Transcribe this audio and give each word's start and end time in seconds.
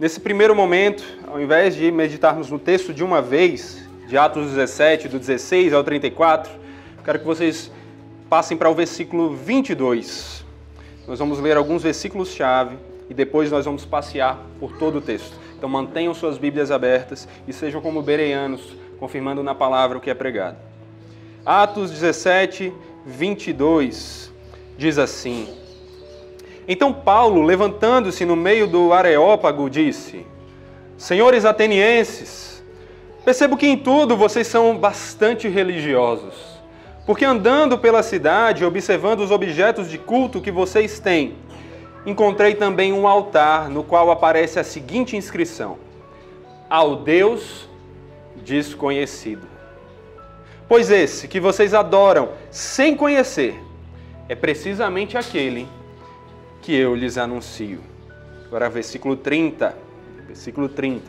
Nesse 0.00 0.18
primeiro 0.18 0.56
momento, 0.56 1.04
ao 1.26 1.38
invés 1.38 1.76
de 1.76 1.92
meditarmos 1.92 2.50
no 2.50 2.58
texto 2.58 2.94
de 2.94 3.04
uma 3.04 3.20
vez, 3.20 3.86
de 4.08 4.16
Atos 4.16 4.46
17, 4.46 5.08
do 5.08 5.18
16 5.18 5.74
ao 5.74 5.84
34, 5.84 6.50
quero 7.04 7.18
que 7.18 7.24
vocês 7.26 7.70
passem 8.26 8.56
para 8.56 8.70
o 8.70 8.74
versículo 8.74 9.36
22. 9.36 10.42
Nós 11.06 11.18
vamos 11.18 11.38
ler 11.38 11.54
alguns 11.54 11.82
versículos-chave 11.82 12.78
e 13.10 13.12
depois 13.12 13.50
nós 13.50 13.66
vamos 13.66 13.84
passear 13.84 14.40
por 14.58 14.78
todo 14.78 14.96
o 14.96 15.00
texto. 15.02 15.36
Então 15.58 15.68
mantenham 15.68 16.14
suas 16.14 16.38
Bíblias 16.38 16.70
abertas 16.70 17.28
e 17.46 17.52
sejam 17.52 17.82
como 17.82 18.00
bereanos, 18.00 18.74
confirmando 18.98 19.42
na 19.42 19.54
palavra 19.54 19.98
o 19.98 20.00
que 20.00 20.08
é 20.08 20.14
pregado. 20.14 20.56
Atos 21.44 21.90
17, 21.90 22.72
22 23.04 24.32
diz 24.78 24.96
assim: 24.96 25.59
Então 26.68 26.92
Paulo, 26.92 27.42
levantando-se 27.42 28.24
no 28.24 28.36
meio 28.36 28.66
do 28.66 28.92
Areópago, 28.92 29.68
disse: 29.68 30.26
Senhores 30.96 31.44
atenienses, 31.44 32.62
percebo 33.24 33.56
que 33.56 33.66
em 33.66 33.76
tudo 33.76 34.16
vocês 34.16 34.46
são 34.46 34.76
bastante 34.76 35.48
religiosos. 35.48 36.60
Porque 37.06 37.24
andando 37.24 37.78
pela 37.78 38.02
cidade, 38.02 38.64
observando 38.64 39.20
os 39.20 39.30
objetos 39.30 39.90
de 39.90 39.98
culto 39.98 40.40
que 40.40 40.50
vocês 40.50 41.00
têm, 41.00 41.34
encontrei 42.06 42.54
também 42.54 42.92
um 42.92 43.08
altar 43.08 43.68
no 43.68 43.82
qual 43.82 44.10
aparece 44.10 44.58
a 44.58 44.64
seguinte 44.64 45.16
inscrição: 45.16 45.78
Ao 46.68 46.96
Deus 46.96 47.68
desconhecido. 48.44 49.48
Pois 50.68 50.90
esse 50.90 51.26
que 51.26 51.40
vocês 51.40 51.74
adoram 51.74 52.28
sem 52.50 52.94
conhecer 52.94 53.60
é 54.28 54.36
precisamente 54.36 55.18
aquele 55.18 55.66
que 56.70 56.76
eu 56.76 56.94
lhes 56.94 57.18
anuncio. 57.18 57.80
Agora, 58.46 58.70
versículo 58.70 59.16
30. 59.16 59.76
Versículo 60.28 60.68
30. 60.68 61.02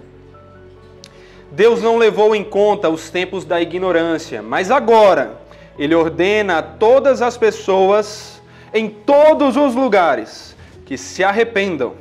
Deus 1.52 1.84
não 1.84 2.00
levou 2.00 2.36
em 2.36 2.44
conta 2.44 2.90
os 2.90 3.12
tempos 3.12 3.46
da 3.46 3.62
ignorância, 3.62 4.42
mas 4.42 4.72
agora 4.72 5.40
ele 5.78 5.94
ordena 5.94 6.58
a 6.58 6.64
todas 6.64 7.22
as 7.22 7.38
pessoas 7.38 8.42
em 8.74 8.90
todos 8.90 9.56
os 9.56 9.76
lugares 9.76 10.58
que 10.84 10.98
se 10.98 11.24
arrependam, 11.24 11.94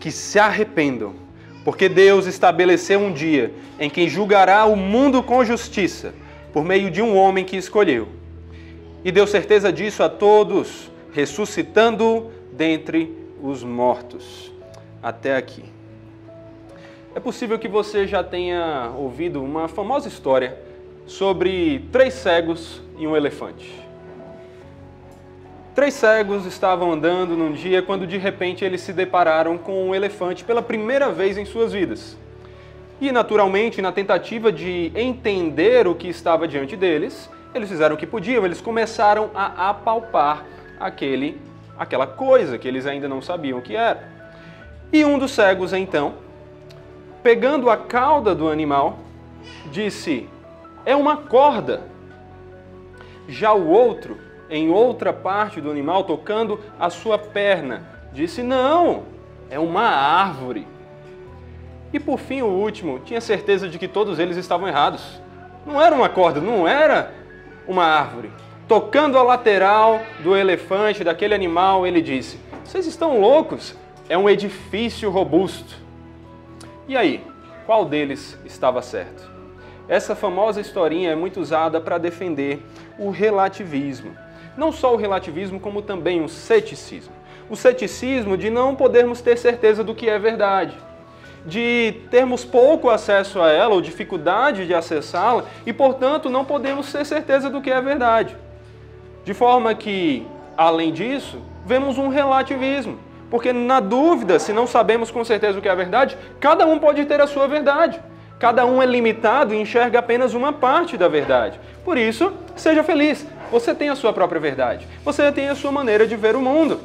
que 0.00 0.10
se 0.10 0.38
arrependam, 0.38 1.12
porque 1.62 1.86
Deus 1.86 2.24
estabeleceu 2.24 2.98
um 2.98 3.12
dia 3.12 3.52
em 3.78 3.90
que 3.90 4.08
julgará 4.08 4.64
o 4.64 4.74
mundo 4.74 5.22
com 5.22 5.44
justiça, 5.44 6.14
por 6.50 6.64
meio 6.64 6.90
de 6.90 7.02
um 7.02 7.14
homem 7.14 7.44
que 7.44 7.58
escolheu. 7.58 8.08
E 9.04 9.12
deu 9.12 9.26
certeza 9.26 9.70
disso 9.70 10.02
a 10.02 10.08
todos, 10.08 10.90
ressuscitando 11.12 12.39
dentre 12.52 13.14
os 13.42 13.62
mortos. 13.62 14.52
Até 15.02 15.36
aqui. 15.36 15.64
É 17.14 17.18
possível 17.18 17.58
que 17.58 17.66
você 17.66 18.06
já 18.06 18.22
tenha 18.22 18.92
ouvido 18.96 19.42
uma 19.42 19.66
famosa 19.66 20.06
história 20.06 20.56
sobre 21.06 21.84
três 21.90 22.14
cegos 22.14 22.80
e 22.98 23.06
um 23.06 23.16
elefante. 23.16 23.74
Três 25.74 25.94
cegos 25.94 26.46
estavam 26.46 26.92
andando 26.92 27.36
num 27.36 27.52
dia 27.52 27.80
quando 27.82 28.06
de 28.06 28.18
repente 28.18 28.64
eles 28.64 28.80
se 28.80 28.92
depararam 28.92 29.56
com 29.56 29.88
um 29.88 29.94
elefante 29.94 30.44
pela 30.44 30.62
primeira 30.62 31.10
vez 31.10 31.38
em 31.38 31.44
suas 31.44 31.72
vidas. 31.72 32.16
E 33.00 33.10
naturalmente, 33.10 33.80
na 33.80 33.90
tentativa 33.90 34.52
de 34.52 34.92
entender 34.94 35.88
o 35.88 35.94
que 35.94 36.08
estava 36.08 36.46
diante 36.46 36.76
deles, 36.76 37.30
eles 37.54 37.68
fizeram 37.68 37.96
o 37.96 37.98
que 37.98 38.06
podiam, 38.06 38.44
eles 38.44 38.60
começaram 38.60 39.30
a 39.34 39.70
apalpar 39.70 40.44
aquele 40.78 41.40
aquela 41.80 42.06
coisa 42.06 42.58
que 42.58 42.68
eles 42.68 42.86
ainda 42.86 43.08
não 43.08 43.22
sabiam 43.22 43.58
o 43.58 43.62
que 43.62 43.74
era. 43.74 44.06
E 44.92 45.02
um 45.02 45.18
dos 45.18 45.30
cegos 45.30 45.72
então, 45.72 46.14
pegando 47.22 47.70
a 47.70 47.76
cauda 47.76 48.34
do 48.34 48.48
animal, 48.48 48.98
disse: 49.72 50.28
"É 50.84 50.94
uma 50.94 51.16
corda". 51.16 51.82
Já 53.26 53.52
o 53.52 53.66
outro 53.68 54.18
em 54.50 54.68
outra 54.68 55.12
parte 55.12 55.60
do 55.60 55.70
animal, 55.70 56.04
tocando 56.04 56.60
a 56.78 56.90
sua 56.90 57.16
perna. 57.16 57.84
Disse: 58.12 58.42
Não, 58.42 59.04
é 59.48 59.58
uma 59.58 59.86
árvore. 59.86 60.66
E 61.92 61.98
por 61.98 62.18
fim, 62.18 62.42
o 62.42 62.48
último 62.48 62.98
tinha 62.98 63.20
certeza 63.20 63.68
de 63.68 63.78
que 63.78 63.88
todos 63.88 64.18
eles 64.18 64.36
estavam 64.36 64.68
errados. 64.68 65.20
Não 65.64 65.80
era 65.80 65.94
uma 65.94 66.08
corda, 66.08 66.40
não 66.40 66.66
era 66.66 67.12
uma 67.66 67.84
árvore. 67.84 68.30
Tocando 68.70 69.18
a 69.18 69.22
lateral 69.24 70.00
do 70.20 70.36
elefante, 70.36 71.02
daquele 71.02 71.34
animal, 71.34 71.84
ele 71.84 72.00
disse: 72.00 72.38
Vocês 72.64 72.86
estão 72.86 73.20
loucos? 73.20 73.74
É 74.08 74.16
um 74.16 74.30
edifício 74.30 75.10
robusto. 75.10 75.74
E 76.86 76.96
aí, 76.96 77.20
qual 77.66 77.84
deles 77.84 78.38
estava 78.44 78.80
certo? 78.80 79.28
Essa 79.88 80.14
famosa 80.14 80.60
historinha 80.60 81.10
é 81.10 81.16
muito 81.16 81.40
usada 81.40 81.80
para 81.80 81.98
defender 81.98 82.64
o 82.96 83.10
relativismo 83.10 84.16
não 84.56 84.70
só 84.70 84.94
o 84.94 84.96
relativismo, 84.96 85.58
como 85.58 85.82
também 85.82 86.22
o 86.22 86.28
ceticismo. 86.28 87.14
O 87.48 87.56
ceticismo 87.56 88.36
de 88.36 88.50
não 88.50 88.76
podermos 88.76 89.20
ter 89.20 89.36
certeza 89.36 89.82
do 89.82 89.94
que 89.94 90.08
é 90.08 90.18
verdade, 90.18 90.76
de 91.44 91.94
termos 92.10 92.44
pouco 92.44 92.90
acesso 92.90 93.40
a 93.40 93.50
ela 93.50 93.74
ou 93.74 93.80
dificuldade 93.80 94.66
de 94.66 94.74
acessá-la 94.74 95.44
e, 95.64 95.72
portanto, 95.72 96.28
não 96.28 96.44
podemos 96.44 96.92
ter 96.92 97.04
certeza 97.04 97.48
do 97.48 97.60
que 97.60 97.70
é 97.70 97.80
verdade. 97.80 98.36
De 99.24 99.34
forma 99.34 99.74
que, 99.74 100.26
além 100.56 100.92
disso, 100.92 101.38
vemos 101.64 101.98
um 101.98 102.08
relativismo. 102.08 102.98
Porque, 103.30 103.52
na 103.52 103.78
dúvida, 103.78 104.38
se 104.38 104.52
não 104.52 104.66
sabemos 104.66 105.10
com 105.10 105.24
certeza 105.24 105.58
o 105.58 105.62
que 105.62 105.68
é 105.68 105.70
a 105.70 105.76
verdade, 105.76 106.18
cada 106.40 106.66
um 106.66 106.78
pode 106.78 107.04
ter 107.04 107.20
a 107.20 107.26
sua 107.26 107.46
verdade. 107.46 108.00
Cada 108.40 108.64
um 108.64 108.82
é 108.82 108.86
limitado 108.86 109.52
e 109.52 109.60
enxerga 109.60 109.98
apenas 109.98 110.32
uma 110.32 110.52
parte 110.52 110.96
da 110.96 111.06
verdade. 111.06 111.60
Por 111.84 111.98
isso, 111.98 112.32
seja 112.56 112.82
feliz. 112.82 113.26
Você 113.52 113.74
tem 113.74 113.90
a 113.90 113.94
sua 113.94 114.12
própria 114.12 114.40
verdade. 114.40 114.88
Você 115.04 115.30
tem 115.30 115.48
a 115.48 115.54
sua 115.54 115.70
maneira 115.70 116.06
de 116.06 116.16
ver 116.16 116.34
o 116.34 116.40
mundo. 116.40 116.80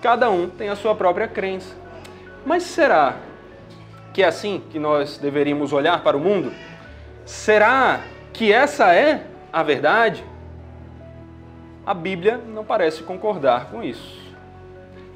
Cada 0.00 0.30
um 0.30 0.48
tem 0.48 0.68
a 0.68 0.76
sua 0.76 0.94
própria 0.94 1.26
crença. 1.26 1.74
Mas 2.46 2.62
será 2.62 3.16
que 4.12 4.22
é 4.22 4.26
assim 4.26 4.62
que 4.70 4.78
nós 4.78 5.18
deveríamos 5.18 5.72
olhar 5.72 6.02
para 6.02 6.16
o 6.16 6.20
mundo? 6.20 6.52
Será 7.26 8.00
que 8.32 8.52
essa 8.52 8.94
é 8.94 9.24
a 9.52 9.62
verdade? 9.62 10.24
A 11.84 11.94
Bíblia 11.94 12.36
não 12.36 12.64
parece 12.64 13.02
concordar 13.02 13.70
com 13.70 13.82
isso. 13.82 14.20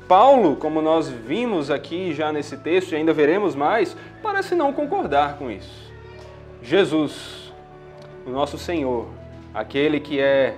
Paulo, 0.08 0.56
como 0.56 0.82
nós 0.82 1.08
vimos 1.08 1.70
aqui 1.70 2.12
já 2.12 2.32
nesse 2.32 2.56
texto 2.58 2.92
e 2.92 2.96
ainda 2.96 3.12
veremos 3.12 3.54
mais, 3.54 3.96
parece 4.22 4.54
não 4.54 4.72
concordar 4.72 5.38
com 5.38 5.50
isso. 5.50 5.92
Jesus, 6.62 7.52
o 8.26 8.30
nosso 8.30 8.58
Senhor, 8.58 9.08
aquele 9.52 10.00
que 10.00 10.20
é 10.20 10.56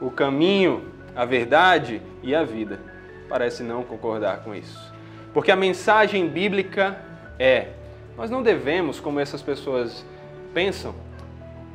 o 0.00 0.10
caminho, 0.10 0.84
a 1.14 1.24
verdade 1.24 2.00
e 2.22 2.34
a 2.34 2.42
vida, 2.42 2.80
parece 3.28 3.62
não 3.62 3.82
concordar 3.82 4.42
com 4.42 4.54
isso. 4.54 4.94
Porque 5.32 5.50
a 5.50 5.56
mensagem 5.56 6.28
bíblica 6.28 6.98
é: 7.38 7.68
nós 8.16 8.30
não 8.30 8.42
devemos, 8.42 9.00
como 9.00 9.20
essas 9.20 9.42
pessoas 9.42 10.04
pensam, 10.54 10.94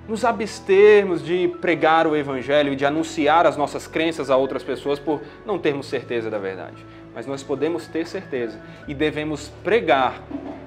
nos 0.08 0.26
abstermos 0.26 1.24
de 1.24 1.48
pregar 1.62 2.08
o 2.08 2.16
Evangelho 2.16 2.74
e 2.74 2.76
de 2.76 2.86
anunciar 2.86 3.46
as 3.46 3.56
nossas 3.56 3.88
crenças 3.88 4.30
a 4.30 4.36
outras 4.36 4.64
pessoas 4.64 5.00
por 5.00 5.22
não 5.46 5.60
termos 5.60 5.88
certeza 5.88 6.30
da 6.30 6.38
verdade. 6.38 6.86
Mas 7.14 7.28
nós 7.28 7.44
podemos 7.44 7.88
ter 7.88 8.08
certeza 8.08 8.60
e 8.88 8.94
devemos 8.94 9.50
pregar 9.64 10.22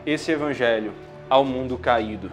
esse 0.06 0.30
Evangelho 0.30 0.92
ao 1.28 1.44
mundo 1.44 1.76
caído. 1.76 2.30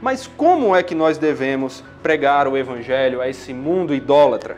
Mas 0.00 0.26
como 0.26 0.76
é 0.76 0.82
que 0.82 0.94
nós 0.94 1.18
devemos 1.18 1.82
pregar 2.02 2.46
o 2.46 2.56
Evangelho 2.56 3.20
a 3.20 3.28
esse 3.28 3.52
mundo 3.52 3.94
idólatra? 3.94 4.56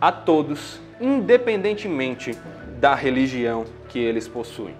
A 0.00 0.12
todos, 0.12 0.80
independentemente 1.00 2.38
da 2.78 2.94
religião 2.94 3.64
que 3.88 3.98
eles 3.98 4.28
possuem. 4.28 4.74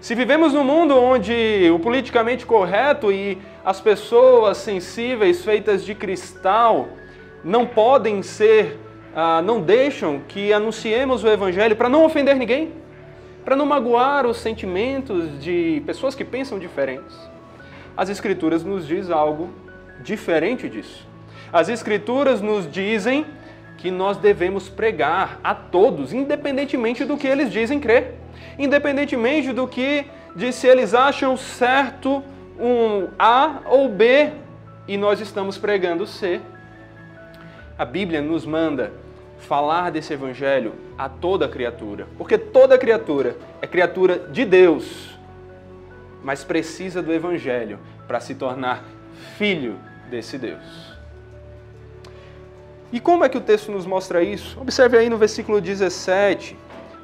Se 0.00 0.14
vivemos 0.14 0.52
num 0.52 0.62
mundo 0.62 0.96
onde 0.96 1.68
o 1.74 1.78
politicamente 1.80 2.46
correto 2.46 3.10
e 3.10 3.38
as 3.68 3.80
pessoas 3.80 4.56
sensíveis 4.56 5.44
feitas 5.44 5.84
de 5.84 5.94
cristal 5.94 6.88
não 7.44 7.66
podem 7.66 8.22
ser, 8.22 8.78
ah, 9.14 9.42
não 9.42 9.60
deixam 9.60 10.20
que 10.26 10.52
anunciemos 10.52 11.22
o 11.24 11.28
Evangelho 11.28 11.76
para 11.76 11.88
não 11.88 12.04
ofender 12.04 12.36
ninguém, 12.36 12.72
para 13.44 13.54
não 13.54 13.66
magoar 13.66 14.26
os 14.26 14.38
sentimentos 14.38 15.38
de 15.42 15.82
pessoas 15.86 16.14
que 16.14 16.24
pensam 16.24 16.58
diferentes 16.58 17.16
as 17.98 18.08
Escrituras 18.08 18.62
nos 18.62 18.86
diz 18.86 19.10
algo 19.10 19.50
diferente 20.04 20.68
disso. 20.68 21.04
As 21.52 21.68
Escrituras 21.68 22.40
nos 22.40 22.70
dizem 22.70 23.26
que 23.76 23.90
nós 23.90 24.16
devemos 24.16 24.68
pregar 24.68 25.40
a 25.42 25.52
todos, 25.52 26.12
independentemente 26.12 27.04
do 27.04 27.16
que 27.16 27.26
eles 27.26 27.50
dizem 27.50 27.80
crer, 27.80 28.14
independentemente 28.56 29.52
do 29.52 29.66
que 29.66 30.06
de 30.36 30.52
se 30.52 30.68
eles 30.68 30.94
acham 30.94 31.36
certo 31.36 32.22
um 32.58 33.08
A 33.18 33.60
ou 33.66 33.88
B 33.88 34.32
e 34.86 34.96
nós 34.96 35.20
estamos 35.20 35.58
pregando 35.58 36.06
C. 36.06 36.40
A 37.78 37.84
Bíblia 37.84 38.20
nos 38.20 38.44
manda 38.44 38.92
falar 39.38 39.90
desse 39.90 40.12
evangelho 40.12 40.74
a 40.96 41.08
toda 41.08 41.48
criatura, 41.48 42.08
porque 42.18 42.36
toda 42.36 42.76
criatura 42.76 43.36
é 43.62 43.66
criatura 43.66 44.18
de 44.18 44.44
Deus 44.44 45.18
mas 46.22 46.44
precisa 46.44 47.02
do 47.02 47.12
evangelho 47.12 47.78
para 48.06 48.20
se 48.20 48.34
tornar 48.34 48.84
filho 49.36 49.78
desse 50.10 50.38
Deus. 50.38 50.88
E 52.92 53.00
como 53.00 53.24
é 53.24 53.28
que 53.28 53.36
o 53.36 53.40
texto 53.40 53.70
nos 53.70 53.84
mostra 53.84 54.22
isso? 54.22 54.58
Observe 54.60 54.96
aí 54.96 55.10
no 55.10 55.18
versículo 55.18 55.60
17. 55.60 56.56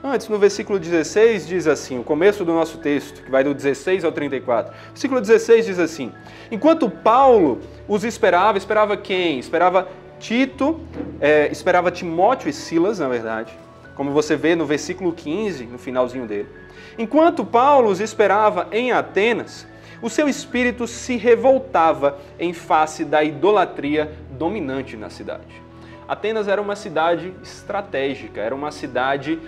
Antes, 0.06 0.28
no 0.28 0.38
versículo 0.38 0.78
16, 0.78 1.46
diz 1.46 1.66
assim, 1.66 1.98
o 1.98 2.04
começo 2.04 2.44
do 2.44 2.52
nosso 2.52 2.76
texto, 2.76 3.22
que 3.22 3.30
vai 3.30 3.42
do 3.42 3.54
16 3.54 4.04
ao 4.04 4.12
34. 4.12 4.70
O 4.70 4.88
versículo 4.88 5.18
16 5.18 5.64
diz 5.64 5.78
assim: 5.78 6.12
Enquanto 6.50 6.90
Paulo 6.90 7.62
os 7.88 8.04
esperava, 8.04 8.58
esperava 8.58 8.98
quem? 8.98 9.38
Esperava 9.38 9.88
Tito, 10.20 10.78
é, 11.18 11.50
esperava 11.50 11.90
Timóteo 11.90 12.50
e 12.50 12.52
Silas, 12.52 12.98
na 12.98 13.08
verdade, 13.08 13.58
como 13.94 14.10
você 14.10 14.36
vê 14.36 14.54
no 14.54 14.66
versículo 14.66 15.10
15, 15.10 15.64
no 15.64 15.78
finalzinho 15.78 16.26
dele. 16.26 16.50
Enquanto 16.98 17.42
Paulo 17.42 17.88
os 17.88 17.98
esperava 17.98 18.68
em 18.72 18.92
Atenas, 18.92 19.66
o 20.02 20.10
seu 20.10 20.28
espírito 20.28 20.86
se 20.86 21.16
revoltava 21.16 22.18
em 22.38 22.52
face 22.52 23.06
da 23.06 23.24
idolatria 23.24 24.12
dominante 24.32 24.98
na 24.98 25.08
cidade. 25.08 25.64
Atenas 26.06 26.46
era 26.46 26.60
uma 26.60 26.76
cidade 26.76 27.32
estratégica, 27.42 28.42
era 28.42 28.54
uma 28.54 28.70
cidade 28.70 29.40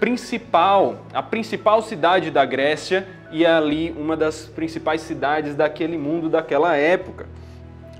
principal, 0.00 1.00
a 1.12 1.22
principal 1.22 1.82
cidade 1.82 2.30
da 2.30 2.44
Grécia 2.44 3.06
e 3.30 3.44
é 3.44 3.50
ali 3.50 3.94
uma 3.96 4.16
das 4.16 4.46
principais 4.46 5.00
cidades 5.02 5.54
daquele 5.54 5.98
mundo 5.98 6.28
daquela 6.28 6.76
época. 6.76 7.26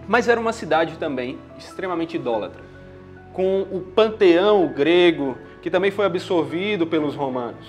Mas 0.07 0.29
era 0.29 0.41
uma 0.41 0.53
cidade 0.53 0.97
também 0.97 1.39
extremamente 1.59 2.17
idólatra, 2.17 2.63
com 3.33 3.63
o 3.71 3.81
panteão 3.81 4.69
grego, 4.69 5.37
que 5.61 5.71
também 5.71 5.91
foi 5.91 6.07
absorvido 6.07 6.87
pelos 6.87 7.15
romanos. 7.15 7.67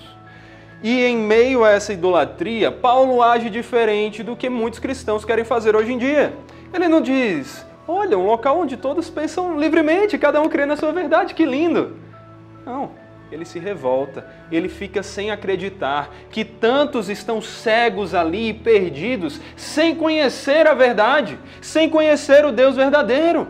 E 0.82 1.04
em 1.04 1.18
meio 1.18 1.66
a 1.66 1.72
essa 1.72 1.92
idolatria, 1.92 2.72
Paulo 2.72 3.22
age 3.22 3.50
diferente 3.50 4.24
do 4.24 4.38
que 4.38 4.48
muitos 4.50 4.80
cristãos 4.80 5.26
querem 5.26 5.44
fazer 5.44 5.76
hoje 5.76 5.92
em 5.92 5.98
dia. 5.98 6.34
Ele 6.74 6.88
não 6.88 7.02
diz, 7.02 7.66
olha, 7.86 8.18
um 8.18 8.26
local 8.26 8.60
onde 8.60 8.78
todos 8.78 9.10
pensam 9.10 9.60
livremente, 9.60 10.18
cada 10.18 10.40
um 10.40 10.48
crê 10.48 10.66
na 10.66 10.78
sua 10.78 10.94
verdade, 10.94 11.34
que 11.34 11.44
lindo. 11.44 11.98
Não, 12.66 12.92
ele 13.32 13.46
se 13.46 13.60
revolta, 13.60 14.26
ele 14.52 14.68
fica 14.68 15.04
sem 15.04 15.32
acreditar 15.32 16.14
que 16.30 16.44
tantos 16.44 17.10
estão 17.10 17.42
cegos 17.42 18.14
ali, 18.16 18.54
perdidos, 18.54 19.40
sem 19.56 19.96
conhecer 19.96 20.68
a 20.68 20.74
verdade, 20.74 21.38
sem 21.62 21.90
conhecer 21.90 22.46
o 22.46 22.52
Deus 22.52 22.76
verdadeiro. 22.76 23.48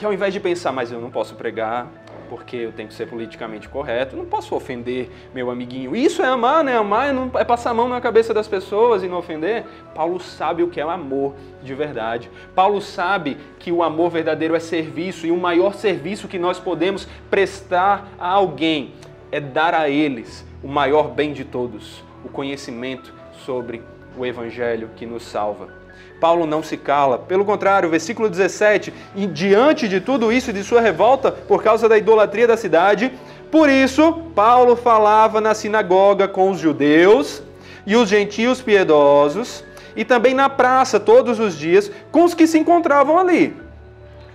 E 0.00 0.04
ao 0.04 0.12
invés 0.12 0.32
de 0.32 0.40
pensar, 0.40 0.72
mas 0.72 0.92
eu 0.92 1.00
não 1.00 1.10
posso 1.10 1.34
pregar, 1.34 1.90
porque 2.28 2.56
eu 2.56 2.72
tenho 2.72 2.88
que 2.88 2.94
ser 2.94 3.06
politicamente 3.06 3.68
correto, 3.68 4.16
não 4.16 4.24
posso 4.24 4.54
ofender 4.54 5.10
meu 5.34 5.50
amiguinho. 5.50 5.94
Isso 5.96 6.22
é 6.22 6.26
amar, 6.26 6.62
né? 6.62 6.76
Amar 6.76 7.08
é, 7.08 7.12
não, 7.12 7.30
é 7.34 7.44
passar 7.44 7.70
a 7.70 7.74
mão 7.74 7.88
na 7.88 8.00
cabeça 8.00 8.34
das 8.34 8.48
pessoas 8.48 9.02
e 9.02 9.08
não 9.08 9.18
ofender. 9.18 9.64
Paulo 9.94 10.20
sabe 10.20 10.62
o 10.62 10.68
que 10.68 10.80
é 10.80 10.84
o 10.84 10.90
amor 10.90 11.34
de 11.62 11.74
verdade. 11.74 12.30
Paulo 12.54 12.80
sabe 12.80 13.36
que 13.58 13.72
o 13.72 13.82
amor 13.82 14.10
verdadeiro 14.10 14.54
é 14.54 14.60
serviço 14.60 15.26
e 15.26 15.30
o 15.30 15.36
maior 15.36 15.74
serviço 15.74 16.28
que 16.28 16.38
nós 16.38 16.58
podemos 16.58 17.08
prestar 17.30 18.08
a 18.18 18.28
alguém 18.28 18.92
é 19.30 19.40
dar 19.40 19.74
a 19.74 19.88
eles 19.88 20.46
o 20.62 20.68
maior 20.68 21.10
bem 21.10 21.32
de 21.32 21.44
todos, 21.44 22.02
o 22.24 22.28
conhecimento 22.28 23.12
sobre 23.44 23.82
o 24.16 24.24
evangelho 24.24 24.90
que 24.96 25.06
nos 25.06 25.22
salva. 25.22 25.85
Paulo 26.20 26.46
não 26.46 26.62
se 26.62 26.76
cala. 26.76 27.18
Pelo 27.18 27.44
contrário, 27.44 27.90
versículo 27.90 28.28
17, 28.28 28.92
e 29.14 29.26
diante 29.26 29.88
de 29.88 30.00
tudo 30.00 30.32
isso 30.32 30.50
e 30.50 30.52
de 30.52 30.64
sua 30.64 30.80
revolta 30.80 31.30
por 31.30 31.62
causa 31.62 31.88
da 31.88 31.98
idolatria 31.98 32.46
da 32.46 32.56
cidade, 32.56 33.12
por 33.50 33.68
isso 33.68 34.12
Paulo 34.34 34.76
falava 34.76 35.40
na 35.40 35.54
sinagoga 35.54 36.26
com 36.26 36.50
os 36.50 36.58
judeus 36.58 37.42
e 37.86 37.94
os 37.94 38.08
gentios 38.08 38.60
piedosos, 38.60 39.64
e 39.94 40.04
também 40.04 40.34
na 40.34 40.48
praça 40.48 40.98
todos 40.98 41.38
os 41.38 41.56
dias 41.56 41.90
com 42.10 42.24
os 42.24 42.34
que 42.34 42.46
se 42.46 42.58
encontravam 42.58 43.18
ali. 43.18 43.56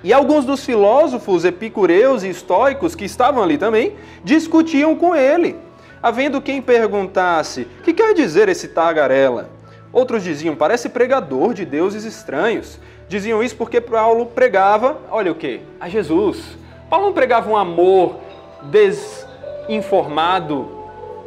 E 0.03 0.11
alguns 0.11 0.45
dos 0.45 0.65
filósofos 0.65 1.45
epicureus 1.45 2.23
e 2.23 2.29
estoicos 2.29 2.95
que 2.95 3.05
estavam 3.05 3.43
ali 3.43 3.57
também 3.57 3.93
discutiam 4.23 4.95
com 4.95 5.15
ele, 5.15 5.55
havendo 6.01 6.41
quem 6.41 6.61
perguntasse: 6.61 7.67
"Que 7.83 7.93
quer 7.93 8.13
dizer 8.13 8.49
esse 8.49 8.69
tagarela?" 8.69 9.60
Outros 9.93 10.23
diziam, 10.23 10.55
parece 10.55 10.89
pregador 10.89 11.53
de 11.53 11.65
deuses 11.65 12.05
estranhos. 12.05 12.79
Diziam 13.09 13.43
isso 13.43 13.57
porque 13.57 13.81
Paulo 13.81 14.27
pregava, 14.27 14.97
olha 15.09 15.31
o 15.31 15.35
que? 15.35 15.61
A 15.79 15.89
Jesus. 15.89 16.57
Paulo 16.89 17.07
não 17.07 17.13
pregava 17.13 17.49
um 17.49 17.57
amor 17.57 18.15
desinformado, 18.63 20.69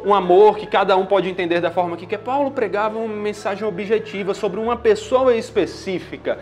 um 0.03 0.13
amor 0.13 0.57
que 0.57 0.65
cada 0.65 0.97
um 0.97 1.05
pode 1.05 1.29
entender 1.29 1.61
da 1.61 1.69
forma 1.69 1.95
que 1.95 2.07
quer. 2.07 2.19
Paulo 2.19 2.51
pregava 2.51 2.97
uma 2.97 3.15
mensagem 3.15 3.67
objetiva 3.67 4.33
sobre 4.33 4.59
uma 4.59 4.75
pessoa 4.75 5.35
específica, 5.35 6.39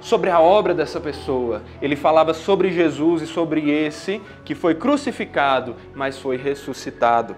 sobre 0.00 0.28
a 0.28 0.40
obra 0.40 0.74
dessa 0.74 1.00
pessoa. 1.00 1.62
Ele 1.80 1.96
falava 1.96 2.34
sobre 2.34 2.70
Jesus 2.70 3.22
e 3.22 3.26
sobre 3.26 3.70
esse 3.70 4.20
que 4.44 4.54
foi 4.54 4.74
crucificado, 4.74 5.76
mas 5.94 6.18
foi 6.18 6.36
ressuscitado. 6.36 7.34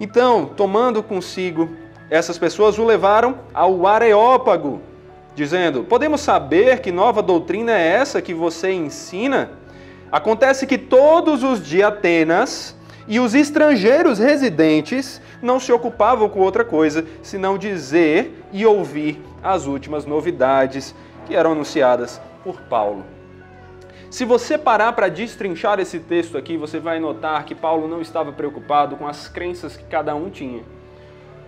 Então, 0.00 0.46
tomando 0.46 1.02
consigo 1.02 1.68
essas 2.10 2.36
pessoas 2.36 2.76
o 2.76 2.84
levaram 2.84 3.38
ao 3.54 3.86
Areópago, 3.86 4.82
dizendo: 5.34 5.84
Podemos 5.84 6.20
saber 6.20 6.80
que 6.80 6.90
nova 6.90 7.22
doutrina 7.22 7.72
é 7.72 7.86
essa 7.86 8.20
que 8.20 8.34
você 8.34 8.72
ensina? 8.72 9.52
Acontece 10.10 10.66
que 10.66 10.76
todos 10.76 11.44
os 11.44 11.64
de 11.64 11.84
Atenas 11.84 12.76
e 13.06 13.20
os 13.20 13.32
estrangeiros 13.32 14.18
residentes 14.18 15.22
não 15.40 15.60
se 15.60 15.72
ocupavam 15.72 16.28
com 16.28 16.40
outra 16.40 16.64
coisa 16.64 17.06
senão 17.22 17.56
dizer 17.56 18.44
e 18.52 18.66
ouvir 18.66 19.22
as 19.40 19.66
últimas 19.66 20.04
novidades 20.04 20.94
que 21.26 21.36
eram 21.36 21.52
anunciadas 21.52 22.20
por 22.42 22.60
Paulo. 22.62 23.04
Se 24.10 24.24
você 24.24 24.58
parar 24.58 24.92
para 24.94 25.08
destrinchar 25.08 25.78
esse 25.78 26.00
texto 26.00 26.36
aqui, 26.36 26.56
você 26.56 26.80
vai 26.80 26.98
notar 26.98 27.44
que 27.44 27.54
Paulo 27.54 27.86
não 27.86 28.00
estava 28.00 28.32
preocupado 28.32 28.96
com 28.96 29.06
as 29.06 29.28
crenças 29.28 29.76
que 29.76 29.84
cada 29.84 30.16
um 30.16 30.28
tinha. 30.28 30.64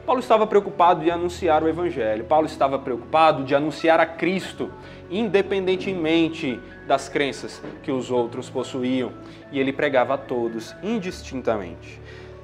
Paulo 0.05 0.21
estava 0.21 0.47
preocupado 0.47 1.03
de 1.03 1.11
anunciar 1.11 1.63
o 1.63 1.69
Evangelho, 1.69 2.25
Paulo 2.25 2.47
estava 2.47 2.79
preocupado 2.79 3.45
de 3.45 3.55
anunciar 3.55 4.01
a 4.01 4.07
Cristo, 4.07 4.71
independentemente 5.09 6.61
das 6.89 7.09
crenças 7.09 7.63
que 7.83 7.93
os 7.93 8.11
outros 8.11 8.51
possuíam, 8.51 9.13
e 9.53 9.61
ele 9.61 9.73
pregava 9.73 10.15
a 10.15 10.19
todos, 10.19 10.75
indistintamente. 10.83 12.01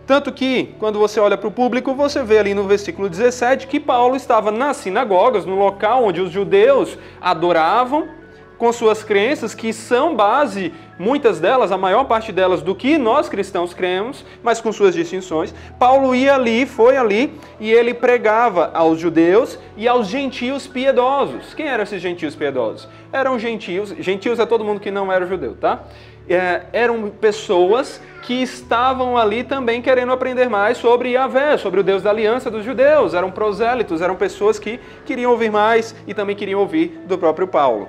Tanto 0.06 0.32
que, 0.32 0.74
quando 0.78 0.98
você 0.98 1.20
olha 1.20 1.36
para 1.36 1.48
o 1.48 1.52
público, 1.52 1.94
você 1.94 2.22
vê 2.22 2.38
ali 2.38 2.54
no 2.54 2.64
versículo 2.64 3.10
17 3.10 3.66
que 3.66 3.78
Paulo 3.78 4.16
estava 4.16 4.50
nas 4.50 4.78
sinagogas, 4.78 5.44
no 5.44 5.58
local 5.58 6.04
onde 6.04 6.20
os 6.20 6.30
judeus 6.30 6.96
adoravam 7.20 8.17
com 8.58 8.72
suas 8.72 9.04
crenças, 9.04 9.54
que 9.54 9.72
são 9.72 10.16
base, 10.16 10.74
muitas 10.98 11.38
delas, 11.38 11.70
a 11.70 11.78
maior 11.78 12.04
parte 12.04 12.32
delas, 12.32 12.60
do 12.60 12.74
que 12.74 12.98
nós 12.98 13.28
cristãos 13.28 13.72
cremos, 13.72 14.24
mas 14.42 14.60
com 14.60 14.72
suas 14.72 14.94
distinções. 14.94 15.54
Paulo 15.78 16.14
ia 16.14 16.34
ali, 16.34 16.66
foi 16.66 16.96
ali, 16.96 17.38
e 17.60 17.70
ele 17.70 17.94
pregava 17.94 18.70
aos 18.74 18.98
judeus 18.98 19.58
e 19.76 19.86
aos 19.86 20.08
gentios 20.08 20.66
piedosos. 20.66 21.54
Quem 21.54 21.68
eram 21.68 21.84
esses 21.84 22.02
gentios 22.02 22.34
piedosos? 22.34 22.88
Eram 23.12 23.38
gentios, 23.38 23.94
gentios 24.00 24.40
é 24.40 24.44
todo 24.44 24.64
mundo 24.64 24.80
que 24.80 24.90
não 24.90 25.10
era 25.10 25.24
judeu, 25.24 25.56
tá? 25.58 25.84
É, 26.28 26.66
eram 26.74 27.08
pessoas 27.08 28.02
que 28.22 28.42
estavam 28.42 29.16
ali 29.16 29.42
também 29.42 29.80
querendo 29.80 30.12
aprender 30.12 30.50
mais 30.50 30.76
sobre 30.76 31.12
Yahvé, 31.12 31.56
sobre 31.56 31.80
o 31.80 31.82
Deus 31.82 32.02
da 32.02 32.10
aliança 32.10 32.50
dos 32.50 32.62
judeus. 32.62 33.14
Eram 33.14 33.30
prosélitos, 33.30 34.02
eram 34.02 34.16
pessoas 34.16 34.58
que 34.58 34.78
queriam 35.06 35.30
ouvir 35.30 35.50
mais 35.50 35.94
e 36.06 36.12
também 36.12 36.36
queriam 36.36 36.60
ouvir 36.60 37.00
do 37.06 37.16
próprio 37.16 37.48
Paulo. 37.48 37.88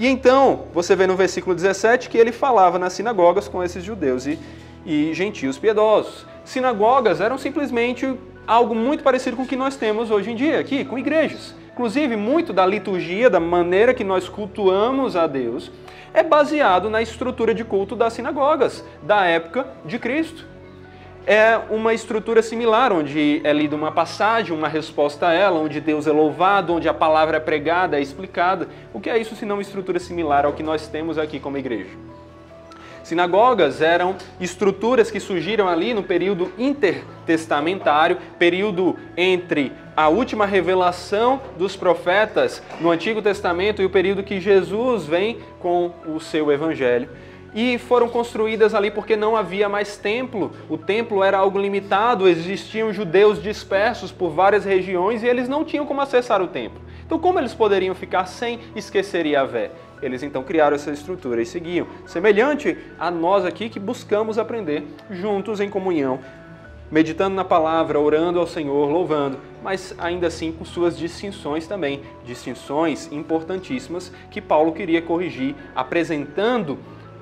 E 0.00 0.06
então, 0.06 0.62
você 0.72 0.96
vê 0.96 1.06
no 1.06 1.14
versículo 1.14 1.54
17 1.54 2.08
que 2.08 2.16
ele 2.16 2.32
falava 2.32 2.78
nas 2.78 2.94
sinagogas 2.94 3.46
com 3.46 3.62
esses 3.62 3.84
judeus 3.84 4.26
e, 4.26 4.38
e 4.86 5.12
gentios 5.12 5.58
piedosos. 5.58 6.24
Sinagogas 6.42 7.20
eram 7.20 7.36
simplesmente 7.36 8.10
algo 8.46 8.74
muito 8.74 9.04
parecido 9.04 9.36
com 9.36 9.42
o 9.42 9.46
que 9.46 9.56
nós 9.56 9.76
temos 9.76 10.10
hoje 10.10 10.30
em 10.30 10.34
dia 10.34 10.58
aqui, 10.58 10.86
com 10.86 10.98
igrejas. 10.98 11.54
Inclusive, 11.74 12.16
muito 12.16 12.50
da 12.50 12.64
liturgia, 12.64 13.28
da 13.28 13.38
maneira 13.38 13.92
que 13.92 14.02
nós 14.02 14.26
cultuamos 14.26 15.16
a 15.16 15.26
Deus, 15.26 15.70
é 16.14 16.22
baseado 16.22 16.88
na 16.88 17.02
estrutura 17.02 17.52
de 17.52 17.62
culto 17.62 17.94
das 17.94 18.14
sinagogas 18.14 18.82
da 19.02 19.26
época 19.26 19.66
de 19.84 19.98
Cristo 19.98 20.46
é 21.26 21.60
uma 21.70 21.92
estrutura 21.94 22.42
similar, 22.42 22.92
onde 22.92 23.40
é 23.44 23.52
lida 23.52 23.76
uma 23.76 23.92
passagem, 23.92 24.56
uma 24.56 24.68
resposta 24.68 25.28
a 25.28 25.32
ela, 25.32 25.60
onde 25.60 25.80
Deus 25.80 26.06
é 26.06 26.12
louvado, 26.12 26.74
onde 26.74 26.88
a 26.88 26.94
palavra 26.94 27.36
é 27.36 27.40
pregada, 27.40 27.98
é 27.98 28.02
explicada. 28.02 28.68
O 28.92 29.00
que 29.00 29.10
é 29.10 29.18
isso 29.18 29.36
se 29.36 29.44
não 29.44 29.56
uma 29.56 29.62
estrutura 29.62 29.98
similar 29.98 30.44
ao 30.44 30.52
que 30.52 30.62
nós 30.62 30.88
temos 30.88 31.18
aqui 31.18 31.38
como 31.38 31.58
igreja? 31.58 31.90
Sinagogas 33.02 33.80
eram 33.80 34.14
estruturas 34.40 35.10
que 35.10 35.18
surgiram 35.18 35.68
ali 35.68 35.92
no 35.92 36.02
período 36.02 36.52
intertestamentário, 36.58 38.18
período 38.38 38.96
entre 39.16 39.72
a 39.96 40.08
última 40.08 40.46
revelação 40.46 41.40
dos 41.58 41.74
profetas 41.74 42.62
no 42.80 42.90
Antigo 42.90 43.20
Testamento 43.20 43.82
e 43.82 43.84
o 43.84 43.90
período 43.90 44.22
que 44.22 44.40
Jesus 44.40 45.06
vem 45.06 45.38
com 45.58 45.92
o 46.06 46.20
seu 46.20 46.52
evangelho. 46.52 47.08
E 47.54 47.78
foram 47.78 48.08
construídas 48.08 48.74
ali 48.74 48.90
porque 48.90 49.16
não 49.16 49.36
havia 49.36 49.68
mais 49.68 49.96
templo. 49.96 50.52
O 50.68 50.78
templo 50.78 51.22
era 51.22 51.38
algo 51.38 51.58
limitado, 51.58 52.28
existiam 52.28 52.92
judeus 52.92 53.42
dispersos 53.42 54.12
por 54.12 54.30
várias 54.30 54.64
regiões 54.64 55.22
e 55.22 55.26
eles 55.26 55.48
não 55.48 55.64
tinham 55.64 55.86
como 55.86 56.00
acessar 56.00 56.40
o 56.42 56.48
templo. 56.48 56.80
Então, 57.04 57.18
como 57.18 57.40
eles 57.40 57.54
poderiam 57.54 57.94
ficar 57.94 58.26
sem 58.26 58.60
esquecer 58.76 59.26
Yahvé? 59.26 59.72
Eles 60.00 60.22
então 60.22 60.42
criaram 60.42 60.76
essa 60.76 60.92
estrutura 60.92 61.42
e 61.42 61.46
seguiam. 61.46 61.86
Semelhante 62.06 62.78
a 62.98 63.10
nós 63.10 63.44
aqui 63.44 63.68
que 63.68 63.80
buscamos 63.80 64.38
aprender 64.38 64.84
juntos 65.10 65.60
em 65.60 65.68
comunhão, 65.68 66.20
meditando 66.90 67.34
na 67.34 67.44
palavra, 67.44 67.98
orando 67.98 68.38
ao 68.38 68.46
Senhor, 68.46 68.88
louvando, 68.88 69.38
mas 69.62 69.94
ainda 69.98 70.28
assim 70.28 70.52
com 70.52 70.64
suas 70.64 70.96
distinções 70.96 71.66
também, 71.66 72.00
distinções 72.24 73.10
importantíssimas 73.12 74.12
que 74.30 74.40
Paulo 74.40 74.72
queria 74.72 75.02
corrigir, 75.02 75.54
apresentando 75.74 76.78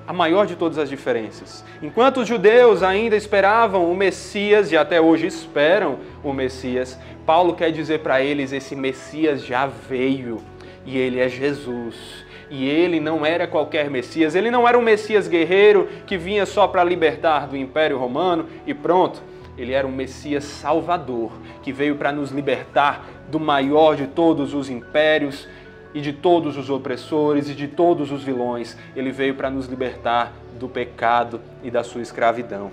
a 0.09 0.13
maior 0.13 0.47
de 0.47 0.55
todas 0.55 0.79
as 0.79 0.89
diferenças. 0.89 1.63
Enquanto 1.83 2.21
os 2.21 2.27
judeus 2.27 2.81
ainda 2.81 3.15
esperavam 3.15 3.91
o 3.91 3.95
Messias 3.95 4.71
e 4.71 4.75
até 4.75 4.99
hoje 4.99 5.27
esperam 5.27 5.99
o 6.23 6.33
Messias, 6.33 6.97
Paulo 7.27 7.53
quer 7.53 7.71
dizer 7.71 7.99
para 7.99 8.19
eles: 8.19 8.51
esse 8.51 8.75
Messias 8.75 9.45
já 9.45 9.67
veio 9.67 10.37
e 10.83 10.97
ele 10.97 11.19
é 11.19 11.29
Jesus. 11.29 12.25
E 12.49 12.67
ele 12.67 12.99
não 12.99 13.23
era 13.23 13.45
qualquer 13.45 13.87
Messias, 13.91 14.33
ele 14.33 14.49
não 14.49 14.67
era 14.67 14.79
um 14.79 14.81
Messias 14.81 15.27
guerreiro 15.27 15.87
que 16.07 16.17
vinha 16.17 16.43
só 16.43 16.67
para 16.67 16.83
libertar 16.83 17.45
do 17.45 17.55
Império 17.55 17.99
Romano 17.99 18.47
e 18.65 18.73
pronto. 18.73 19.21
Ele 19.55 19.73
era 19.73 19.85
um 19.85 19.91
Messias 19.91 20.43
salvador 20.43 21.31
que 21.61 21.71
veio 21.71 21.95
para 21.97 22.11
nos 22.11 22.31
libertar 22.31 23.05
do 23.27 23.39
maior 23.39 23.95
de 23.95 24.07
todos 24.07 24.55
os 24.55 24.71
impérios 24.71 25.47
e 25.93 26.01
de 26.01 26.13
todos 26.13 26.57
os 26.57 26.69
opressores 26.69 27.49
e 27.49 27.53
de 27.53 27.67
todos 27.67 28.11
os 28.11 28.23
vilões. 28.23 28.77
Ele 28.95 29.11
veio 29.11 29.35
para 29.35 29.49
nos 29.49 29.67
libertar 29.67 30.33
do 30.59 30.67
pecado 30.67 31.41
e 31.63 31.71
da 31.71 31.83
sua 31.83 32.01
escravidão. 32.01 32.71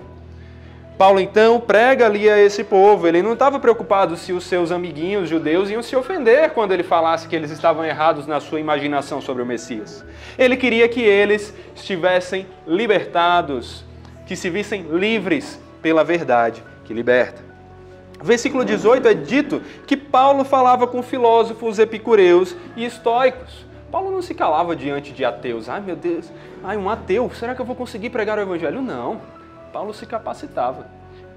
Paulo 0.97 1.19
então 1.19 1.59
prega 1.59 2.07
ali 2.07 2.27
a 2.27 2.39
esse 2.39 2.63
povo. 2.63 3.07
Ele 3.07 3.21
não 3.21 3.33
estava 3.33 3.59
preocupado 3.59 4.17
se 4.17 4.33
os 4.33 4.43
seus 4.45 4.71
amiguinhos 4.71 5.29
judeus 5.29 5.69
iam 5.69 5.83
se 5.83 5.95
ofender 5.95 6.49
quando 6.51 6.71
ele 6.71 6.81
falasse 6.81 7.27
que 7.27 7.35
eles 7.35 7.51
estavam 7.51 7.85
errados 7.85 8.25
na 8.25 8.39
sua 8.39 8.59
imaginação 8.59 9.21
sobre 9.21 9.43
o 9.43 9.45
Messias. 9.45 10.03
Ele 10.39 10.57
queria 10.57 10.89
que 10.89 11.01
eles 11.01 11.53
estivessem 11.75 12.47
libertados, 12.65 13.85
que 14.25 14.35
se 14.35 14.49
vissem 14.49 14.87
livres 14.89 15.61
pela 15.83 16.03
verdade 16.03 16.63
que 16.83 16.93
liberta. 16.93 17.46
Versículo 18.21 18.65
18 18.65 19.07
é 19.07 19.13
dito 19.13 19.61
que 19.85 19.95
Paulo 19.95 20.43
falava 20.43 20.87
com 20.87 21.03
filósofos 21.03 21.79
epicureus 21.79 22.55
e 22.75 22.85
estoicos. 22.85 23.65
Paulo 23.91 24.11
não 24.11 24.21
se 24.21 24.33
calava 24.33 24.75
diante 24.75 25.13
de 25.13 25.23
ateus. 25.23 25.69
Ai 25.69 25.81
meu 25.81 25.95
Deus, 25.95 26.31
ai 26.63 26.77
um 26.77 26.89
ateu, 26.89 27.29
será 27.33 27.55
que 27.55 27.61
eu 27.61 27.65
vou 27.65 27.75
conseguir 27.75 28.09
pregar 28.09 28.37
o 28.37 28.41
evangelho? 28.41 28.81
Não. 28.81 29.21
Paulo 29.71 29.93
se 29.93 30.05
capacitava. 30.05 30.87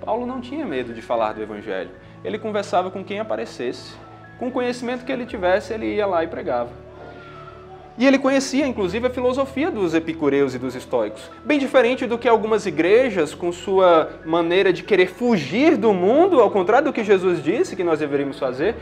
Paulo 0.04 0.26
não 0.26 0.40
tinha 0.40 0.64
medo 0.64 0.94
de 0.94 1.02
falar 1.02 1.34
do 1.34 1.42
evangelho. 1.42 1.90
Ele 2.24 2.38
conversava 2.38 2.90
com 2.90 3.04
quem 3.04 3.20
aparecesse. 3.20 3.94
Com 4.38 4.48
o 4.48 4.50
conhecimento 4.50 5.04
que 5.04 5.12
ele 5.12 5.26
tivesse, 5.26 5.74
ele 5.74 5.94
ia 5.94 6.06
lá 6.06 6.24
e 6.24 6.28
pregava. 6.28 6.70
E 7.98 8.06
ele 8.06 8.18
conhecia, 8.18 8.66
inclusive, 8.66 9.06
a 9.06 9.10
filosofia 9.10 9.70
dos 9.70 9.94
epicureus 9.94 10.54
e 10.54 10.58
dos 10.58 10.74
estoicos. 10.74 11.30
Bem 11.44 11.58
diferente 11.58 12.06
do 12.06 12.16
que 12.16 12.28
algumas 12.28 12.64
igrejas, 12.64 13.34
com 13.34 13.52
sua 13.52 14.10
maneira 14.24 14.72
de 14.72 14.82
querer 14.82 15.06
fugir 15.06 15.76
do 15.76 15.92
mundo, 15.92 16.40
ao 16.40 16.50
contrário 16.50 16.86
do 16.86 16.92
que 16.92 17.04
Jesus 17.04 17.42
disse 17.42 17.76
que 17.76 17.84
nós 17.84 17.98
deveríamos 17.98 18.38
fazer, 18.38 18.76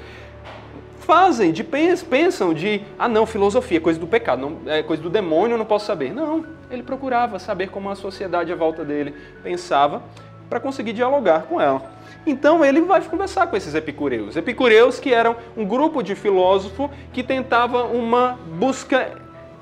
fazem, 1.00 1.52
de 1.52 1.64
pensam 1.64 2.52
de, 2.52 2.82
ah 2.98 3.08
não, 3.08 3.24
filosofia, 3.24 3.80
coisa 3.80 3.98
do 3.98 4.06
pecado, 4.06 4.42
não, 4.42 4.70
é 4.70 4.82
coisa 4.82 5.02
do 5.02 5.08
demônio, 5.08 5.56
não 5.56 5.64
posso 5.64 5.86
saber. 5.86 6.12
Não, 6.12 6.44
ele 6.70 6.82
procurava 6.82 7.38
saber 7.38 7.70
como 7.70 7.88
a 7.88 7.94
sociedade 7.94 8.52
à 8.52 8.54
volta 8.54 8.84
dele 8.84 9.14
pensava 9.42 10.02
para 10.50 10.60
conseguir 10.60 10.92
dialogar 10.92 11.44
com 11.44 11.60
ela. 11.60 11.97
Então 12.28 12.62
ele 12.64 12.82
vai 12.82 13.00
conversar 13.00 13.46
com 13.46 13.56
esses 13.56 13.74
epicureus. 13.74 14.36
Epicureus 14.36 15.00
que 15.00 15.14
eram 15.14 15.36
um 15.56 15.64
grupo 15.64 16.02
de 16.02 16.14
filósofo 16.14 16.90
que 17.12 17.22
tentava 17.22 17.84
uma 17.84 18.38
busca 18.58 19.12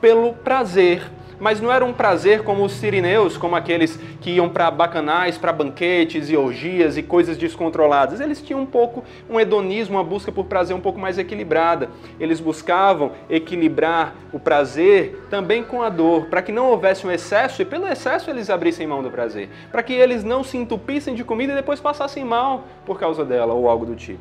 pelo 0.01 0.35
prazer, 0.35 1.03
mas 1.39 1.61
não 1.61 1.73
era 1.73 1.85
um 1.85 1.93
prazer 1.93 2.43
como 2.43 2.65
os 2.65 2.73
sirineus, 2.73 3.37
como 3.37 3.57
aqueles 3.57 3.99
que 4.21 4.31
iam 4.31 4.49
para 4.49 4.71
bacanais, 4.71 5.39
para 5.39 5.53
banquetes 5.53 6.31
e 6.31 6.37
orgias 6.37 6.97
e 6.97 7.03
coisas 7.03 7.37
descontroladas. 7.37 8.21
Eles 8.21 8.41
tinham 8.41 8.61
um 8.61 8.67
pouco 8.67 9.05
um 9.29 9.39
hedonismo, 9.39 9.97
uma 9.97 10.05
busca 10.05 10.33
por 10.33 10.45
prazer 10.47 10.75
um 10.75 10.81
pouco 10.81 10.99
mais 10.99 11.19
equilibrada. 11.19 11.91
Eles 12.19 12.41
buscavam 12.41 13.13
equilibrar 13.29 14.15
o 14.33 14.39
prazer 14.39 15.27
também 15.31 15.63
com 15.63 15.83
a 15.83 15.89
dor, 15.89 16.27
para 16.27 16.43
que 16.43 16.53
não 16.53 16.71
houvesse 16.71 17.07
um 17.07 17.11
excesso 17.11 17.63
e 17.63 17.65
pelo 17.65 17.87
excesso 17.87 18.31
eles 18.31 18.51
abrissem 18.51 18.87
mão 18.87 19.03
do 19.03 19.11
prazer, 19.11 19.49
para 19.71 19.83
que 19.83 19.93
eles 19.93 20.25
não 20.25 20.43
se 20.43 20.57
entupissem 20.57 21.15
de 21.15 21.25
comida 21.25 21.53
e 21.53 21.57
depois 21.57 21.81
passassem 21.81 22.25
mal 22.25 22.65
por 22.85 22.99
causa 22.99 23.25
dela 23.25 23.55
ou 23.55 23.69
algo 23.69 23.87
do 23.87 23.95
tipo. 23.95 24.21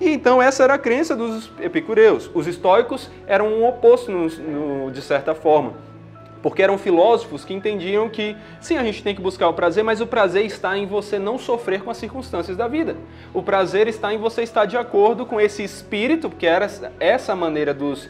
E 0.00 0.10
então 0.10 0.42
essa 0.42 0.62
era 0.62 0.74
a 0.74 0.78
crença 0.78 1.16
dos 1.16 1.50
epicureus. 1.60 2.30
Os 2.34 2.46
estoicos 2.46 3.10
eram 3.26 3.48
um 3.48 3.66
oposto 3.66 4.10
no, 4.10 4.28
no, 4.28 4.90
de 4.90 5.00
certa 5.00 5.34
forma 5.34 5.72
porque 6.42 6.62
eram 6.62 6.78
filósofos 6.78 7.44
que 7.44 7.54
entendiam 7.54 8.08
que 8.08 8.36
sim, 8.60 8.76
a 8.76 8.82
gente 8.82 9.02
tem 9.02 9.14
que 9.14 9.20
buscar 9.20 9.48
o 9.48 9.54
prazer, 9.54 9.82
mas 9.82 10.00
o 10.00 10.06
prazer 10.06 10.44
está 10.44 10.76
em 10.76 10.86
você 10.86 11.18
não 11.18 11.38
sofrer 11.38 11.82
com 11.82 11.90
as 11.90 11.96
circunstâncias 11.96 12.56
da 12.56 12.68
vida. 12.68 12.96
O 13.34 13.42
prazer 13.42 13.88
está 13.88 14.12
em 14.12 14.18
você 14.18 14.42
estar 14.42 14.64
de 14.64 14.76
acordo 14.76 15.26
com 15.26 15.40
esse 15.40 15.62
espírito, 15.62 16.30
que 16.30 16.46
era 16.46 16.70
essa 17.00 17.34
maneira 17.34 17.74
dos, 17.74 18.08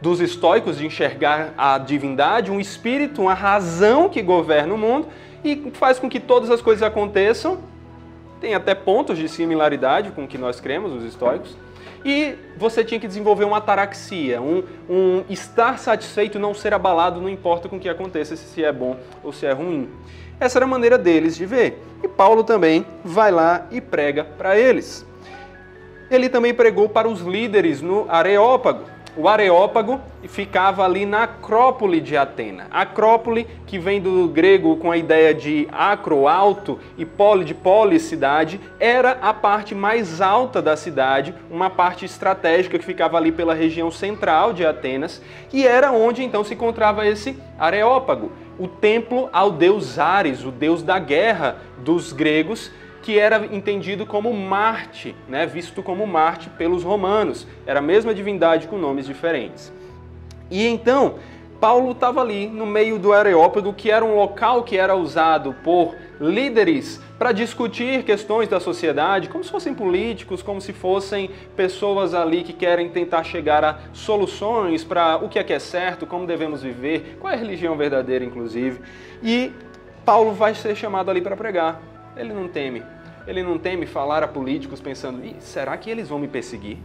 dos 0.00 0.20
estoicos 0.20 0.78
de 0.78 0.86
enxergar 0.86 1.52
a 1.56 1.78
divindade, 1.78 2.50
um 2.50 2.60
espírito, 2.60 3.22
uma 3.22 3.34
razão 3.34 4.08
que 4.08 4.22
governa 4.22 4.72
o 4.72 4.78
mundo 4.78 5.08
e 5.44 5.70
faz 5.74 5.98
com 5.98 6.08
que 6.08 6.20
todas 6.20 6.50
as 6.50 6.62
coisas 6.62 6.82
aconteçam. 6.82 7.58
Tem 8.40 8.54
até 8.54 8.74
pontos 8.74 9.18
de 9.18 9.28
similaridade 9.28 10.10
com 10.10 10.24
o 10.24 10.28
que 10.28 10.38
nós 10.38 10.60
cremos, 10.60 10.92
os 10.92 11.04
estoicos 11.04 11.56
e 12.06 12.38
você 12.56 12.84
tinha 12.84 13.00
que 13.00 13.08
desenvolver 13.08 13.44
uma 13.44 13.56
ataraxia, 13.56 14.40
um, 14.40 14.62
um 14.88 15.24
estar 15.28 15.76
satisfeito, 15.76 16.38
não 16.38 16.54
ser 16.54 16.72
abalado, 16.72 17.20
não 17.20 17.28
importa 17.28 17.68
com 17.68 17.78
o 17.78 17.80
que 17.80 17.88
aconteça, 17.88 18.36
se 18.36 18.62
é 18.62 18.72
bom 18.72 18.96
ou 19.24 19.32
se 19.32 19.44
é 19.44 19.50
ruim. 19.50 19.90
Essa 20.38 20.58
era 20.58 20.66
a 20.66 20.68
maneira 20.68 20.96
deles 20.96 21.36
de 21.36 21.44
ver. 21.44 21.82
E 22.04 22.06
Paulo 22.06 22.44
também 22.44 22.86
vai 23.04 23.32
lá 23.32 23.66
e 23.72 23.80
prega 23.80 24.22
para 24.22 24.56
eles. 24.56 25.04
Ele 26.08 26.28
também 26.28 26.54
pregou 26.54 26.88
para 26.88 27.08
os 27.08 27.22
líderes 27.22 27.82
no 27.82 28.06
Areópago. 28.08 28.84
O 29.18 29.28
Areópago 29.28 29.98
ficava 30.24 30.84
ali 30.84 31.06
na 31.06 31.22
Acrópole 31.22 32.02
de 32.02 32.18
Atena. 32.18 32.66
Acrópole, 32.70 33.46
que 33.66 33.78
vem 33.78 33.98
do 33.98 34.28
grego 34.28 34.76
com 34.76 34.92
a 34.92 34.96
ideia 34.98 35.32
de 35.32 35.66
acro, 35.72 36.28
alto, 36.28 36.78
e 36.98 37.06
poli, 37.06 37.42
de 37.42 37.54
polis, 37.54 38.02
cidade, 38.02 38.60
era 38.78 39.12
a 39.22 39.32
parte 39.32 39.74
mais 39.74 40.20
alta 40.20 40.60
da 40.60 40.76
cidade, 40.76 41.34
uma 41.50 41.70
parte 41.70 42.04
estratégica 42.04 42.78
que 42.78 42.84
ficava 42.84 43.16
ali 43.16 43.32
pela 43.32 43.54
região 43.54 43.90
central 43.90 44.52
de 44.52 44.66
Atenas, 44.66 45.22
e 45.50 45.66
era 45.66 45.92
onde 45.92 46.22
então 46.22 46.44
se 46.44 46.52
encontrava 46.52 47.06
esse 47.06 47.38
Areópago, 47.58 48.30
o 48.58 48.68
templo 48.68 49.30
ao 49.32 49.50
deus 49.50 49.98
Ares, 49.98 50.44
o 50.44 50.50
deus 50.50 50.82
da 50.82 50.98
guerra 50.98 51.56
dos 51.78 52.12
gregos, 52.12 52.70
que 53.06 53.20
era 53.20 53.46
entendido 53.54 54.04
como 54.04 54.32
Marte, 54.32 55.14
né, 55.28 55.46
visto 55.46 55.80
como 55.80 56.04
Marte 56.08 56.50
pelos 56.50 56.82
romanos. 56.82 57.46
Era 57.64 57.78
a 57.78 57.82
mesma 57.82 58.12
divindade 58.12 58.66
com 58.66 58.76
nomes 58.76 59.06
diferentes. 59.06 59.72
E 60.50 60.66
então, 60.66 61.14
Paulo 61.60 61.92
estava 61.92 62.20
ali 62.20 62.48
no 62.48 62.66
meio 62.66 62.98
do 62.98 63.12
Areópago, 63.12 63.72
que 63.72 63.92
era 63.92 64.04
um 64.04 64.16
local 64.16 64.64
que 64.64 64.76
era 64.76 64.96
usado 64.96 65.54
por 65.62 65.94
líderes 66.20 67.00
para 67.16 67.30
discutir 67.30 68.02
questões 68.02 68.48
da 68.48 68.58
sociedade, 68.58 69.28
como 69.28 69.44
se 69.44 69.52
fossem 69.52 69.72
políticos, 69.72 70.42
como 70.42 70.60
se 70.60 70.72
fossem 70.72 71.30
pessoas 71.54 72.12
ali 72.12 72.42
que 72.42 72.52
querem 72.52 72.88
tentar 72.88 73.22
chegar 73.22 73.62
a 73.62 73.78
soluções 73.92 74.82
para 74.82 75.18
o 75.18 75.28
que 75.28 75.38
é 75.38 75.44
que 75.44 75.52
é 75.52 75.60
certo, 75.60 76.08
como 76.08 76.26
devemos 76.26 76.60
viver, 76.60 77.18
qual 77.20 77.32
é 77.32 77.36
a 77.36 77.38
religião 77.38 77.76
verdadeira, 77.76 78.24
inclusive. 78.24 78.80
E 79.22 79.52
Paulo 80.04 80.32
vai 80.32 80.56
ser 80.56 80.74
chamado 80.74 81.08
ali 81.08 81.20
para 81.20 81.36
pregar. 81.36 81.80
Ele 82.16 82.32
não 82.32 82.48
teme 82.48 82.95
ele 83.26 83.42
não 83.42 83.58
teme 83.58 83.86
falar 83.86 84.22
a 84.22 84.28
políticos 84.28 84.80
pensando: 84.80 85.22
será 85.40 85.76
que 85.76 85.90
eles 85.90 86.08
vão 86.08 86.18
me 86.18 86.28
perseguir? 86.28 86.78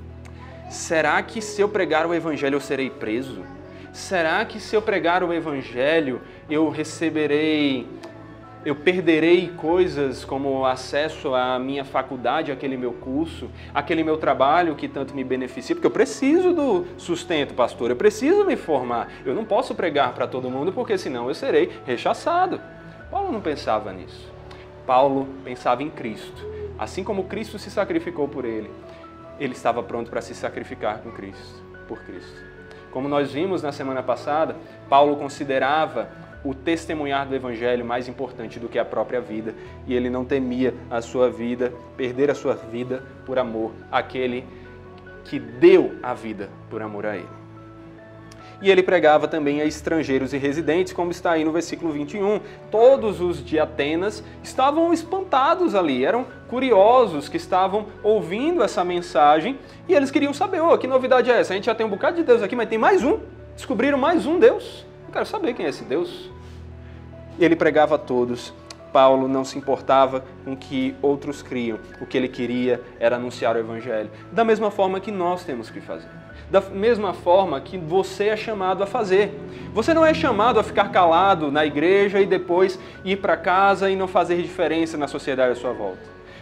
Será 0.70 1.22
que 1.22 1.42
se 1.42 1.62
eu 1.62 1.68
pregar 1.68 2.06
o 2.06 2.14
evangelho 2.14 2.56
eu 2.56 2.62
serei 2.62 2.90
preso? 2.90 3.44
Será 3.92 4.44
que 4.46 4.60
se 4.60 4.74
eu 4.74 4.82
pregar 4.82 5.22
o 5.22 5.34
evangelho 5.34 6.22
eu 6.50 6.70
receberei, 6.70 7.86
eu 8.64 8.74
perderei 8.74 9.50
coisas 9.50 10.24
como 10.24 10.66
acesso 10.66 11.36
à 11.36 11.60
minha 11.60 11.84
faculdade, 11.84 12.54
aquele 12.54 12.78
meu 12.78 12.94
curso, 12.94 13.50
aquele 13.74 14.02
meu 14.02 14.16
trabalho 14.16 14.76
que 14.76 14.88
tanto 14.88 15.14
me 15.14 15.26
beneficia? 15.26 15.76
Porque 15.76 15.88
eu 15.88 15.92
preciso 15.92 16.54
do 16.54 16.86
sustento, 16.98 17.54
pastor, 17.54 17.90
eu 17.90 17.98
preciso 17.98 18.46
me 18.46 18.56
formar. 18.56 19.10
Eu 19.26 19.36
não 19.36 19.44
posso 19.44 19.76
pregar 19.76 20.14
para 20.14 20.26
todo 20.26 20.50
mundo 20.50 20.72
porque 20.72 20.98
senão 20.98 21.28
eu 21.28 21.36
serei 21.36 21.70
rechaçado. 21.86 22.62
Paulo 23.12 23.30
não 23.30 23.42
pensava 23.42 23.92
nisso. 23.92 24.31
Paulo 24.86 25.28
pensava 25.44 25.84
em 25.84 25.90
Cristo. 25.90 26.46
Assim 26.78 27.04
como 27.04 27.26
Cristo 27.26 27.60
se 27.60 27.70
sacrificou 27.70 28.28
por 28.28 28.46
ele, 28.46 28.70
ele 29.40 29.54
estava 29.54 29.82
pronto 29.84 30.10
para 30.10 30.22
se 30.22 30.34
sacrificar 30.34 31.00
com 31.00 31.12
Cristo, 31.12 31.62
por 31.88 32.00
Cristo. 32.04 32.40
Como 32.92 33.08
nós 33.08 33.32
vimos 33.32 33.62
na 33.62 33.72
semana 33.72 34.04
passada, 34.04 34.56
Paulo 34.90 35.16
considerava 35.16 36.10
o 36.44 36.54
testemunhar 36.56 37.28
do 37.28 37.36
evangelho 37.36 37.86
mais 37.86 38.08
importante 38.08 38.60
do 38.60 38.68
que 38.68 38.80
a 38.80 38.86
própria 38.86 39.22
vida, 39.22 39.54
e 39.86 39.94
ele 39.94 40.10
não 40.10 40.26
temia 40.26 40.74
a 40.90 41.02
sua 41.02 41.30
vida, 41.30 41.72
perder 41.96 42.32
a 42.32 42.36
sua 42.36 42.56
vida 42.56 43.04
por 43.26 43.38
amor 43.38 43.72
àquele 43.92 44.46
que 45.26 45.40
deu 45.40 45.98
a 46.02 46.14
vida 46.14 46.50
por 46.70 46.82
amor 46.82 47.06
a 47.06 47.16
ele 47.16 47.41
e 48.62 48.70
ele 48.70 48.84
pregava 48.84 49.28
também 49.28 49.60
a 49.60 49.66
estrangeiros 49.66 50.34
e 50.34 50.38
residentes, 50.38 50.94
como 50.94 51.12
está 51.12 51.32
aí 51.32 51.44
no 51.44 51.52
versículo 51.52 51.92
21. 51.92 52.40
Todos 52.70 53.20
os 53.20 53.44
de 53.44 53.60
Atenas 53.60 54.24
estavam 54.44 54.94
espantados 54.94 55.74
ali, 55.74 56.06
eram 56.06 56.26
curiosos 56.48 57.28
que 57.28 57.38
estavam 57.38 57.88
ouvindo 58.04 58.64
essa 58.64 58.84
mensagem 58.84 59.58
e 59.90 59.94
eles 59.94 60.12
queriam 60.12 60.34
saber: 60.34 60.62
oh, 60.62 60.78
que 60.78 60.88
novidade 60.88 61.32
é 61.32 61.40
essa? 61.40 61.54
A 61.54 61.56
gente 61.56 61.66
já 61.66 61.76
tem 61.76 61.86
um 61.86 61.90
bocado 61.90 62.18
de 62.18 62.24
Deus 62.24 62.44
aqui, 62.44 62.56
mas 62.56 62.70
tem 62.70 62.78
mais 62.78 63.04
um. 63.04 63.20
Descobriram 63.56 63.98
mais 63.98 64.26
um 64.26 64.40
Deus. 64.40 64.86
Eu 65.08 65.14
quero 65.14 65.26
saber 65.26 65.54
quem 65.54 65.66
é 65.66 65.70
esse 65.70 65.84
Deus. 65.84 66.30
Ele 67.40 67.56
pregava 67.56 67.96
a 67.96 67.98
todos. 67.98 68.54
Paulo 68.94 69.26
não 69.26 69.46
se 69.46 69.58
importava 69.58 70.26
com 70.44 70.56
que 70.56 70.94
outros 71.02 71.42
criam. 71.42 71.80
O 72.02 72.06
que 72.06 72.18
ele 72.18 72.28
queria 72.28 72.82
era 73.00 73.16
anunciar 73.16 73.56
o 73.56 73.60
Evangelho. 73.60 74.12
Da 74.34 74.44
mesma 74.44 74.70
forma 74.70 75.00
que 75.00 75.12
nós 75.12 75.46
temos 75.46 75.70
que 75.70 75.80
fazer 75.80 76.21
da 76.52 76.60
mesma 76.60 77.14
forma 77.14 77.62
que 77.62 77.78
você 77.78 78.28
é 78.28 78.36
chamado 78.36 78.84
a 78.84 78.86
fazer. 78.86 79.34
Você 79.74 79.94
não 79.94 80.06
é 80.06 80.14
chamado 80.14 80.60
a 80.60 80.64
ficar 80.64 80.90
calado 80.90 81.50
na 81.50 81.66
igreja 81.66 82.20
e 82.20 82.26
depois 82.26 82.78
ir 83.06 83.16
para 83.18 83.38
casa 83.38 83.90
e 83.90 83.96
não 83.96 84.06
fazer 84.06 84.42
diferença 84.42 84.98
na 84.98 85.08
sociedade 85.08 85.54
à 85.54 85.56
sua 85.56 85.72
volta. 85.72 86.02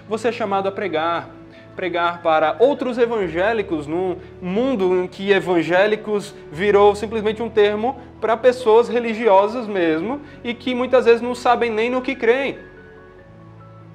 Você 0.09 0.29
é 0.29 0.31
chamado 0.31 0.67
a 0.67 0.71
pregar, 0.71 1.29
pregar 1.75 2.23
para 2.23 2.55
outros 2.57 2.97
evangélicos 2.97 3.85
num 3.85 4.17
mundo 4.41 4.95
em 4.95 5.07
que 5.07 5.31
evangélicos 5.31 6.33
virou 6.51 6.95
simplesmente 6.95 7.43
um 7.43 7.49
termo 7.49 8.01
para 8.19 8.35
pessoas 8.35 8.89
religiosas 8.89 9.67
mesmo 9.67 10.21
e 10.43 10.55
que 10.55 10.73
muitas 10.73 11.05
vezes 11.05 11.21
não 11.21 11.35
sabem 11.35 11.69
nem 11.69 11.87
no 11.87 12.01
que 12.01 12.15
creem. 12.15 12.57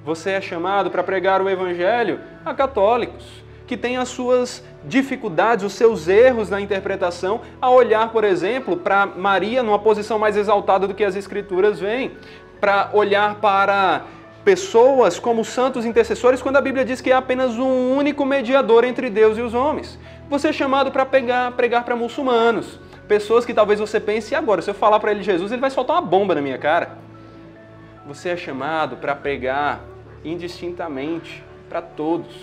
Você 0.05 0.31
é 0.31 0.39
chamado 0.39 0.89
para 0.89 1.03
pregar 1.03 1.41
o 1.41 1.49
evangelho 1.49 2.21
a 2.45 2.53
católicos, 2.53 3.43
que 3.67 3.75
têm 3.75 3.97
as 3.97 4.09
suas 4.09 4.63
dificuldades, 4.83 5.65
os 5.65 5.73
seus 5.73 6.07
erros 6.07 6.49
na 6.49 6.61
interpretação, 6.61 7.41
a 7.61 7.69
olhar, 7.69 8.09
por 8.11 8.23
exemplo, 8.23 8.77
para 8.77 9.05
Maria 9.05 9.63
numa 9.63 9.79
posição 9.79 10.19
mais 10.19 10.37
exaltada 10.37 10.87
do 10.87 10.93
que 10.93 11.03
as 11.03 11.15
Escrituras 11.15 11.79
vêm, 11.79 12.11
para 12.59 12.89
olhar 12.93 13.35
para 13.35 14.03
pessoas 14.43 15.19
como 15.19 15.43
santos 15.43 15.85
intercessores, 15.85 16.41
quando 16.41 16.57
a 16.57 16.61
Bíblia 16.61 16.85
diz 16.85 17.01
que 17.01 17.11
é 17.11 17.15
apenas 17.15 17.57
um 17.57 17.97
único 17.97 18.23
mediador 18.25 18.83
entre 18.83 19.09
Deus 19.09 19.37
e 19.37 19.41
os 19.41 19.55
homens. 19.55 19.97
Você 20.29 20.49
é 20.49 20.53
chamado 20.53 20.91
para 20.91 21.05
pregar, 21.05 21.51
pregar 21.53 21.83
para 21.83 21.95
muçulmanos, 21.95 22.79
pessoas 23.07 23.43
que 23.43 23.53
talvez 23.53 23.79
você 23.79 23.99
pense, 23.99 24.33
e 24.33 24.35
agora, 24.35 24.61
se 24.61 24.69
eu 24.69 24.75
falar 24.75 24.99
para 24.99 25.11
ele 25.11 25.23
Jesus, 25.23 25.51
ele 25.51 25.61
vai 25.61 25.71
soltar 25.71 25.95
uma 25.95 26.01
bomba 26.01 26.35
na 26.35 26.41
minha 26.41 26.57
cara. 26.59 26.97
Você 28.07 28.29
é 28.29 28.37
chamado 28.37 28.97
para 28.97 29.15
pregar 29.15 29.81
indistintamente 30.23 31.43
para 31.67 31.81
todos 31.81 32.35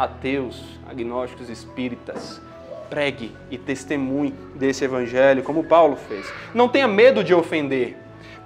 ateus, 0.00 0.62
agnósticos, 0.88 1.50
espíritas. 1.50 2.40
Pregue 2.88 3.36
e 3.50 3.58
testemunhe 3.58 4.34
desse 4.54 4.84
evangelho, 4.84 5.42
como 5.42 5.62
Paulo 5.62 5.96
fez. 5.96 6.26
Não 6.54 6.68
tenha 6.68 6.88
medo 6.88 7.22
de 7.22 7.34
ofender, 7.34 7.96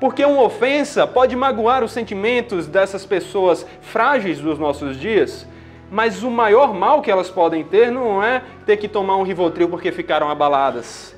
porque 0.01 0.25
uma 0.25 0.43
ofensa 0.43 1.07
pode 1.07 1.37
magoar 1.37 1.85
os 1.85 1.93
sentimentos 1.93 2.67
dessas 2.67 3.07
pessoas 3.07 3.65
frágeis 3.81 4.41
dos 4.41 4.59
nossos 4.59 4.99
dias, 4.99 5.47
mas 5.91 6.25
o 6.25 6.31
maior 6.31 6.75
mal 6.75 7.01
que 7.01 7.11
elas 7.11 7.31
podem 7.31 7.63
ter 7.63 7.91
não 7.91 8.23
é 8.23 8.43
ter 8.67 8.77
que 8.77 8.89
tomar 8.89 9.17
um 9.17 9.23
Rivotril 9.23 9.69
porque 9.69 9.93
ficaram 9.93 10.29
abaladas. 10.29 11.15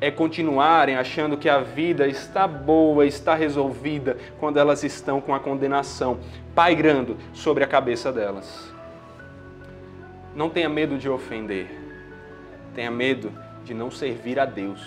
É 0.00 0.10
continuarem 0.10 0.96
achando 0.96 1.36
que 1.36 1.48
a 1.48 1.60
vida 1.60 2.08
está 2.08 2.48
boa, 2.48 3.06
está 3.06 3.36
resolvida, 3.36 4.16
quando 4.40 4.58
elas 4.58 4.82
estão 4.82 5.20
com 5.20 5.32
a 5.32 5.38
condenação 5.38 6.18
pairando 6.52 7.16
sobre 7.32 7.62
a 7.62 7.68
cabeça 7.68 8.10
delas. 8.10 8.71
Não 10.34 10.48
tenha 10.48 10.68
medo 10.68 10.96
de 10.96 11.08
ofender. 11.08 11.66
Tenha 12.74 12.90
medo 12.90 13.32
de 13.64 13.74
não 13.74 13.90
servir 13.90 14.38
a 14.38 14.44
Deus. 14.44 14.80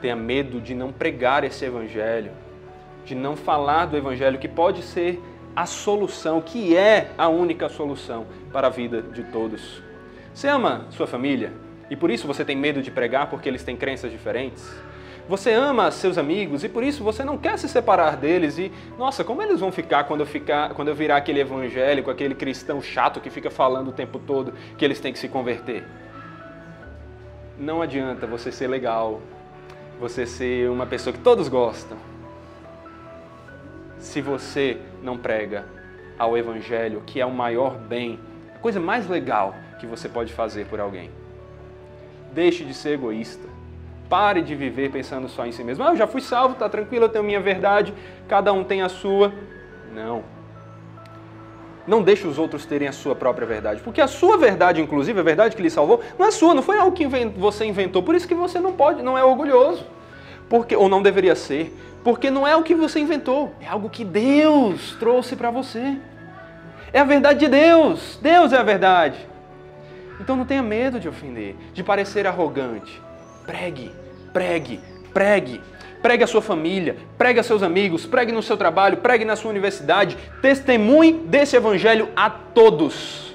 Tenha 0.00 0.16
medo 0.16 0.60
de 0.60 0.74
não 0.74 0.92
pregar 0.92 1.44
esse 1.44 1.64
evangelho, 1.64 2.32
de 3.04 3.14
não 3.14 3.36
falar 3.36 3.86
do 3.86 3.96
evangelho 3.96 4.38
que 4.38 4.48
pode 4.48 4.82
ser 4.82 5.22
a 5.54 5.66
solução, 5.66 6.40
que 6.40 6.76
é 6.76 7.10
a 7.16 7.28
única 7.28 7.68
solução 7.68 8.26
para 8.52 8.66
a 8.66 8.70
vida 8.70 9.02
de 9.02 9.22
todos. 9.24 9.82
Você 10.32 10.48
ama 10.48 10.86
sua 10.90 11.06
família 11.06 11.52
e 11.88 11.96
por 11.96 12.10
isso 12.10 12.26
você 12.26 12.44
tem 12.44 12.56
medo 12.56 12.82
de 12.82 12.90
pregar 12.90 13.28
porque 13.30 13.48
eles 13.48 13.62
têm 13.62 13.76
crenças 13.76 14.10
diferentes? 14.10 14.68
Você 15.26 15.52
ama 15.52 15.90
seus 15.90 16.18
amigos 16.18 16.64
e 16.64 16.68
por 16.68 16.84
isso 16.84 17.02
você 17.02 17.24
não 17.24 17.38
quer 17.38 17.58
se 17.58 17.66
separar 17.66 18.16
deles 18.16 18.58
e, 18.58 18.70
nossa, 18.98 19.24
como 19.24 19.40
eles 19.40 19.58
vão 19.58 19.72
ficar 19.72 20.04
quando 20.04 20.20
eu 20.20 20.26
ficar, 20.26 20.74
quando 20.74 20.88
eu 20.88 20.94
virar 20.94 21.16
aquele 21.16 21.40
evangélico, 21.40 22.10
aquele 22.10 22.34
cristão 22.34 22.82
chato 22.82 23.20
que 23.20 23.30
fica 23.30 23.50
falando 23.50 23.88
o 23.88 23.92
tempo 23.92 24.18
todo 24.18 24.52
que 24.76 24.84
eles 24.84 25.00
têm 25.00 25.14
que 25.14 25.18
se 25.18 25.28
converter? 25.28 25.82
Não 27.58 27.80
adianta 27.80 28.26
você 28.26 28.52
ser 28.52 28.66
legal, 28.66 29.22
você 29.98 30.26
ser 30.26 30.68
uma 30.68 30.84
pessoa 30.84 31.14
que 31.14 31.20
todos 31.20 31.48
gostam. 31.48 31.96
Se 33.98 34.20
você 34.20 34.76
não 35.02 35.16
prega 35.16 35.64
ao 36.18 36.36
evangelho, 36.36 37.02
que 37.06 37.18
é 37.18 37.24
o 37.24 37.30
maior 37.30 37.78
bem, 37.78 38.18
a 38.54 38.58
coisa 38.58 38.78
mais 38.78 39.08
legal 39.08 39.54
que 39.80 39.86
você 39.86 40.06
pode 40.06 40.34
fazer 40.34 40.66
por 40.66 40.80
alguém. 40.80 41.10
Deixe 42.32 42.62
de 42.62 42.74
ser 42.74 42.90
egoísta. 42.90 43.53
Pare 44.14 44.42
de 44.42 44.54
viver 44.54 44.92
pensando 44.92 45.28
só 45.28 45.44
em 45.44 45.50
si 45.50 45.64
mesmo. 45.64 45.82
Ah, 45.82 45.88
eu 45.88 45.96
já 45.96 46.06
fui 46.06 46.20
salvo, 46.20 46.52
está 46.52 46.68
tranquilo, 46.68 47.06
eu 47.06 47.08
tenho 47.08 47.24
minha 47.24 47.40
verdade, 47.40 47.92
cada 48.28 48.52
um 48.52 48.62
tem 48.62 48.80
a 48.80 48.88
sua. 48.88 49.32
Não. 49.92 50.22
Não 51.84 52.00
deixe 52.00 52.24
os 52.24 52.38
outros 52.38 52.64
terem 52.64 52.86
a 52.86 52.92
sua 52.92 53.16
própria 53.16 53.44
verdade. 53.44 53.80
Porque 53.80 54.00
a 54.00 54.06
sua 54.06 54.38
verdade, 54.38 54.80
inclusive, 54.80 55.18
a 55.18 55.22
verdade 55.24 55.56
que 55.56 55.62
lhe 55.62 55.68
salvou, 55.68 56.00
não 56.16 56.26
é 56.26 56.30
sua, 56.30 56.54
não 56.54 56.62
foi 56.62 56.78
algo 56.78 56.96
que 56.96 57.04
você 57.36 57.64
inventou. 57.64 58.04
Por 58.04 58.14
isso 58.14 58.28
que 58.28 58.36
você 58.36 58.60
não 58.60 58.72
pode, 58.74 59.02
não 59.02 59.18
é 59.18 59.24
orgulhoso. 59.24 59.84
Porque, 60.48 60.76
ou 60.76 60.88
não 60.88 61.02
deveria 61.02 61.34
ser. 61.34 61.76
Porque 62.04 62.30
não 62.30 62.46
é 62.46 62.54
o 62.54 62.62
que 62.62 62.72
você 62.72 63.00
inventou, 63.00 63.52
é 63.60 63.66
algo 63.66 63.90
que 63.90 64.04
Deus 64.04 64.94
trouxe 65.00 65.34
para 65.34 65.50
você. 65.50 65.98
É 66.92 67.00
a 67.00 67.04
verdade 67.04 67.40
de 67.40 67.48
Deus. 67.48 68.16
Deus 68.22 68.52
é 68.52 68.58
a 68.58 68.62
verdade. 68.62 69.18
Então 70.20 70.36
não 70.36 70.44
tenha 70.44 70.62
medo 70.62 71.00
de 71.00 71.08
ofender, 71.08 71.56
de 71.72 71.82
parecer 71.82 72.28
arrogante. 72.28 73.02
Pregue, 73.44 74.03
pregue, 74.34 74.80
pregue. 75.14 75.60
Pregue 76.02 76.22
a 76.22 76.26
sua 76.26 76.42
família, 76.42 76.98
pregue 77.16 77.40
a 77.40 77.42
seus 77.42 77.62
amigos, 77.62 78.04
pregue 78.04 78.30
no 78.30 78.42
seu 78.42 78.58
trabalho, 78.58 78.98
pregue 78.98 79.24
na 79.24 79.36
sua 79.36 79.50
universidade. 79.50 80.18
Testemunhe 80.42 81.14
desse 81.14 81.56
evangelho 81.56 82.10
a 82.14 82.28
todos, 82.28 83.34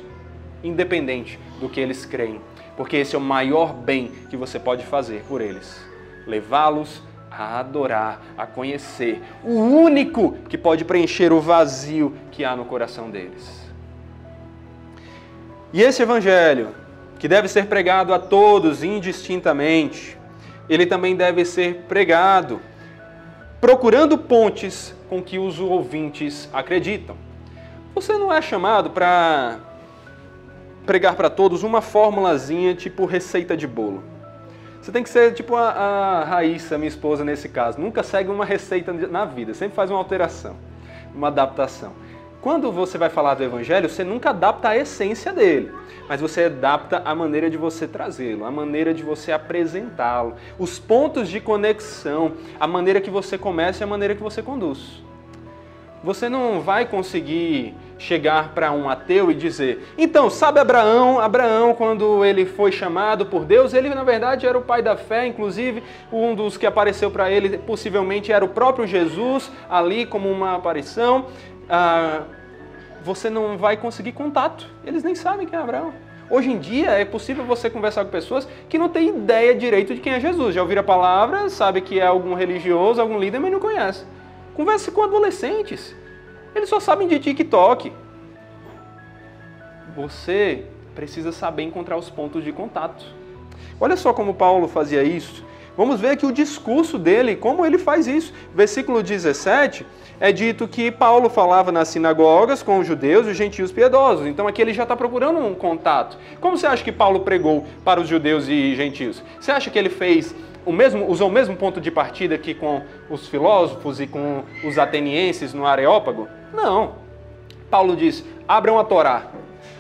independente 0.64 1.40
do 1.60 1.68
que 1.68 1.80
eles 1.80 2.06
creem, 2.06 2.40
porque 2.78 2.98
esse 2.98 3.16
é 3.16 3.18
o 3.18 3.22
maior 3.22 3.74
bem 3.74 4.12
que 4.30 4.38
você 4.38 4.60
pode 4.60 4.86
fazer 4.86 5.24
por 5.28 5.42
eles. 5.42 5.84
Levá-los 6.28 7.02
a 7.32 7.58
adorar, 7.58 8.22
a 8.38 8.46
conhecer 8.46 9.20
o 9.44 9.56
único 9.56 10.34
que 10.48 10.58
pode 10.58 10.86
preencher 10.86 11.34
o 11.34 11.42
vazio 11.42 12.14
que 12.30 12.46
há 12.46 12.56
no 12.56 12.66
coração 12.66 13.10
deles. 13.10 13.68
E 15.74 15.82
esse 15.82 16.04
evangelho 16.04 16.70
que 17.18 17.28
deve 17.28 17.48
ser 17.48 17.66
pregado 17.66 18.14
a 18.14 18.20
todos 18.20 18.84
indistintamente. 18.84 20.19
Ele 20.70 20.86
também 20.86 21.16
deve 21.16 21.44
ser 21.44 21.86
pregado 21.88 22.62
procurando 23.60 24.18
pontes 24.18 24.96
com 25.10 25.22
que 25.22 25.38
os 25.38 25.60
ouvintes 25.60 26.50
acreditam. 26.54 27.16
Você 27.94 28.14
não 28.18 28.32
é 28.32 28.42
chamado 28.42 28.92
para 28.92 29.58
pregar 30.86 31.16
para 31.16 31.30
todos 31.30 31.64
uma 31.64 31.82
formulazinha 31.82 32.74
tipo 32.74 33.06
receita 33.06 33.58
de 33.58 33.68
bolo. 33.68 34.04
Você 34.82 34.92
tem 34.92 35.04
que 35.04 35.10
ser 35.10 35.34
tipo 35.34 35.56
a, 35.56 35.70
a 35.70 36.24
Raíssa, 36.24 36.78
minha 36.78 36.88
esposa, 36.88 37.24
nesse 37.26 37.50
caso. 37.50 37.80
Nunca 37.80 38.02
segue 38.02 38.30
uma 38.30 38.46
receita 38.46 38.94
na 38.94 39.26
vida, 39.26 39.54
sempre 39.54 39.76
faz 39.76 39.90
uma 39.92 40.00
alteração, 40.00 40.56
uma 41.14 41.28
adaptação. 41.28 41.92
Quando 42.42 42.72
você 42.72 42.98
vai 42.98 43.10
falar 43.10 43.34
do 43.34 43.44
Evangelho, 43.44 43.90
você 43.90 44.02
nunca 44.02 44.30
adapta 44.30 44.70
a 44.70 44.78
essência 44.78 45.34
dele, 45.34 45.74
mas 46.08 46.22
você 46.22 46.46
adapta 46.46 47.02
a 47.04 47.14
maneira 47.14 47.50
de 47.50 47.58
você 47.58 47.86
trazê-lo, 47.86 48.46
a 48.46 48.52
maneira 48.52 48.94
de 48.94 49.04
você 49.04 49.34
apresentá-lo, 49.34 50.36
os 50.58 50.80
pontos 50.80 51.28
de 51.28 51.42
conexão, 51.42 52.32
a 52.58 52.66
maneira 52.66 53.02
que 53.02 53.10
você 53.10 53.38
começa 53.38 53.84
e 53.84 53.86
a 53.86 53.88
maneira 53.88 54.16
que 54.16 54.24
você 54.24 54.42
conduz. 54.42 55.04
Você 56.02 56.30
não 56.30 56.62
vai 56.62 56.86
conseguir 56.86 57.76
chegar 57.98 58.54
para 58.54 58.72
um 58.72 58.90
ateu 58.90 59.30
e 59.30 59.34
dizer: 59.34 59.86
então, 59.98 60.30
sabe 60.30 60.62
Abraão? 60.62 61.20
Abraão, 61.20 61.74
quando 61.74 62.24
ele 62.24 62.46
foi 62.46 62.72
chamado 62.72 63.26
por 63.26 63.44
Deus, 63.44 63.74
ele 63.74 63.90
na 63.90 64.06
verdade 64.06 64.48
era 64.48 64.58
o 64.58 64.62
pai 64.62 64.82
da 64.82 64.96
fé, 64.96 65.28
inclusive 65.28 65.84
um 66.10 66.34
dos 66.34 66.56
que 66.56 66.66
apareceu 66.66 67.12
para 67.12 67.30
ele 67.30 67.58
possivelmente 67.58 68.32
era 68.32 68.46
o 68.46 68.48
próprio 68.48 68.88
Jesus 68.88 69.52
ali 69.70 70.06
como 70.06 70.32
uma 70.32 70.56
aparição 70.56 71.26
ah, 71.70 72.24
você 73.04 73.30
não 73.30 73.58
vai 73.58 73.78
conseguir 73.78 74.12
contato. 74.12 74.68
Eles 74.86 75.04
nem 75.04 75.16
sabem 75.16 75.48
quem 75.48 75.58
é 75.58 75.62
Abraão. 75.62 75.94
Hoje 76.30 76.52
em 76.52 76.60
dia 76.60 76.92
é 76.92 77.06
possível 77.06 77.44
você 77.44 77.70
conversar 77.70 78.06
com 78.06 78.12
pessoas 78.12 78.48
que 78.68 78.78
não 78.78 78.88
têm 78.88 79.10
ideia 79.10 79.56
direito 79.56 79.96
de 79.96 80.02
quem 80.02 80.14
é 80.14 80.20
Jesus. 80.20 80.54
Já 80.54 80.62
ouviram 80.62 80.82
a 80.82 80.86
palavra, 80.86 81.50
sabe 81.50 81.82
que 81.82 82.00
é 82.00 82.06
algum 82.06 82.36
religioso, 82.36 83.02
algum 83.02 83.18
líder, 83.18 83.40
mas 83.40 83.52
não 83.52 83.60
conhece. 83.60 84.06
Converse 84.54 84.92
com 84.92 85.04
adolescentes. 85.04 85.96
Eles 86.54 86.70
só 86.70 86.80
sabem 86.80 87.08
de 87.08 87.20
TikTok. 87.20 87.92
Você 89.96 90.66
precisa 90.94 91.32
saber 91.32 91.64
encontrar 91.64 91.98
os 91.98 92.10
pontos 92.10 92.44
de 92.44 92.52
contato. 92.52 93.06
Olha 93.80 93.96
só 93.96 94.14
como 94.14 94.34
Paulo 94.34 94.68
fazia 94.68 95.04
isso. 95.04 95.44
Vamos 95.80 96.02
ver 96.02 96.10
aqui 96.10 96.26
o 96.26 96.32
discurso 96.34 96.98
dele, 96.98 97.38
como 97.38 97.66
ele 97.66 97.78
faz 97.78 98.06
isso. 98.06 98.34
Versículo 98.54 99.02
17 99.02 99.86
é 100.20 100.30
dito 100.30 100.68
que 100.68 100.92
Paulo 100.92 101.30
falava 101.30 101.72
nas 101.72 101.88
sinagogas 101.88 102.62
com 102.62 102.80
os 102.80 102.86
judeus 102.86 103.26
e 103.26 103.30
os 103.30 103.38
gentios 103.38 103.72
piedosos. 103.72 104.28
Então 104.28 104.46
aqui 104.46 104.62
ele 104.62 104.74
já 104.74 104.84
está 104.84 104.94
procurando 104.94 105.40
um 105.40 105.56
contato. 105.56 106.18
Como 106.42 106.58
você 106.58 106.68
acha 106.68 106.84
que 106.84 106.92
Paulo 106.92 107.22
pregou 107.22 107.66
para 107.86 108.02
os 108.02 108.10
judeus 108.10 108.50
e 108.50 108.76
gentios? 108.76 109.24
Você 109.40 109.54
acha 109.54 109.70
que 109.70 109.80
ele 109.80 109.88
fez 109.88 110.36
o 110.66 110.74
mesmo, 110.74 111.10
usou 111.10 111.30
o 111.30 111.32
mesmo 111.32 111.56
ponto 111.56 111.80
de 111.80 111.90
partida 111.90 112.38
que 112.38 112.54
com 112.54 112.82
os 113.10 113.30
filósofos 113.30 114.02
e 114.02 114.06
com 114.06 114.44
os 114.66 114.78
atenienses 114.78 115.54
no 115.54 115.66
Areópago? 115.66 116.28
Não. 116.54 116.96
Paulo 117.72 117.96
diz: 117.96 118.26
abram 118.46 118.78
a 118.78 118.84
Torá, 118.84 119.28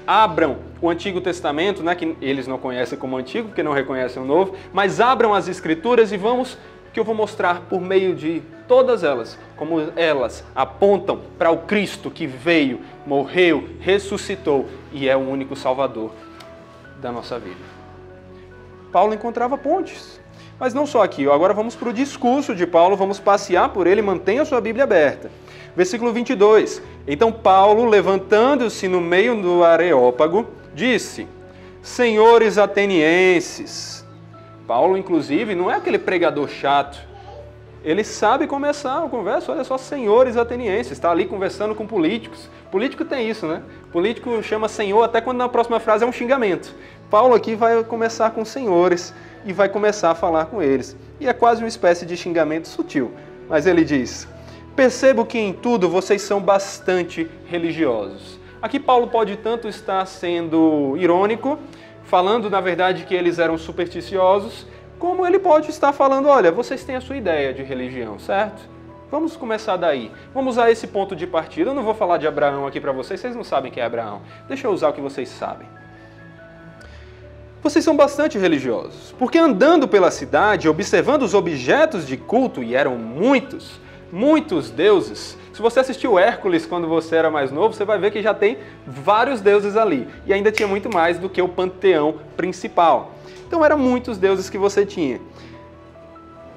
abram 0.10 0.58
o 0.82 0.90
Antigo 0.90 1.22
Testamento, 1.22 1.84
né, 1.84 1.94
que 1.94 2.18
eles 2.20 2.48
não 2.48 2.58
conhecem 2.58 2.98
como 2.98 3.16
Antigo, 3.16 3.50
porque 3.50 3.62
não 3.62 3.74
reconhecem 3.74 4.20
o 4.20 4.26
Novo, 4.26 4.56
mas 4.74 5.00
abram 5.00 5.36
as 5.36 5.48
Escrituras 5.48 6.12
e 6.12 6.18
vamos, 6.18 6.58
que 6.92 7.00
eu 7.00 7.04
vou 7.04 7.14
mostrar 7.14 7.62
por 7.70 7.80
meio 7.80 8.16
de 8.16 8.42
todas 8.68 9.04
elas, 9.04 9.38
como 9.56 9.80
elas 9.96 10.44
apontam 10.56 11.22
para 11.38 11.52
o 11.52 11.60
Cristo 11.60 12.10
que 12.10 12.26
veio, 12.26 12.80
morreu, 13.06 13.70
ressuscitou 13.80 14.66
e 14.92 15.08
é 15.08 15.16
o 15.16 15.20
único 15.20 15.56
Salvador 15.56 16.10
da 17.00 17.12
nossa 17.12 17.38
vida. 17.38 17.62
Paulo 18.92 19.14
encontrava 19.14 19.60
pontes. 19.60 20.20
Mas 20.60 20.74
não 20.74 20.86
só 20.86 21.04
aqui, 21.04 21.26
agora 21.30 21.54
vamos 21.54 21.74
para 21.74 21.88
o 21.88 21.94
discurso 21.94 22.54
de 22.54 22.68
Paulo, 22.68 22.98
vamos 22.98 23.18
passear 23.18 23.70
por 23.70 23.88
ele, 23.88 24.02
mantenha 24.02 24.42
a 24.42 24.46
sua 24.46 24.60
Bíblia 24.60 24.84
aberta. 24.84 25.32
Versículo 25.80 26.12
22. 26.12 26.82
Então 27.08 27.32
Paulo, 27.32 27.86
levantando-se 27.86 28.86
no 28.90 29.00
meio 29.00 29.42
do 29.42 29.64
Areópago, 29.64 30.46
disse: 30.76 31.26
Senhores 31.82 32.58
atenienses. 32.58 34.06
Paulo, 34.68 34.98
inclusive, 34.98 35.56
não 35.56 35.72
é 35.72 35.76
aquele 35.76 35.98
pregador 35.98 36.50
chato. 36.50 37.00
Ele 37.82 38.04
sabe 38.04 38.46
começar 38.46 39.06
a 39.06 39.08
conversa, 39.08 39.54
olha 39.54 39.64
só, 39.64 39.78
senhores 39.78 40.36
atenienses, 40.36 40.92
está 40.92 41.12
ali 41.12 41.26
conversando 41.26 41.74
com 41.74 41.88
políticos. 41.88 42.50
Político 42.70 43.06
tem 43.06 43.30
isso, 43.30 43.48
né? 43.48 43.62
Político 43.90 44.44
chama 44.44 44.68
senhor 44.68 45.02
até 45.02 45.22
quando 45.22 45.38
na 45.38 45.48
próxima 45.48 45.80
frase 45.80 46.04
é 46.04 46.08
um 46.08 46.12
xingamento. 46.12 46.76
Paulo 47.10 47.34
aqui 47.34 47.56
vai 47.56 47.82
começar 47.86 48.32
com 48.32 48.44
senhores 48.44 49.14
e 49.46 49.54
vai 49.54 49.70
começar 49.70 50.12
a 50.12 50.16
falar 50.16 50.48
com 50.48 50.62
eles. 50.62 50.98
E 51.22 51.26
é 51.30 51.32
quase 51.32 51.64
uma 51.64 51.70
espécie 51.70 52.06
de 52.06 52.18
xingamento 52.18 52.68
sutil. 52.68 53.14
Mas 53.48 53.66
ele 53.66 53.86
diz: 53.86 54.28
Percebo 54.76 55.26
que 55.26 55.38
em 55.38 55.54
tudo 55.54 55.90
vocês 55.90 56.22
são 56.22 56.42
bastante 56.42 57.30
religiosos. 57.48 58.40
Aqui 58.62 58.80
Paulo 58.80 59.08
pode 59.08 59.38
tanto 59.38 59.68
estar 59.68 60.06
sendo 60.06 60.96
irônico, 60.98 61.58
falando 62.04 62.50
na 62.50 62.60
verdade 62.60 63.06
que 63.06 63.14
eles 63.14 63.40
eram 63.40 63.58
supersticiosos, 63.58 64.66
como 64.98 65.26
ele 65.26 65.40
pode 65.40 65.70
estar 65.70 65.94
falando, 65.94 66.28
olha, 66.28 66.52
vocês 66.52 66.84
têm 66.84 66.96
a 66.96 67.02
sua 67.02 67.16
ideia 67.16 67.54
de 67.54 67.64
religião, 67.64 68.20
certo? 68.20 68.62
Vamos 69.10 69.36
começar 69.36 69.78
daí. 69.78 70.12
Vamos 70.34 70.56
usar 70.56 70.70
esse 70.70 70.86
ponto 70.86 71.16
de 71.16 71.26
partida. 71.26 71.72
Eu 71.72 71.74
não 71.74 71.84
vou 71.84 71.96
falar 71.96 72.18
de 72.18 72.28
Abraão 72.28 72.68
aqui 72.68 72.80
para 72.80 72.92
vocês, 72.92 73.20
vocês 73.20 73.36
não 73.36 73.44
sabem 73.44 73.72
quem 73.72 73.82
é 73.82 73.86
Abraão. 73.86 74.22
Deixa 74.48 74.68
eu 74.68 74.72
usar 74.72 74.90
o 74.90 74.94
que 74.94 75.02
vocês 75.02 75.30
sabem. 75.30 75.68
Vocês 77.62 77.84
são 77.84 77.96
bastante 77.96 78.38
religiosos, 78.38 79.14
porque 79.20 79.38
andando 79.38 79.88
pela 79.88 80.12
cidade, 80.12 80.70
observando 80.70 81.24
os 81.24 81.34
objetos 81.34 82.08
de 82.08 82.16
culto, 82.16 82.64
e 82.64 82.74
eram 82.74 82.98
muitos, 82.98 83.80
muitos 84.12 84.70
deuses. 84.70 85.38
Se 85.54 85.62
você 85.62 85.82
assistiu 85.82 86.18
Hércules 86.18 86.66
quando 86.66 86.88
você 86.88 87.16
era 87.16 87.30
mais 87.30 87.52
novo, 87.52 87.74
você 87.74 87.86
vai 87.86 88.00
ver 88.00 88.12
que 88.12 88.22
já 88.22 88.34
tem 88.34 88.58
vários 88.86 89.42
deuses 89.42 89.76
ali. 89.76 90.08
E 90.26 90.34
ainda 90.34 90.52
tinha 90.52 90.68
muito 90.68 90.90
mais 90.94 91.18
do 91.18 91.30
que 91.30 91.42
o 91.42 91.50
panteão 91.50 92.16
principal. 92.38 93.16
Então 93.48 93.64
eram 93.64 93.78
muitos 93.78 94.18
deuses 94.18 94.50
que 94.50 94.58
você 94.58 94.86
tinha. 94.86 95.20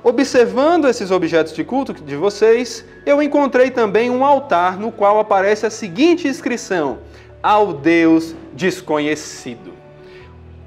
Observando 0.05 0.89
esses 0.89 1.11
objetos 1.11 1.53
de 1.53 1.63
culto 1.63 1.95
de 1.95 2.17
vocês, 2.17 2.85
eu 3.07 3.23
encontrei 3.23 3.71
também 3.71 4.11
um 4.11 4.25
altar 4.25 4.77
no 4.77 4.91
qual 4.91 5.21
aparece 5.21 5.65
a 5.65 5.71
seguinte 5.71 6.27
inscrição: 6.27 6.99
Ao 7.43 7.73
Deus 7.73 8.35
desconhecido. 8.53 9.73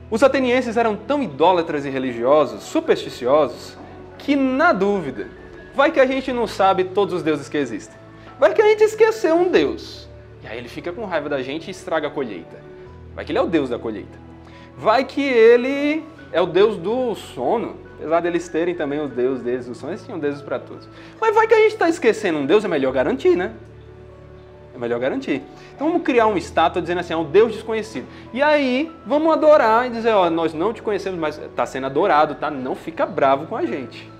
Os 0.10 0.24
atenienses 0.24 0.78
eram 0.78 0.96
tão 0.96 1.22
idólatras 1.22 1.84
e 1.84 1.90
religiosos, 1.90 2.64
supersticiosos, 2.64 3.78
que 4.18 4.36
na 4.36 4.72
dúvida, 4.72 5.28
Vai 5.76 5.92
que 5.92 6.00
a 6.00 6.06
gente 6.06 6.32
não 6.32 6.48
sabe 6.48 6.86
todos 6.86 7.14
os 7.14 7.22
deuses 7.22 7.50
que 7.50 7.58
existem. 7.58 7.98
Vai 8.40 8.54
que 8.54 8.62
a 8.62 8.66
gente 8.70 8.86
esqueceu 8.86 9.36
um 9.36 9.52
deus. 9.52 10.08
E 10.42 10.48
aí 10.48 10.58
ele 10.58 10.70
fica 10.70 10.94
com 10.94 11.04
raiva 11.04 11.28
da 11.28 11.42
gente 11.42 11.68
e 11.68 11.72
estraga 11.72 12.08
a 12.08 12.10
colheita. 12.10 12.58
Vai 13.14 13.26
que 13.26 13.34
ele 13.34 13.40
é 13.40 13.42
o 13.42 13.48
deus 13.48 13.70
da 13.70 13.78
colheita. 13.78 14.18
Vai 14.78 15.04
que 15.04 15.22
ele 15.22 16.02
é 16.32 16.40
o 16.40 16.46
deus 16.46 16.78
do 16.78 17.14
sono. 17.16 17.76
Apesar 17.98 18.22
deles 18.22 18.48
terem 18.48 18.74
também 18.74 19.02
os 19.02 19.12
deuses 19.12 19.44
deles 19.44 19.66
do 19.66 19.76
sono, 19.76 19.92
eles 19.92 20.06
tinham 20.06 20.18
deuses 20.18 20.42
para 20.42 20.60
todos. 20.60 20.88
Mas 21.20 21.36
vai 21.36 21.46
que 21.46 21.54
a 21.54 21.58
gente 21.58 21.74
está 21.74 21.90
esquecendo 21.90 22.40
um 22.40 22.46
deus, 22.46 22.64
é 22.64 22.70
melhor 22.70 22.94
garantir, 22.94 23.36
né? 23.36 23.52
É 24.74 24.78
melhor 24.78 25.00
garantir. 25.00 25.42
Então 25.74 25.88
vamos 25.88 26.04
criar 26.04 26.28
uma 26.28 26.38
estátua 26.38 26.82
dizendo 26.82 27.00
assim, 27.00 27.14
é 27.14 27.18
um 27.18 27.26
Deus 27.26 27.52
desconhecido. 27.52 28.06
E 28.34 28.42
aí 28.42 28.90
vamos 29.06 29.32
adorar 29.34 29.88
e 29.88 29.90
dizer, 29.90 30.12
ó, 30.12 30.30
nós 30.30 30.54
não 30.54 30.72
te 30.72 30.82
conhecemos, 30.82 31.20
mas 31.20 31.38
está 31.38 31.66
sendo 31.66 31.86
adorado, 31.86 32.36
tá? 32.36 32.50
Não 32.50 32.76
fica 32.76 33.06
bravo 33.06 33.48
com 33.48 33.58
a 33.58 33.66
gente 33.66 34.15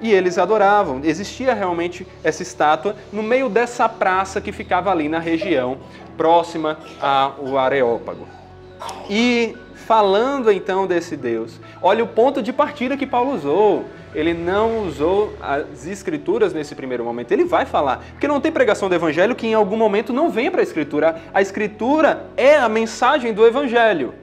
e 0.00 0.12
eles 0.12 0.38
adoravam. 0.38 1.00
Existia 1.04 1.54
realmente 1.54 2.06
essa 2.22 2.42
estátua 2.42 2.96
no 3.12 3.22
meio 3.22 3.48
dessa 3.48 3.88
praça 3.88 4.40
que 4.40 4.52
ficava 4.52 4.90
ali 4.90 5.08
na 5.08 5.18
região 5.18 5.78
próxima 6.16 6.78
ao 7.00 7.56
Areópago. 7.56 8.26
E 9.08 9.56
falando 9.86 10.52
então 10.52 10.86
desse 10.86 11.16
Deus, 11.16 11.58
olha 11.80 12.04
o 12.04 12.06
ponto 12.06 12.42
de 12.42 12.52
partida 12.52 12.96
que 12.96 13.06
Paulo 13.06 13.34
usou. 13.34 13.84
Ele 14.14 14.32
não 14.32 14.86
usou 14.86 15.34
as 15.40 15.86
escrituras 15.86 16.52
nesse 16.52 16.74
primeiro 16.74 17.04
momento. 17.04 17.30
Ele 17.30 17.44
vai 17.44 17.66
falar, 17.66 18.02
porque 18.12 18.26
não 18.26 18.40
tem 18.40 18.50
pregação 18.50 18.88
do 18.88 18.94
evangelho 18.94 19.34
que 19.34 19.46
em 19.46 19.54
algum 19.54 19.76
momento 19.76 20.12
não 20.12 20.30
venha 20.30 20.50
para 20.50 20.60
a 20.60 20.62
escritura. 20.62 21.20
A 21.32 21.42
escritura 21.42 22.26
é 22.36 22.56
a 22.56 22.68
mensagem 22.68 23.34
do 23.34 23.46
evangelho. 23.46 24.14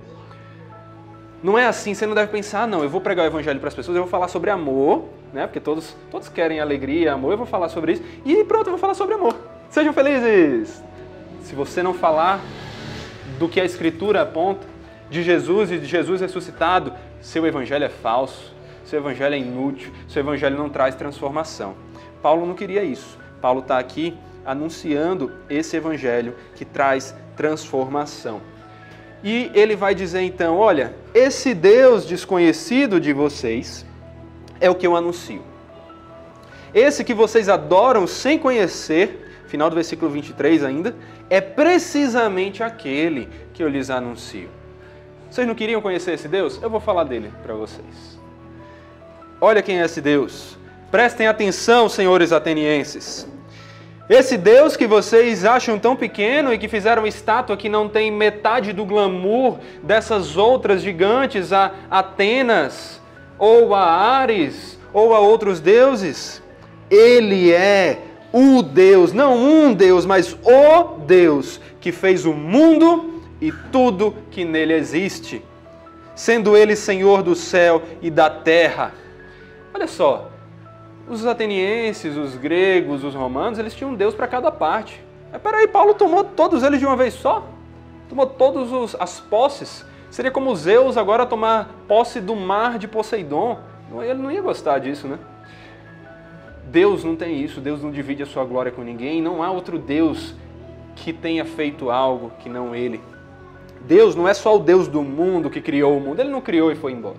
Não 1.43 1.57
é 1.57 1.67
assim, 1.67 1.93
você 1.93 2.07
não 2.07 2.15
deve 2.15 2.31
pensar, 2.31 2.63
ah, 2.63 2.67
não, 2.67 2.81
eu 2.81 2.89
vou 2.89 2.99
pregar 2.99 3.25
o 3.25 3.27
evangelho 3.27 3.59
para 3.59 3.67
as 3.67 3.75
pessoas, 3.75 3.95
eu 3.95 4.01
vou 4.01 4.09
falar 4.09 4.27
sobre 4.27 4.49
amor, 4.49 5.05
né? 5.35 5.45
Porque 5.45 5.59
todos, 5.59 5.93
todos 6.09 6.29
querem 6.29 6.61
alegria, 6.61 7.11
amor, 7.11 7.33
eu 7.33 7.37
vou 7.37 7.45
falar 7.45 7.67
sobre 7.67 7.91
isso. 7.91 8.03
E 8.23 8.41
pronto, 8.45 8.67
eu 8.67 8.71
vou 8.71 8.79
falar 8.79 8.93
sobre 8.93 9.15
amor. 9.15 9.35
Sejam 9.69 9.91
felizes! 9.91 10.81
Se 11.41 11.53
você 11.53 11.83
não 11.83 11.93
falar 11.93 12.39
do 13.37 13.49
que 13.49 13.59
a 13.59 13.65
Escritura 13.65 14.21
aponta, 14.21 14.65
de 15.09 15.21
Jesus 15.21 15.71
e 15.71 15.77
de 15.77 15.85
Jesus 15.85 16.21
ressuscitado, 16.21 16.93
seu 17.19 17.45
evangelho 17.45 17.83
é 17.83 17.89
falso, 17.89 18.55
seu 18.85 18.99
evangelho 18.99 19.35
é 19.35 19.37
inútil, 19.37 19.91
seu 20.07 20.21
evangelho 20.21 20.57
não 20.57 20.69
traz 20.69 20.95
transformação. 20.95 21.75
Paulo 22.21 22.45
não 22.45 22.55
queria 22.55 22.83
isso. 22.83 23.19
Paulo 23.41 23.59
está 23.59 23.77
aqui 23.77 24.17
anunciando 24.45 25.33
esse 25.49 25.75
evangelho 25.75 26.33
que 26.55 26.63
traz 26.63 27.13
transformação. 27.35 28.39
E 29.21 29.51
ele 29.53 29.75
vai 29.75 29.93
dizer 29.93 30.21
então: 30.21 30.57
olha, 30.57 30.95
esse 31.13 31.53
Deus 31.53 32.05
desconhecido 32.05 33.01
de 33.01 33.11
vocês 33.11 33.85
é 34.59 34.69
o 34.69 34.75
que 34.75 34.85
eu 34.85 34.95
anuncio. 34.95 35.41
Esse 36.73 37.03
que 37.03 37.13
vocês 37.13 37.47
adoram 37.47 38.05
sem 38.05 38.37
conhecer, 38.37 39.31
final 39.47 39.69
do 39.69 39.75
versículo 39.75 40.11
23 40.11 40.63
ainda, 40.63 40.95
é 41.29 41.39
precisamente 41.39 42.61
aquele 42.61 43.29
que 43.53 43.63
eu 43.63 43.69
lhes 43.69 43.89
anuncio. 43.89 44.49
Vocês 45.29 45.47
não 45.47 45.55
queriam 45.55 45.81
conhecer 45.81 46.13
esse 46.13 46.27
Deus? 46.27 46.61
Eu 46.61 46.69
vou 46.69 46.79
falar 46.79 47.03
dele 47.03 47.31
para 47.43 47.53
vocês. 47.53 48.19
Olha 49.39 49.61
quem 49.61 49.81
é 49.81 49.85
esse 49.85 50.01
Deus. 50.01 50.57
Prestem 50.91 51.27
atenção, 51.27 51.89
senhores 51.89 52.31
atenienses. 52.31 53.27
Esse 54.09 54.37
Deus 54.37 54.77
que 54.77 54.85
vocês 54.85 55.43
acham 55.43 55.79
tão 55.79 55.95
pequeno 55.95 56.53
e 56.53 56.57
que 56.57 56.67
fizeram 56.67 57.07
estátua 57.07 57.57
que 57.57 57.67
não 57.67 57.89
tem 57.89 58.11
metade 58.11 58.71
do 58.71 58.85
glamour 58.85 59.57
dessas 59.81 60.37
outras 60.37 60.81
gigantes, 60.81 61.51
a 61.51 61.71
Atenas, 61.89 63.01
ou 63.37 63.73
a 63.73 63.83
Ares, 63.83 64.79
ou 64.93 65.13
a 65.13 65.19
outros 65.19 65.59
deuses, 65.59 66.41
ele 66.89 67.51
é 67.51 68.01
o 68.31 68.61
Deus, 68.61 69.13
não 69.13 69.35
um 69.37 69.73
Deus, 69.73 70.05
mas 70.05 70.37
o 70.43 70.99
Deus 71.05 71.59
que 71.79 71.91
fez 71.91 72.25
o 72.25 72.33
mundo 72.33 73.21
e 73.41 73.51
tudo 73.71 74.15
que 74.31 74.43
nele 74.45 74.73
existe, 74.73 75.43
sendo 76.15 76.55
ele 76.55 76.75
Senhor 76.75 77.23
do 77.23 77.35
céu 77.35 77.81
e 78.01 78.09
da 78.09 78.29
terra. 78.29 78.93
Olha 79.73 79.87
só, 79.87 80.29
os 81.07 81.25
atenienses, 81.25 82.15
os 82.17 82.35
gregos, 82.35 83.03
os 83.03 83.13
romanos, 83.13 83.59
eles 83.59 83.73
tinham 83.73 83.91
um 83.91 83.95
Deus 83.95 84.15
para 84.15 84.27
cada 84.27 84.51
parte. 84.51 85.03
Mas 85.31 85.41
peraí, 85.41 85.67
Paulo 85.67 85.93
tomou 85.93 86.23
todos 86.23 86.63
eles 86.63 86.79
de 86.79 86.85
uma 86.85 86.95
vez 86.95 87.13
só? 87.13 87.43
tomou 88.09 88.25
todas 88.25 88.95
as 88.99 89.19
posses. 89.19 89.85
Seria 90.15 90.31
como 90.31 90.55
Zeus 90.55 90.95
agora 90.95 91.25
tomar 91.25 91.75
posse 91.89 92.21
do 92.21 92.37
mar 92.37 92.79
de 92.79 92.87
Poseidon. 92.87 93.59
Ele 94.01 94.13
não 94.13 94.31
ia 94.31 94.41
gostar 94.41 94.79
disso, 94.79 95.09
né? 95.09 95.19
Deus 96.71 97.03
não 97.03 97.17
tem 97.17 97.43
isso, 97.43 97.59
Deus 97.59 97.83
não 97.83 97.91
divide 97.91 98.23
a 98.23 98.25
sua 98.25 98.45
glória 98.45 98.71
com 98.71 98.81
ninguém, 98.81 99.21
não 99.21 99.43
há 99.43 99.51
outro 99.51 99.77
Deus 99.77 100.33
que 100.95 101.11
tenha 101.11 101.43
feito 101.43 101.91
algo 101.91 102.31
que 102.39 102.47
não 102.47 102.73
Ele. 102.73 103.01
Deus 103.81 104.15
não 104.15 104.25
é 104.25 104.33
só 104.33 104.55
o 104.55 104.59
Deus 104.59 104.87
do 104.87 105.01
mundo 105.01 105.49
que 105.49 105.59
criou 105.59 105.97
o 105.97 105.99
mundo, 105.99 106.21
Ele 106.21 106.29
não 106.29 106.39
criou 106.39 106.71
e 106.71 106.75
foi 106.75 106.93
embora. 106.93 107.17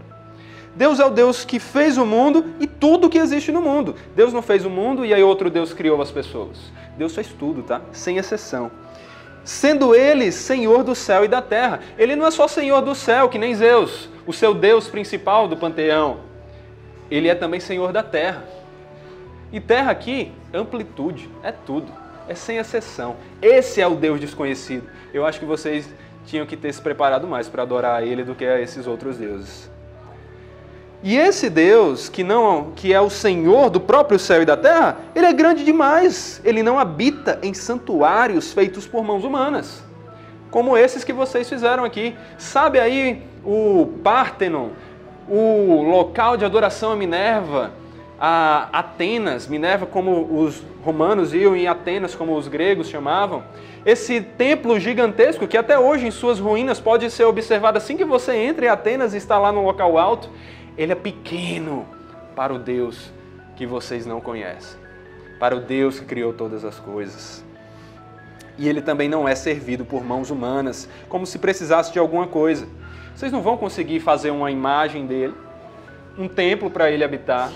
Deus 0.74 0.98
é 0.98 1.04
o 1.04 1.10
Deus 1.10 1.44
que 1.44 1.60
fez 1.60 1.98
o 1.98 2.06
mundo 2.06 2.46
e 2.58 2.66
tudo 2.66 3.10
que 3.10 3.18
existe 3.18 3.52
no 3.52 3.60
mundo. 3.60 3.94
Deus 4.14 4.32
não 4.32 4.40
fez 4.40 4.64
o 4.64 4.70
mundo 4.70 5.04
e 5.04 5.12
aí 5.12 5.22
outro 5.22 5.50
Deus 5.50 5.74
criou 5.74 6.00
as 6.00 6.10
pessoas. 6.10 6.72
Deus 6.96 7.14
fez 7.14 7.28
tudo, 7.28 7.62
tá? 7.62 7.82
Sem 7.92 8.16
exceção. 8.16 8.70
Sendo 9.46 9.94
Ele 9.94 10.32
Senhor 10.32 10.82
do 10.82 10.92
céu 10.92 11.24
e 11.24 11.28
da 11.28 11.40
terra. 11.40 11.78
Ele 11.96 12.16
não 12.16 12.26
é 12.26 12.30
só 12.32 12.48
Senhor 12.48 12.82
do 12.82 12.96
céu, 12.96 13.28
que 13.28 13.38
nem 13.38 13.54
Zeus, 13.54 14.08
o 14.26 14.32
seu 14.32 14.52
Deus 14.52 14.88
principal 14.88 15.46
do 15.46 15.56
panteão. 15.56 16.18
Ele 17.08 17.28
é 17.28 17.34
também 17.34 17.60
Senhor 17.60 17.92
da 17.92 18.02
terra. 18.02 18.42
E 19.52 19.60
terra 19.60 19.92
aqui, 19.92 20.32
amplitude, 20.52 21.30
é 21.44 21.52
tudo, 21.52 21.92
é 22.26 22.34
sem 22.34 22.56
exceção. 22.56 23.14
Esse 23.40 23.80
é 23.80 23.86
o 23.86 23.94
Deus 23.94 24.18
desconhecido. 24.18 24.88
Eu 25.14 25.24
acho 25.24 25.38
que 25.38 25.46
vocês 25.46 25.88
tinham 26.26 26.44
que 26.44 26.56
ter 26.56 26.72
se 26.72 26.82
preparado 26.82 27.28
mais 27.28 27.48
para 27.48 27.62
adorar 27.62 28.02
Ele 28.02 28.24
do 28.24 28.34
que 28.34 28.44
a 28.44 28.60
esses 28.60 28.84
outros 28.84 29.16
deuses. 29.16 29.70
E 31.06 31.16
esse 31.16 31.48
Deus, 31.48 32.08
que 32.08 32.24
não 32.24 32.72
que 32.74 32.92
é 32.92 33.00
o 33.00 33.08
Senhor 33.08 33.70
do 33.70 33.78
próprio 33.78 34.18
céu 34.18 34.42
e 34.42 34.44
da 34.44 34.56
terra, 34.56 34.96
ele 35.14 35.26
é 35.26 35.32
grande 35.32 35.64
demais. 35.64 36.40
Ele 36.44 36.64
não 36.64 36.80
habita 36.80 37.38
em 37.44 37.54
santuários 37.54 38.52
feitos 38.52 38.88
por 38.88 39.04
mãos 39.04 39.22
humanas, 39.22 39.84
como 40.50 40.76
esses 40.76 41.04
que 41.04 41.12
vocês 41.12 41.48
fizeram 41.48 41.84
aqui. 41.84 42.16
Sabe 42.36 42.80
aí 42.80 43.22
o 43.44 43.86
Pártenon, 44.02 44.70
o 45.28 45.80
local 45.82 46.36
de 46.36 46.44
adoração 46.44 46.90
a 46.90 46.96
Minerva, 46.96 47.70
a 48.18 48.68
Atenas, 48.72 49.46
Minerva 49.46 49.86
como 49.86 50.42
os 50.42 50.60
romanos 50.82 51.32
iam 51.32 51.56
e 51.56 51.68
Atenas 51.68 52.16
como 52.16 52.36
os 52.36 52.48
gregos 52.48 52.88
chamavam. 52.88 53.44
Esse 53.84 54.20
templo 54.20 54.80
gigantesco 54.80 55.46
que 55.46 55.56
até 55.56 55.78
hoje 55.78 56.04
em 56.08 56.10
suas 56.10 56.40
ruínas 56.40 56.80
pode 56.80 57.08
ser 57.12 57.26
observado 57.26 57.78
assim 57.78 57.96
que 57.96 58.04
você 58.04 58.34
entra 58.34 58.66
em 58.66 58.68
Atenas 58.68 59.14
e 59.14 59.18
está 59.18 59.38
lá 59.38 59.52
no 59.52 59.62
local 59.62 59.96
alto 59.96 60.28
ele 60.76 60.92
é 60.92 60.94
pequeno 60.94 61.86
para 62.34 62.52
o 62.52 62.58
Deus 62.58 63.10
que 63.56 63.66
vocês 63.66 64.04
não 64.04 64.20
conhecem, 64.20 64.78
para 65.40 65.56
o 65.56 65.60
Deus 65.60 65.98
que 65.98 66.04
criou 66.04 66.32
todas 66.32 66.64
as 66.64 66.78
coisas. 66.78 67.44
E 68.58 68.68
ele 68.68 68.80
também 68.80 69.08
não 69.08 69.28
é 69.28 69.34
servido 69.34 69.84
por 69.84 70.04
mãos 70.04 70.30
humanas, 70.30 70.88
como 71.08 71.26
se 71.26 71.38
precisasse 71.38 71.92
de 71.92 71.98
alguma 71.98 72.26
coisa. 72.26 72.66
Vocês 73.14 73.32
não 73.32 73.42
vão 73.42 73.56
conseguir 73.56 74.00
fazer 74.00 74.30
uma 74.30 74.50
imagem 74.50 75.06
dele, 75.06 75.34
um 76.18 76.28
templo 76.28 76.70
para 76.70 76.90
ele 76.90 77.04
habitar, 77.04 77.50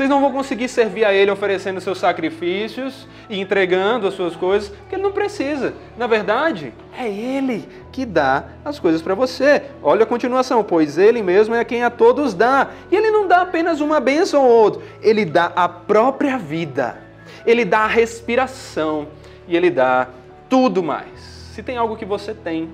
vocês 0.00 0.08
não 0.08 0.22
vão 0.22 0.32
conseguir 0.32 0.66
servir 0.66 1.04
a 1.04 1.12
Ele 1.12 1.30
oferecendo 1.30 1.78
seus 1.78 1.98
sacrifícios 1.98 3.06
e 3.28 3.38
entregando 3.38 4.06
as 4.06 4.14
suas 4.14 4.34
coisas, 4.34 4.70
porque 4.70 4.94
Ele 4.94 5.02
não 5.02 5.12
precisa. 5.12 5.74
Na 5.98 6.06
verdade, 6.06 6.72
é 6.96 7.06
Ele 7.06 7.68
que 7.92 8.06
dá 8.06 8.44
as 8.64 8.78
coisas 8.78 9.02
para 9.02 9.14
você. 9.14 9.64
Olha 9.82 10.04
a 10.04 10.06
continuação, 10.06 10.64
pois 10.64 10.96
Ele 10.96 11.22
mesmo 11.22 11.54
é 11.54 11.62
quem 11.66 11.84
a 11.84 11.90
todos 11.90 12.32
dá. 12.32 12.70
E 12.90 12.96
Ele 12.96 13.10
não 13.10 13.28
dá 13.28 13.42
apenas 13.42 13.82
uma 13.82 14.00
bênção 14.00 14.42
ou 14.42 14.50
outra, 14.50 14.80
Ele 15.02 15.26
dá 15.26 15.52
a 15.54 15.68
própria 15.68 16.38
vida. 16.38 16.96
Ele 17.44 17.62
dá 17.62 17.80
a 17.80 17.86
respiração 17.86 19.06
e 19.46 19.54
Ele 19.54 19.68
dá 19.68 20.08
tudo 20.48 20.82
mais. 20.82 21.20
Se 21.54 21.62
tem 21.62 21.76
algo 21.76 21.94
que 21.94 22.06
você 22.06 22.32
tem, 22.32 22.70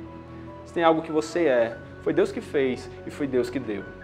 se 0.64 0.72
tem 0.72 0.84
algo 0.84 1.02
que 1.02 1.10
você 1.10 1.46
é, 1.46 1.76
foi 2.04 2.12
Deus 2.12 2.30
que 2.30 2.40
fez 2.40 2.88
e 3.04 3.10
foi 3.10 3.26
Deus 3.26 3.50
que 3.50 3.58
deu. 3.58 3.95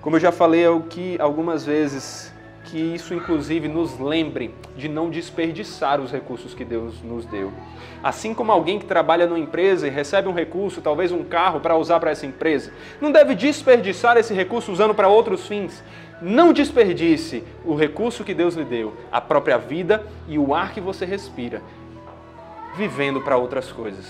Como 0.00 0.16
eu 0.16 0.20
já 0.20 0.32
falei 0.32 0.64
que 0.88 1.20
algumas 1.20 1.66
vezes, 1.66 2.32
que 2.64 2.78
isso 2.78 3.12
inclusive 3.12 3.68
nos 3.68 3.98
lembre 3.98 4.54
de 4.74 4.88
não 4.88 5.10
desperdiçar 5.10 6.00
os 6.00 6.10
recursos 6.10 6.54
que 6.54 6.64
Deus 6.64 7.02
nos 7.02 7.26
deu. 7.26 7.52
Assim 8.02 8.32
como 8.32 8.50
alguém 8.50 8.78
que 8.78 8.86
trabalha 8.86 9.26
numa 9.26 9.38
empresa 9.38 9.86
e 9.86 9.90
recebe 9.90 10.26
um 10.26 10.32
recurso, 10.32 10.80
talvez 10.80 11.12
um 11.12 11.22
carro 11.22 11.60
para 11.60 11.76
usar 11.76 12.00
para 12.00 12.12
essa 12.12 12.24
empresa, 12.24 12.72
não 12.98 13.12
deve 13.12 13.34
desperdiçar 13.34 14.16
esse 14.16 14.32
recurso 14.32 14.72
usando 14.72 14.94
para 14.94 15.08
outros 15.08 15.46
fins. 15.46 15.84
Não 16.22 16.52
desperdice 16.52 17.44
o 17.64 17.74
recurso 17.74 18.24
que 18.24 18.34
Deus 18.34 18.54
lhe 18.54 18.64
deu, 18.64 18.94
a 19.12 19.20
própria 19.20 19.58
vida 19.58 20.04
e 20.28 20.38
o 20.38 20.54
ar 20.54 20.72
que 20.72 20.80
você 20.80 21.04
respira, 21.04 21.62
vivendo 22.74 23.20
para 23.20 23.36
outras 23.36 23.70
coisas. 23.70 24.06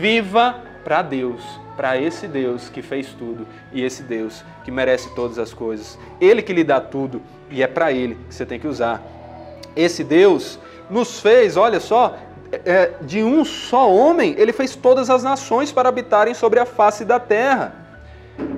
Viva 0.00 0.73
para 0.84 1.02
Deus, 1.02 1.42
para 1.76 1.98
esse 1.98 2.28
Deus 2.28 2.68
que 2.68 2.82
fez 2.82 3.08
tudo 3.08 3.46
e 3.72 3.82
esse 3.82 4.02
Deus 4.02 4.44
que 4.64 4.70
merece 4.70 5.12
todas 5.14 5.38
as 5.38 5.52
coisas. 5.52 5.98
Ele 6.20 6.42
que 6.42 6.52
lhe 6.52 6.62
dá 6.62 6.80
tudo 6.80 7.22
e 7.50 7.62
é 7.62 7.66
para 7.66 7.90
Ele 7.90 8.16
que 8.28 8.34
você 8.34 8.44
tem 8.44 8.60
que 8.60 8.68
usar. 8.68 9.02
Esse 9.74 10.04
Deus 10.04 10.58
nos 10.88 11.20
fez, 11.20 11.56
olha 11.56 11.80
só, 11.80 12.16
é, 12.64 12.92
de 13.00 13.22
um 13.22 13.44
só 13.44 13.90
homem, 13.90 14.34
ele 14.38 14.52
fez 14.52 14.76
todas 14.76 15.10
as 15.10 15.24
nações 15.24 15.72
para 15.72 15.88
habitarem 15.88 16.34
sobre 16.34 16.60
a 16.60 16.66
face 16.66 17.04
da 17.04 17.18
terra. 17.18 17.74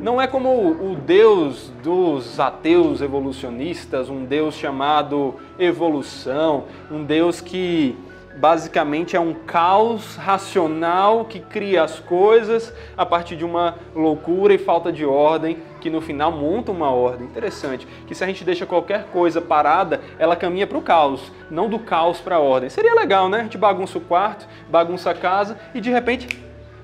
Não 0.00 0.20
é 0.20 0.26
como 0.26 0.50
o 0.50 0.96
Deus 0.96 1.70
dos 1.82 2.40
ateus 2.40 3.00
evolucionistas, 3.00 4.08
um 4.08 4.24
Deus 4.24 4.54
chamado 4.54 5.34
evolução, 5.58 6.64
um 6.90 7.04
Deus 7.04 7.40
que 7.40 7.96
basicamente 8.36 9.16
é 9.16 9.20
um 9.20 9.32
caos 9.32 10.16
racional 10.16 11.24
que 11.24 11.40
cria 11.40 11.82
as 11.82 11.98
coisas 11.98 12.72
a 12.96 13.06
partir 13.06 13.36
de 13.36 13.44
uma 13.44 13.76
loucura 13.94 14.52
e 14.52 14.58
falta 14.58 14.92
de 14.92 15.04
ordem, 15.04 15.58
que 15.80 15.88
no 15.88 16.00
final 16.00 16.30
monta 16.30 16.70
uma 16.70 16.90
ordem. 16.90 17.26
Interessante, 17.26 17.86
que 18.06 18.14
se 18.14 18.22
a 18.22 18.26
gente 18.26 18.44
deixa 18.44 18.66
qualquer 18.66 19.04
coisa 19.06 19.40
parada, 19.40 20.00
ela 20.18 20.36
caminha 20.36 20.66
para 20.66 20.78
o 20.78 20.82
caos, 20.82 21.32
não 21.50 21.68
do 21.68 21.78
caos 21.78 22.20
para 22.20 22.36
a 22.36 22.40
ordem. 22.40 22.68
Seria 22.68 22.94
legal, 22.94 23.28
né? 23.28 23.40
A 23.40 23.42
gente 23.44 23.58
bagunça 23.58 23.98
o 23.98 24.00
quarto, 24.00 24.46
bagunça 24.68 25.10
a 25.10 25.14
casa 25.14 25.58
e 25.74 25.80
de 25.80 25.90
repente 25.90 26.28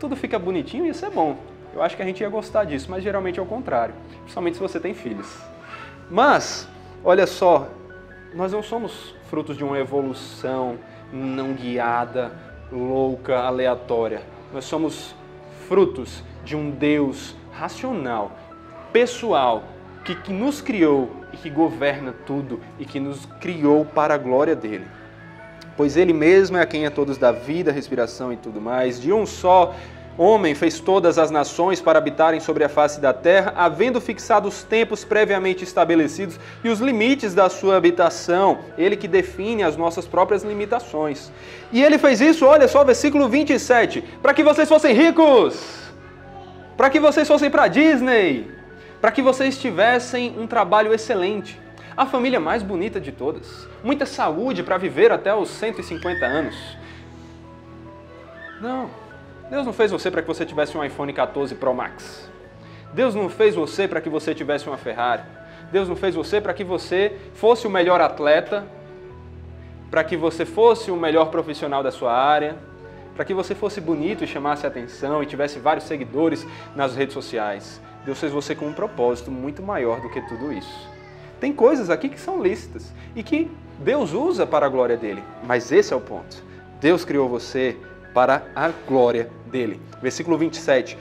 tudo 0.01 0.17
fica 0.17 0.39
bonitinho 0.39 0.87
e 0.87 0.89
isso 0.89 1.05
é 1.05 1.11
bom. 1.11 1.37
Eu 1.75 1.83
acho 1.83 1.97
que 1.97 2.03
a 2.03 2.05
gente 2.05 2.21
ia 2.21 2.29
gostar 2.29 2.65
disso, 2.65 2.91
mas 2.91 3.03
geralmente 3.03 3.39
é 3.39 3.43
o 3.43 3.47
contrário, 3.47 3.95
principalmente 4.21 4.55
se 4.55 4.61
você 4.61 4.81
tem 4.81 4.95
filhos. 4.95 5.39
Mas, 6.11 6.69
olha 7.03 7.27
só, 7.27 7.69
nós 8.35 8.53
não 8.53 8.63
somos 8.63 9.15
frutos 9.31 9.57
de 9.57 9.65
uma 9.65 9.79
evolução 9.79 10.79
não 11.13 11.53
guiada, 11.53 12.33
louca, 12.71 13.39
aleatória. 13.39 14.23
Nós 14.53 14.65
somos 14.65 15.15
frutos 15.69 16.23
de 16.45 16.57
um 16.57 16.71
Deus 16.71 17.37
racional, 17.53 18.33
pessoal, 18.93 19.65
que, 20.05 20.15
que 20.15 20.33
nos 20.33 20.61
criou 20.61 21.11
e 21.33 21.37
que 21.37 21.49
governa 21.49 22.13
tudo 22.27 22.61
e 22.79 22.85
que 22.85 22.99
nos 22.99 23.27
criou 23.41 23.85
para 23.85 24.15
a 24.15 24.19
glória 24.19 24.57
dele. 24.57 24.87
Pois 25.77 25.97
ele 25.97 26.13
mesmo 26.13 26.57
é 26.57 26.63
a 26.63 26.67
quem 26.67 26.87
a 26.87 26.91
todos 26.91 27.17
dá 27.17 27.33
vida, 27.33 27.73
respiração 27.73 28.33
e 28.33 28.37
tudo 28.37 28.61
mais, 28.61 29.01
de 29.01 29.13
um 29.13 29.25
só 29.25 29.75
Homem 30.17 30.55
fez 30.55 30.79
todas 30.79 31.19
as 31.19 31.31
nações 31.31 31.81
para 31.81 31.99
habitarem 31.99 32.39
sobre 32.39 32.63
a 32.65 32.69
face 32.69 33.01
da 33.01 33.15
terra, 33.15 33.55
havendo 33.57 34.01
fixado 34.01 34.47
os 34.47 34.63
tempos 34.63 35.05
previamente 35.05 35.65
estabelecidos 35.65 36.39
e 36.63 36.69
os 36.69 36.81
limites 36.81 37.35
da 37.35 37.49
sua 37.49 37.77
habitação, 37.77 38.59
ele 38.77 38.95
que 38.95 39.09
define 39.09 39.63
as 39.63 39.77
nossas 39.77 40.07
próprias 40.07 40.43
limitações. 40.43 41.33
E 41.73 41.83
ele 41.83 41.97
fez 41.97 42.21
isso, 42.21 42.45
olha 42.45 42.69
só, 42.69 42.85
versículo 42.85 43.27
27, 43.27 44.03
para 44.21 44.35
que 44.35 44.43
vocês 44.43 44.69
fossem 44.69 44.95
ricos, 44.95 45.91
para 46.77 46.91
que 46.91 47.01
vocês 47.01 47.27
fossem 47.27 47.51
para 47.51 47.69
Disney, 47.69 48.51
para 49.01 49.11
que 49.11 49.23
vocês 49.23 49.59
tivessem 49.59 50.39
um 50.39 50.47
trabalho 50.47 50.93
excelente, 50.93 51.59
a 51.97 52.05
família 52.05 52.39
mais 52.39 52.63
bonita 52.63 53.01
de 53.01 53.13
todas, 53.13 53.67
muita 53.83 54.05
saúde 54.05 54.63
para 54.63 54.77
viver 54.77 55.11
até 55.11 55.35
os 55.35 55.49
150 55.49 56.27
anos. 56.27 56.57
Não. 58.61 59.02
Deus 59.53 59.67
não 59.67 59.73
fez 59.75 59.91
você 59.91 60.11
para 60.11 60.23
que 60.23 60.29
você 60.29 60.47
tivesse 60.47 60.79
um 60.79 60.83
iPhone 60.83 61.13
14 61.13 61.55
Pro 61.57 61.75
Max. 61.75 62.27
Deus 62.95 63.15
não 63.15 63.29
fez 63.29 63.55
você 63.55 63.87
para 63.87 64.01
que 64.01 64.09
você 64.09 64.35
tivesse 64.35 64.67
uma 64.67 64.79
Ferrari. 64.79 65.25
Deus 65.71 65.87
não 65.91 65.95
fez 65.95 66.15
você 66.15 66.41
para 66.41 66.55
que 66.55 66.65
você 66.65 67.19
fosse 67.35 67.67
o 67.67 67.71
melhor 67.71 68.01
atleta, 68.01 68.65
para 69.91 70.03
que 70.05 70.17
você 70.17 70.47
fosse 70.47 70.91
o 70.91 70.97
melhor 70.97 71.27
profissional 71.27 71.83
da 71.83 71.91
sua 71.91 72.15
área, 72.15 72.57
para 73.15 73.27
que 73.27 73.35
você 73.35 73.55
fosse 73.55 73.79
bonito 73.79 74.25
e 74.25 74.27
chamasse 74.27 74.67
atenção 74.67 75.23
e 75.23 75.27
tivesse 75.27 75.59
vários 75.59 75.85
seguidores 75.85 76.47
nas 76.75 76.97
redes 76.97 77.13
sociais. 77.13 77.79
Deus 78.07 78.19
fez 78.19 78.33
você 78.33 78.55
com 78.55 78.69
um 78.69 78.73
propósito 78.73 79.31
muito 79.31 79.63
maior 79.63 80.01
do 80.01 80.09
que 80.09 80.23
tudo 80.23 80.51
isso. 80.51 80.89
Tem 81.39 81.53
coisas 81.53 81.91
aqui 81.91 82.09
que 82.09 82.19
são 82.19 82.43
lícitas 82.43 82.91
e 83.15 83.23
que 83.23 83.51
Deus 83.81 84.15
usa 84.15 84.47
para 84.47 84.65
a 84.65 84.71
glória 84.71 84.97
dele, 84.97 85.23
mas 85.45 85.71
esse 85.71 85.93
é 85.93 85.97
o 85.97 86.01
ponto. 86.01 86.43
Deus 86.81 87.05
criou 87.05 87.29
você 87.29 87.77
para 88.15 88.47
a 88.55 88.71
glória 88.89 89.31
dele. 89.53 89.81
Versículo 90.01 90.37
27. 90.37 90.99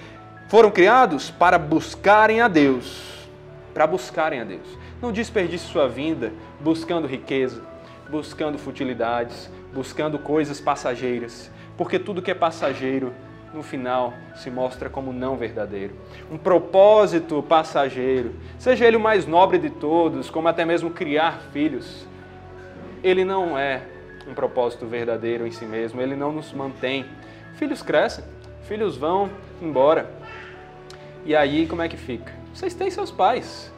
Foram 0.49 0.69
criados 0.69 1.31
para 1.31 1.57
buscarem 1.57 2.41
a 2.41 2.47
Deus. 2.47 3.27
Para 3.73 3.87
buscarem 3.87 4.41
a 4.41 4.43
Deus. 4.43 4.67
Não 5.01 5.11
desperdice 5.11 5.65
sua 5.65 5.87
vida 5.87 6.31
buscando 6.59 7.07
riqueza, 7.07 7.63
buscando 8.09 8.59
futilidades, 8.59 9.49
buscando 9.73 10.19
coisas 10.19 10.61
passageiras. 10.61 11.49
porque 11.77 11.97
tudo 11.97 12.21
que 12.21 12.29
é 12.29 12.35
passageiro 12.35 13.11
no 13.53 13.63
final 13.63 14.13
se 14.35 14.51
mostra 14.51 14.89
como 14.89 15.11
não 15.11 15.35
verdadeiro. 15.35 15.95
Um 16.29 16.37
propósito 16.37 17.41
passageiro, 17.41 18.35
seja 18.59 18.85
ele 18.85 18.97
o 18.97 18.99
mais 18.99 19.25
nobre 19.25 19.57
de 19.57 19.69
todos, 19.69 20.29
como 20.29 20.47
até 20.47 20.63
mesmo 20.63 20.91
criar 20.91 21.41
filhos, 21.51 22.05
ele 23.03 23.25
não 23.25 23.57
é 23.57 23.81
um 24.27 24.33
propósito 24.33 24.85
verdadeiro 24.85 25.47
em 25.47 25.51
si 25.51 25.65
mesmo, 25.65 25.99
ele 26.01 26.15
não 26.15 26.31
nos 26.31 26.53
mantém. 26.53 27.05
Filhos 27.55 27.81
crescem, 27.81 28.23
filhos 28.71 28.95
vão 28.95 29.29
embora. 29.62 30.10
E 31.25 31.36
aí, 31.36 31.67
como 31.67 31.81
é 31.81 31.89
que 31.89 31.97
fica? 31.97 32.31
Vocês 32.53 32.73
têm 32.73 32.89
seus 32.89 33.12
pais. 33.12 33.69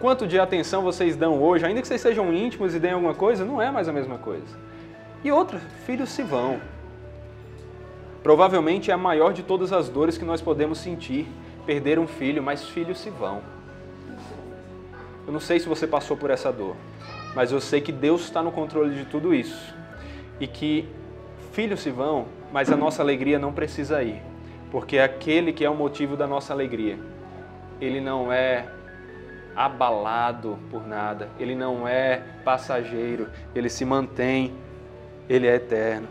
Quanto 0.00 0.26
de 0.26 0.36
atenção 0.36 0.82
vocês 0.82 1.14
dão 1.14 1.40
hoje, 1.40 1.64
ainda 1.64 1.80
que 1.80 1.86
vocês 1.86 2.00
sejam 2.00 2.34
íntimos 2.34 2.74
e 2.74 2.80
deem 2.80 2.94
alguma 2.94 3.14
coisa, 3.14 3.44
não 3.44 3.62
é 3.62 3.70
mais 3.70 3.88
a 3.88 3.92
mesma 3.92 4.18
coisa. 4.18 4.58
E 5.22 5.30
outra, 5.30 5.60
filhos 5.86 6.08
se 6.08 6.24
vão. 6.24 6.58
Provavelmente 8.20 8.90
é 8.90 8.94
a 8.94 8.98
maior 8.98 9.32
de 9.32 9.44
todas 9.44 9.72
as 9.72 9.88
dores 9.88 10.18
que 10.18 10.24
nós 10.24 10.42
podemos 10.42 10.78
sentir, 10.78 11.28
perder 11.64 11.96
um 11.96 12.08
filho, 12.08 12.42
mas 12.42 12.68
filhos 12.68 12.98
se 12.98 13.10
vão. 13.10 13.42
Eu 15.24 15.32
não 15.32 15.38
sei 15.38 15.60
se 15.60 15.68
você 15.68 15.86
passou 15.86 16.16
por 16.16 16.30
essa 16.30 16.50
dor, 16.50 16.74
mas 17.32 17.52
eu 17.52 17.60
sei 17.60 17.80
que 17.80 17.92
Deus 17.92 18.22
está 18.22 18.42
no 18.42 18.50
controle 18.50 18.92
de 18.96 19.04
tudo 19.04 19.32
isso. 19.32 19.72
E 20.40 20.48
que 20.48 20.84
filhos 21.52 21.78
se 21.78 21.90
vão, 21.90 22.26
mas 22.54 22.70
a 22.70 22.76
nossa 22.76 23.02
alegria 23.02 23.36
não 23.36 23.52
precisa 23.52 24.00
ir, 24.00 24.22
porque 24.70 25.00
aquele 25.00 25.52
que 25.52 25.64
é 25.64 25.68
o 25.68 25.74
motivo 25.74 26.16
da 26.16 26.24
nossa 26.24 26.52
alegria, 26.52 26.96
ele 27.80 28.00
não 28.00 28.32
é 28.32 28.68
abalado 29.56 30.56
por 30.70 30.86
nada, 30.86 31.28
ele 31.36 31.56
não 31.56 31.88
é 31.88 32.22
passageiro, 32.44 33.28
ele 33.56 33.68
se 33.68 33.84
mantém, 33.84 34.54
ele 35.28 35.48
é 35.48 35.56
eterno. 35.56 36.06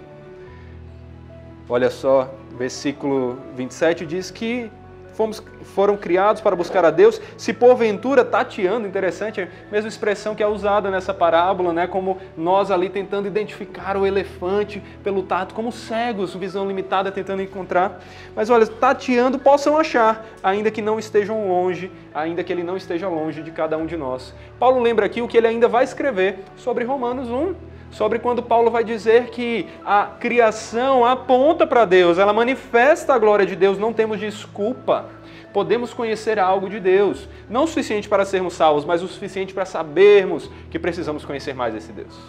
Olha 1.70 1.90
só, 1.90 2.30
versículo 2.58 3.40
27 3.56 4.06
diz 4.06 4.30
que 4.30 4.70
fomos, 5.14 5.44
foram 5.76 5.96
criados 5.96 6.42
para 6.42 6.56
buscar 6.56 6.84
a 6.86 6.92
Deus, 6.92 7.22
se 7.38 7.54
porventura 7.54 8.24
tateando, 8.26 8.88
interessante, 8.88 9.42
a 9.42 9.48
mesma 9.72 9.88
expressão 9.88 10.36
que 10.36 10.44
é 10.44 10.48
usada 10.48 10.92
nessa 10.92 11.14
parábola, 11.14 11.74
né, 11.74 11.88
como 11.88 12.18
nós 12.36 12.72
ali 12.72 12.90
tentando 12.90 13.28
identificar 13.28 13.98
o 13.98 14.06
elefante 14.06 14.82
pelo 15.04 15.24
tato, 15.24 15.54
como 15.54 15.72
cegos, 15.72 16.36
visão 16.36 16.68
limitada, 16.68 17.12
tentando 17.12 17.42
encontrar. 17.42 18.02
Mas 18.36 18.50
olha, 18.50 18.66
tateando 18.68 19.40
possam 19.40 19.78
achar, 19.78 20.26
ainda 20.44 20.70
que 20.70 20.82
não 20.82 21.00
estejam 21.00 21.48
longe, 21.48 21.92
ainda 22.14 22.44
que 22.44 22.52
ele 22.52 22.64
não 22.64 22.78
esteja 22.78 23.08
longe 23.08 23.42
de 23.42 23.52
cada 23.52 23.78
um 23.78 23.86
de 23.86 23.98
nós. 23.98 24.34
Paulo 24.60 24.82
lembra 24.82 25.06
aqui 25.06 25.22
o 25.22 25.28
que 25.28 25.38
ele 25.38 25.48
ainda 25.48 25.68
vai 25.68 25.84
escrever 25.84 26.40
sobre 26.56 26.84
Romanos 26.84 27.30
1, 27.30 27.73
sobre 27.94 28.20
quando 28.20 28.42
Paulo 28.42 28.70
vai 28.72 28.84
dizer 28.84 29.30
que 29.30 29.68
a 29.86 30.06
criação 30.20 31.06
aponta 31.06 31.66
para 31.66 31.86
Deus, 31.86 32.18
ela 32.18 32.34
manifesta 32.34 33.14
a 33.14 33.20
glória 33.20 33.46
de 33.46 33.56
Deus, 33.56 33.78
não 33.78 33.94
temos 33.94 34.20
desculpa. 34.20 35.06
Podemos 35.54 35.94
conhecer 35.94 36.40
algo 36.40 36.68
de 36.68 36.80
Deus, 36.80 37.30
não 37.48 37.66
o 37.66 37.68
suficiente 37.68 38.10
para 38.10 38.26
sermos 38.26 38.56
salvos, 38.56 38.84
mas 38.84 39.04
o 39.04 39.08
suficiente 39.08 39.54
para 39.54 39.66
sabermos 39.66 40.50
que 40.72 40.80
precisamos 40.80 41.24
conhecer 41.24 41.54
mais 41.54 41.76
esse 41.76 41.92
Deus. 41.92 42.20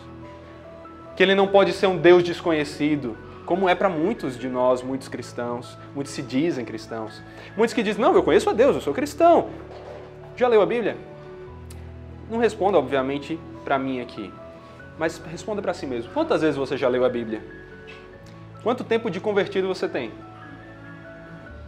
Que 1.17 1.23
ele 1.23 1.35
não 1.35 1.47
pode 1.47 1.73
ser 1.73 1.87
um 1.87 1.97
Deus 1.97 2.23
desconhecido, 2.23 3.17
como 3.47 3.67
é 3.67 3.75
para 3.75 3.89
muitos 3.89 4.39
de 4.39 4.49
nós, 4.49 4.83
muitos 4.83 5.09
cristãos, 5.09 5.79
muitos 5.95 6.13
se 6.13 6.21
dizem 6.21 6.67
cristãos. 6.67 7.23
Muitos 7.57 7.73
que 7.73 7.83
dizem: 7.83 8.03
Não, 8.03 8.15
eu 8.15 8.23
conheço 8.23 8.51
a 8.51 8.53
Deus, 8.53 8.75
eu 8.75 8.83
sou 8.83 8.93
cristão. 8.93 9.49
Já 10.37 10.47
leu 10.47 10.61
a 10.61 10.67
Bíblia? 10.67 10.99
Não 12.31 12.39
responda, 12.39 12.77
obviamente, 12.77 13.39
para 13.65 13.79
mim 13.79 14.01
aqui. 14.03 14.31
Mas 14.99 15.19
responda 15.19 15.61
para 15.61 15.75
si 15.75 15.87
mesmo. 15.87 16.13
Quantas 16.13 16.43
vezes 16.43 16.57
você 16.57 16.77
já 16.77 16.89
leu 16.89 17.05
a 17.05 17.09
Bíblia? 17.09 17.43
Quanto 18.63 18.85
tempo 18.85 19.11
de 19.11 19.21
convertido 19.21 19.69
você 19.69 19.89
tem? 19.89 20.11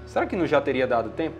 Será 0.06 0.24
que 0.24 0.36
não 0.36 0.46
já 0.46 0.60
teria 0.60 0.86
dado 0.86 1.10
tempo? 1.10 1.36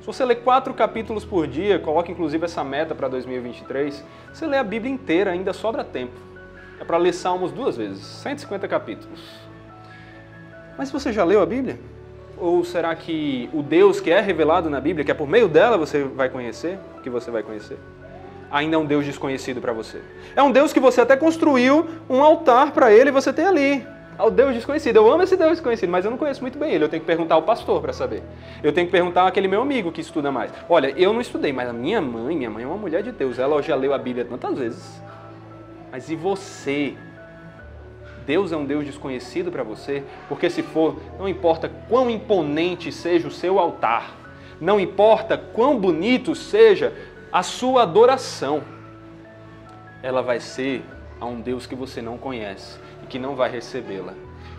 Se 0.00 0.06
você 0.06 0.24
ler 0.24 0.36
quatro 0.36 0.72
capítulos 0.72 1.24
por 1.24 1.46
dia, 1.46 1.78
coloque 1.78 2.10
inclusive 2.10 2.44
essa 2.44 2.64
meta 2.64 2.94
para 2.94 3.06
2023, 3.08 4.02
você 4.32 4.46
lê 4.46 4.56
a 4.56 4.64
Bíblia 4.64 4.92
inteira, 4.92 5.32
ainda 5.32 5.52
sobra 5.52 5.84
tempo. 5.84 6.14
É 6.80 6.84
para 6.84 6.96
ler 6.96 7.12
Salmos 7.12 7.52
duas 7.52 7.76
vezes, 7.76 8.02
150 8.02 8.66
capítulos. 8.66 9.20
Mas 10.78 10.90
você 10.90 11.12
já 11.12 11.24
leu 11.24 11.42
a 11.42 11.46
Bíblia? 11.46 11.78
Ou 12.38 12.64
será 12.64 12.94
que 12.96 13.50
o 13.52 13.62
Deus 13.62 14.00
que 14.00 14.10
é 14.10 14.18
revelado 14.18 14.70
na 14.70 14.80
Bíblia, 14.80 15.04
que 15.04 15.10
é 15.10 15.14
por 15.14 15.28
meio 15.28 15.46
dela 15.46 15.76
você 15.76 16.04
vai 16.04 16.30
conhecer, 16.30 16.78
que 17.02 17.10
você 17.10 17.30
vai 17.30 17.42
conhecer? 17.42 17.78
Ainda 18.50 18.76
é 18.76 18.78
um 18.78 18.84
Deus 18.84 19.04
desconhecido 19.04 19.60
para 19.60 19.72
você. 19.72 20.00
É 20.34 20.42
um 20.42 20.50
Deus 20.50 20.72
que 20.72 20.80
você 20.80 21.00
até 21.00 21.16
construiu 21.16 21.86
um 22.08 22.22
altar 22.22 22.72
para 22.72 22.92
ele 22.92 23.10
e 23.10 23.12
você 23.12 23.32
tem 23.32 23.46
ali. 23.46 23.86
Ao 24.20 24.28
é 24.28 24.30
Deus 24.30 24.54
desconhecido. 24.54 24.96
Eu 24.96 25.10
amo 25.10 25.22
esse 25.22 25.34
Deus 25.34 25.52
desconhecido, 25.52 25.88
mas 25.88 26.04
eu 26.04 26.10
não 26.10 26.18
conheço 26.18 26.42
muito 26.42 26.58
bem 26.58 26.74
ele. 26.74 26.84
Eu 26.84 26.90
tenho 26.90 27.00
que 27.00 27.06
perguntar 27.06 27.36
ao 27.36 27.42
pastor 27.42 27.80
para 27.80 27.90
saber. 27.92 28.22
Eu 28.62 28.70
tenho 28.70 28.86
que 28.86 28.92
perguntar 28.92 29.26
àquele 29.26 29.48
meu 29.48 29.62
amigo 29.62 29.90
que 29.90 30.02
estuda 30.02 30.30
mais. 30.30 30.52
Olha, 30.68 30.92
eu 30.94 31.12
não 31.14 31.22
estudei, 31.22 31.54
mas 31.54 31.70
a 31.70 31.72
minha 31.72 32.02
mãe, 32.02 32.36
minha 32.36 32.50
mãe 32.50 32.64
é 32.64 32.66
uma 32.66 32.76
mulher 32.76 33.02
de 33.02 33.12
Deus. 33.12 33.38
Ela 33.38 33.62
já 33.62 33.74
leu 33.74 33.94
a 33.94 33.98
Bíblia 33.98 34.26
tantas 34.26 34.58
vezes. 34.58 35.02
Mas 35.90 36.10
e 36.10 36.16
você? 36.16 36.94
Deus 38.26 38.52
é 38.52 38.56
um 38.58 38.66
Deus 38.66 38.84
desconhecido 38.84 39.50
para 39.50 39.62
você? 39.62 40.02
Porque 40.28 40.50
se 40.50 40.62
for, 40.62 41.00
não 41.18 41.26
importa 41.26 41.70
quão 41.88 42.10
imponente 42.10 42.92
seja 42.92 43.26
o 43.26 43.30
seu 43.30 43.58
altar, 43.58 44.14
não 44.60 44.78
importa 44.78 45.38
quão 45.38 45.78
bonito 45.78 46.34
seja 46.34 46.92
a 47.32 47.42
sua 47.42 47.82
adoração, 47.82 48.62
ela 50.02 50.22
vai 50.22 50.40
ser 50.40 50.84
a 51.20 51.26
um 51.26 51.40
Deus 51.40 51.66
que 51.66 51.74
você 51.74 52.02
não 52.02 52.18
conhece 52.18 52.78
e 53.02 53.06
que 53.06 53.18
não 53.18 53.36
vai 53.36 53.50
recebê-la. 53.50 54.14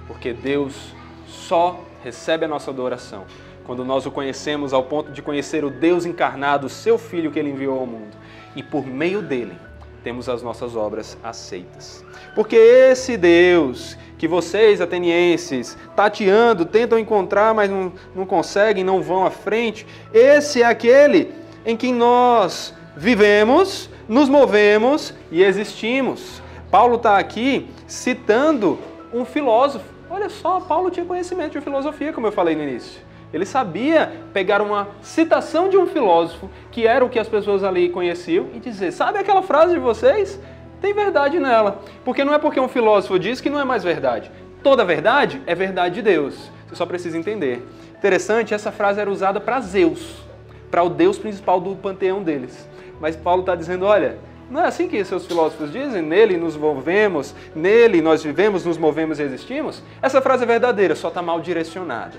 Porque 0.08 0.34
Deus 0.34 0.94
só 1.28 1.80
recebe 2.04 2.46
a 2.46 2.48
nossa 2.48 2.72
adoração 2.72 3.26
quando 3.64 3.86
nós 3.86 4.06
o 4.06 4.12
conhecemos 4.12 4.74
ao 4.74 4.84
ponto 4.84 5.12
de 5.12 5.22
conhecer 5.22 5.64
o 5.64 5.70
Deus 5.70 6.06
encarnado, 6.06 6.68
seu 6.68 6.98
Filho 6.98 7.32
que 7.32 7.40
ele 7.40 7.52
enviou 7.52 7.80
ao 7.80 7.86
mundo. 7.86 8.16
E 8.56 8.64
por 8.64 8.86
meio 8.86 9.22
dele 9.22 9.56
temos 10.04 10.28
as 10.28 10.42
nossas 10.42 10.76
obras 10.76 11.18
aceitas. 11.24 12.04
Porque 12.34 12.56
esse 12.56 13.18
Deus 13.18 13.98
que 14.18 14.28
vocês, 14.28 14.80
atenienses, 14.80 15.76
tateando, 15.96 16.64
tentam 16.64 17.00
encontrar, 17.00 17.56
mas 17.56 17.72
não, 17.72 17.92
não 18.16 18.24
conseguem, 18.24 18.84
não 18.84 19.02
vão 19.02 19.26
à 19.26 19.32
frente, 19.32 19.86
esse 20.14 20.62
é 20.62 20.66
aquele 20.66 21.41
em 21.66 21.78
que 21.78 21.92
nós 21.92 22.74
vivemos, 22.96 23.90
nos 24.08 24.28
movemos 24.28 25.14
e 25.32 25.44
existimos. 25.44 26.42
Paulo 26.70 26.96
está 26.96 27.18
aqui 27.18 27.70
citando 27.88 28.80
um 29.14 29.26
filósofo. 29.26 29.86
Olha 30.10 30.30
só, 30.30 30.60
Paulo 30.60 30.90
tinha 30.90 31.06
conhecimento 31.06 31.54
de 31.54 31.62
filosofia, 31.62 32.14
como 32.14 32.28
eu 32.28 32.32
falei 32.32 32.56
no 32.56 32.64
início. 32.64 33.02
Ele 33.34 33.46
sabia 33.46 34.12
pegar 34.34 34.62
uma 34.62 34.90
citação 35.02 35.70
de 35.70 35.78
um 35.78 35.88
filósofo, 35.88 36.50
que 36.70 36.86
era 36.86 37.04
o 37.04 37.10
que 37.10 37.20
as 37.20 37.30
pessoas 37.30 37.64
ali 37.64 37.90
conheciam, 37.90 38.48
e 38.54 38.60
dizer: 38.60 38.92
Sabe 38.92 39.20
aquela 39.20 39.42
frase 39.42 39.74
de 39.74 39.80
vocês? 39.80 40.38
Tem 40.82 40.94
verdade 40.94 41.40
nela. 41.40 41.82
Porque 42.04 42.26
não 42.26 42.34
é 42.34 42.40
porque 42.40 42.60
um 42.60 42.68
filósofo 42.68 43.18
diz 43.18 43.40
que 43.40 43.50
não 43.50 43.60
é 43.60 43.64
mais 43.64 43.84
verdade. 43.84 44.30
Toda 44.62 44.84
verdade 44.84 45.42
é 45.46 45.56
verdade 45.56 45.96
de 45.96 46.02
Deus. 46.02 46.52
Você 46.68 46.76
só 46.76 46.86
precisa 46.86 47.18
entender. 47.18 47.66
Interessante, 47.98 48.54
essa 48.54 48.72
frase 48.72 49.00
era 49.00 49.10
usada 49.10 49.40
para 49.40 49.62
Zeus 49.62 50.31
para 50.72 50.82
o 50.84 50.90
Deus 50.90 51.20
principal 51.20 51.60
do 51.60 51.76
panteão 51.76 52.24
deles. 52.24 52.68
Mas 53.00 53.16
Paulo 53.16 53.42
está 53.42 53.56
dizendo: 53.56 53.86
olha, 53.86 54.18
não 54.50 54.62
é 54.62 54.68
assim 54.68 54.88
que 54.88 55.04
seus 55.06 55.28
filósofos 55.28 55.72
dizem? 55.72 56.02
Nele 56.02 56.38
nos 56.38 56.58
movemos, 56.58 57.36
nele 57.54 58.02
nós 58.02 58.24
vivemos, 58.24 58.66
nos 58.66 58.78
movemos 58.78 59.20
e 59.20 59.24
existimos? 59.24 59.84
Essa 60.02 60.22
frase 60.22 60.44
é 60.44 60.48
verdadeira, 60.48 60.96
só 60.96 61.10
está 61.10 61.22
mal 61.22 61.40
direcionada. 61.42 62.18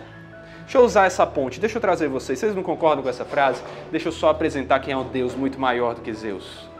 Deixa 0.60 0.78
eu 0.78 0.82
usar 0.82 1.06
essa 1.06 1.26
ponte, 1.26 1.58
deixa 1.58 1.76
eu 1.76 1.80
trazer 1.80 2.08
vocês. 2.08 2.38
Vocês 2.38 2.54
não 2.54 2.62
concordam 2.62 3.02
com 3.02 3.08
essa 3.08 3.24
frase? 3.24 3.60
Deixa 3.90 4.08
eu 4.08 4.12
só 4.12 4.30
apresentar 4.30 4.80
quem 4.80 4.94
é 4.94 4.96
um 4.96 5.04
Deus 5.04 5.34
muito 5.34 5.60
maior 5.60 5.94
do 5.94 6.00
que 6.00 6.12
Zeus. 6.12 6.71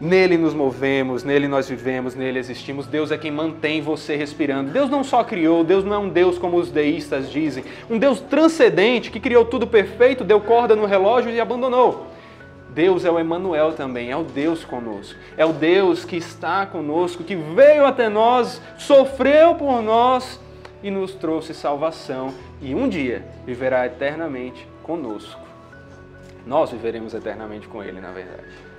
Nele 0.00 0.38
nos 0.38 0.54
movemos, 0.54 1.24
nele 1.24 1.46
nós 1.46 1.68
vivemos, 1.68 2.14
nele 2.14 2.38
existimos. 2.38 2.86
Deus 2.86 3.10
é 3.10 3.18
quem 3.18 3.30
mantém 3.30 3.82
você 3.82 4.16
respirando. 4.16 4.70
Deus 4.70 4.88
não 4.88 5.04
só 5.04 5.22
criou, 5.22 5.62
Deus 5.62 5.84
não 5.84 5.94
é 5.94 5.98
um 5.98 6.08
Deus 6.08 6.38
como 6.38 6.56
os 6.56 6.70
deístas 6.70 7.30
dizem, 7.30 7.64
um 7.90 7.98
Deus 7.98 8.18
transcendente 8.18 9.10
que 9.10 9.20
criou 9.20 9.44
tudo 9.44 9.66
perfeito, 9.66 10.24
deu 10.24 10.40
corda 10.40 10.74
no 10.74 10.86
relógio 10.86 11.30
e 11.30 11.38
abandonou. 11.38 12.06
Deus 12.70 13.04
é 13.04 13.10
o 13.10 13.18
Emanuel 13.18 13.72
também, 13.72 14.10
é 14.10 14.16
o 14.16 14.22
Deus 14.22 14.64
conosco. 14.64 15.18
É 15.36 15.44
o 15.44 15.52
Deus 15.52 16.04
que 16.04 16.16
está 16.16 16.64
conosco, 16.64 17.22
que 17.22 17.36
veio 17.36 17.84
até 17.84 18.08
nós, 18.08 18.62
sofreu 18.78 19.54
por 19.54 19.82
nós 19.82 20.40
e 20.82 20.90
nos 20.90 21.12
trouxe 21.12 21.52
salvação 21.52 22.32
e 22.62 22.74
um 22.74 22.88
dia 22.88 23.22
viverá 23.44 23.84
eternamente 23.84 24.66
conosco. 24.82 25.40
Nós 26.46 26.70
viveremos 26.70 27.12
eternamente 27.12 27.68
com 27.68 27.82
ele, 27.82 28.00
na 28.00 28.12
verdade. 28.12 28.69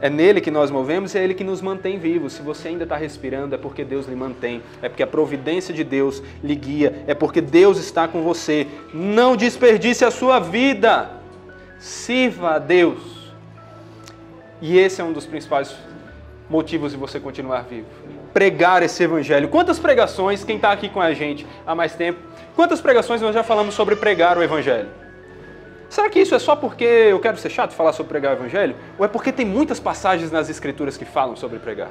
É 0.00 0.10
nele 0.10 0.40
que 0.40 0.50
nós 0.50 0.70
movemos 0.70 1.14
e 1.14 1.18
é 1.18 1.24
ele 1.24 1.32
que 1.32 1.44
nos 1.44 1.62
mantém 1.62 1.98
vivos. 1.98 2.34
Se 2.34 2.42
você 2.42 2.68
ainda 2.68 2.84
está 2.84 2.96
respirando, 2.96 3.54
é 3.54 3.58
porque 3.58 3.82
Deus 3.82 4.06
lhe 4.06 4.14
mantém, 4.14 4.62
é 4.82 4.88
porque 4.88 5.02
a 5.02 5.06
providência 5.06 5.72
de 5.72 5.82
Deus 5.82 6.22
lhe 6.44 6.54
guia, 6.54 7.02
é 7.06 7.14
porque 7.14 7.40
Deus 7.40 7.78
está 7.78 8.06
com 8.06 8.22
você. 8.22 8.66
Não 8.92 9.36
desperdice 9.36 10.04
a 10.04 10.10
sua 10.10 10.38
vida, 10.38 11.10
sirva 11.78 12.56
a 12.56 12.58
Deus. 12.58 13.32
E 14.60 14.78
esse 14.78 15.00
é 15.00 15.04
um 15.04 15.12
dos 15.12 15.24
principais 15.24 15.74
motivos 16.48 16.92
de 16.92 16.98
você 16.98 17.18
continuar 17.18 17.62
vivo. 17.62 17.86
pregar 18.32 18.82
esse 18.82 19.02
evangelho. 19.02 19.48
Quantas 19.48 19.78
pregações, 19.78 20.44
quem 20.44 20.56
está 20.56 20.70
aqui 20.70 20.90
com 20.90 21.00
a 21.00 21.14
gente 21.14 21.46
há 21.66 21.74
mais 21.74 21.94
tempo, 21.94 22.18
quantas 22.54 22.82
pregações 22.82 23.22
nós 23.22 23.34
já 23.34 23.42
falamos 23.42 23.74
sobre 23.74 23.96
pregar 23.96 24.36
o 24.36 24.42
evangelho? 24.42 25.05
Será 25.96 26.10
que 26.10 26.20
isso 26.20 26.34
é 26.34 26.38
só 26.38 26.54
porque 26.54 26.84
eu 26.84 27.18
quero 27.18 27.38
ser 27.38 27.48
chato 27.48 27.72
falar 27.72 27.94
sobre 27.94 28.10
pregar 28.10 28.32
o 28.32 28.36
evangelho? 28.36 28.76
Ou 28.98 29.04
é 29.06 29.08
porque 29.08 29.32
tem 29.32 29.46
muitas 29.46 29.80
passagens 29.80 30.30
nas 30.30 30.50
escrituras 30.50 30.94
que 30.94 31.06
falam 31.06 31.34
sobre 31.36 31.58
pregar? 31.58 31.90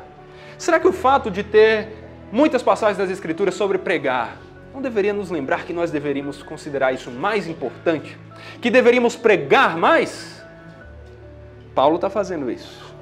Será 0.60 0.80
que 0.80 0.88
o 0.88 0.93
fato 0.93 1.32
de 1.32 1.41
ter 1.41 1.88
muitas 2.32 2.62
passagens 2.62 2.99
nas 2.99 3.10
escrituras 3.10 3.56
sobre 3.56 3.80
pregar 3.80 4.38
não 4.72 4.80
deveria 4.80 5.12
nos 5.12 5.32
lembrar 5.32 5.66
que 5.66 5.74
nós 5.74 5.89
deveríamos 5.89 6.43
considerar 6.43 6.93
isso 6.93 7.10
mais 7.10 7.47
importante? 7.47 8.16
Que 8.62 8.70
deveríamos 8.70 9.16
pregar 9.16 9.76
mais? 9.76 10.39
Paulo 11.74 11.95
está 11.95 12.08
fazendo 12.08 12.51
isso. 12.51 12.93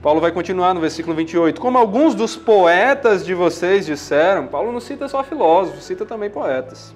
Paulo 0.00 0.18
vai 0.18 0.32
continuar 0.32 0.72
no 0.72 0.80
versículo 0.80 1.14
28. 1.14 1.60
Como 1.60 1.76
alguns 1.76 2.14
dos 2.14 2.36
poetas 2.36 3.22
de 3.22 3.34
vocês 3.34 3.84
disseram, 3.84 4.46
Paulo 4.46 4.72
não 4.72 4.80
cita 4.80 5.08
só 5.08 5.22
filósofos, 5.22 5.84
cita 5.84 6.06
também 6.06 6.30
poetas. 6.30 6.94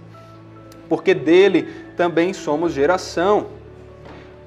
Porque 0.89 1.13
dele 1.13 1.85
também 1.97 2.33
somos 2.33 2.73
geração. 2.73 3.47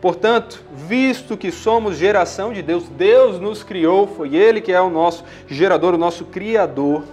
Portanto, 0.02 0.64
visto 0.74 1.36
que 1.36 1.52
somos 1.52 1.97
geração 1.97 2.54
de 2.54 2.62
Deus, 2.62 2.88
Deus 2.88 3.39
nos 3.39 3.64
criou, 3.64 4.08
foi 4.08 4.36
Ele 4.36 4.62
que 4.62 4.72
é 4.72 4.80
o 4.80 4.89
nosso 4.89 5.26
gerador, 5.47 5.93
o 5.93 5.97
nosso 5.97 6.26
criador. 6.26 7.04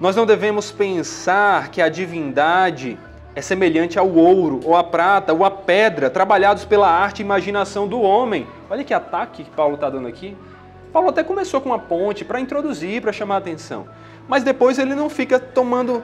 Nós 0.00 0.16
não 0.16 0.26
devemos 0.26 0.72
pensar 0.72 1.68
que 1.68 1.80
a 1.80 1.88
divindade 1.88 2.98
é 3.36 3.40
semelhante 3.40 3.98
ao 3.98 4.08
ouro, 4.08 4.60
ou 4.64 4.76
à 4.76 4.82
prata, 4.82 5.32
ou 5.32 5.44
à 5.44 5.50
pedra, 5.50 6.10
trabalhados 6.10 6.64
pela 6.64 6.88
arte 6.88 7.20
e 7.20 7.22
imaginação 7.22 7.86
do 7.86 8.00
homem. 8.00 8.46
Olha 8.68 8.82
que 8.82 8.94
ataque 8.94 9.44
que 9.44 9.50
Paulo 9.50 9.74
está 9.74 9.88
dando 9.88 10.08
aqui. 10.08 10.36
Paulo 10.92 11.08
até 11.08 11.22
começou 11.22 11.60
com 11.60 11.68
uma 11.68 11.78
ponte 11.78 12.24
para 12.24 12.40
introduzir, 12.40 13.02
para 13.02 13.12
chamar 13.12 13.36
a 13.36 13.38
atenção. 13.38 13.86
Mas 14.28 14.42
depois 14.42 14.78
ele 14.78 14.94
não 14.94 15.08
fica 15.08 15.38
tomando 15.38 16.02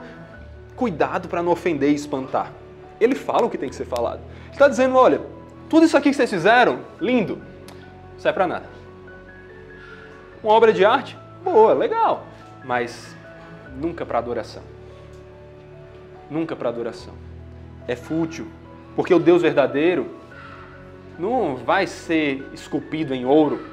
cuidado 0.75 1.27
para 1.27 1.41
não 1.41 1.51
ofender 1.51 1.91
e 1.91 1.95
espantar. 1.95 2.51
Ele 3.03 3.15
fala 3.15 3.45
o 3.45 3.49
que 3.49 3.57
tem 3.57 3.69
que 3.69 3.75
ser 3.75 3.85
falado. 3.85 4.21
Está 4.51 4.67
dizendo, 4.67 4.95
olha, 4.95 5.21
tudo 5.69 5.85
isso 5.85 5.97
aqui 5.97 6.09
que 6.09 6.15
vocês 6.15 6.29
fizeram, 6.29 6.79
lindo, 6.99 7.37
não 8.13 8.19
serve 8.19 8.35
para 8.35 8.47
nada. 8.47 8.65
Uma 10.43 10.53
obra 10.53 10.71
de 10.71 10.85
arte, 10.85 11.17
boa, 11.43 11.73
legal, 11.73 12.25
mas 12.63 13.15
nunca 13.75 14.05
para 14.05 14.19
adoração 14.19 14.63
nunca 16.31 16.55
para 16.55 16.69
adoração. 16.69 17.13
É 17.87 17.95
fútil, 17.95 18.47
porque 18.95 19.13
o 19.13 19.19
Deus 19.19 19.41
verdadeiro 19.41 20.09
não 21.19 21.57
vai 21.57 21.85
ser 21.85 22.49
esculpido 22.53 23.13
em 23.13 23.25
ouro, 23.25 23.67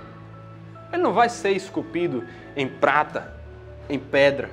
ele 0.92 1.02
não 1.02 1.12
vai 1.12 1.28
ser 1.28 1.52
esculpido 1.52 2.24
em 2.56 2.66
prata, 2.66 3.32
em 3.88 3.98
pedra, 3.98 4.50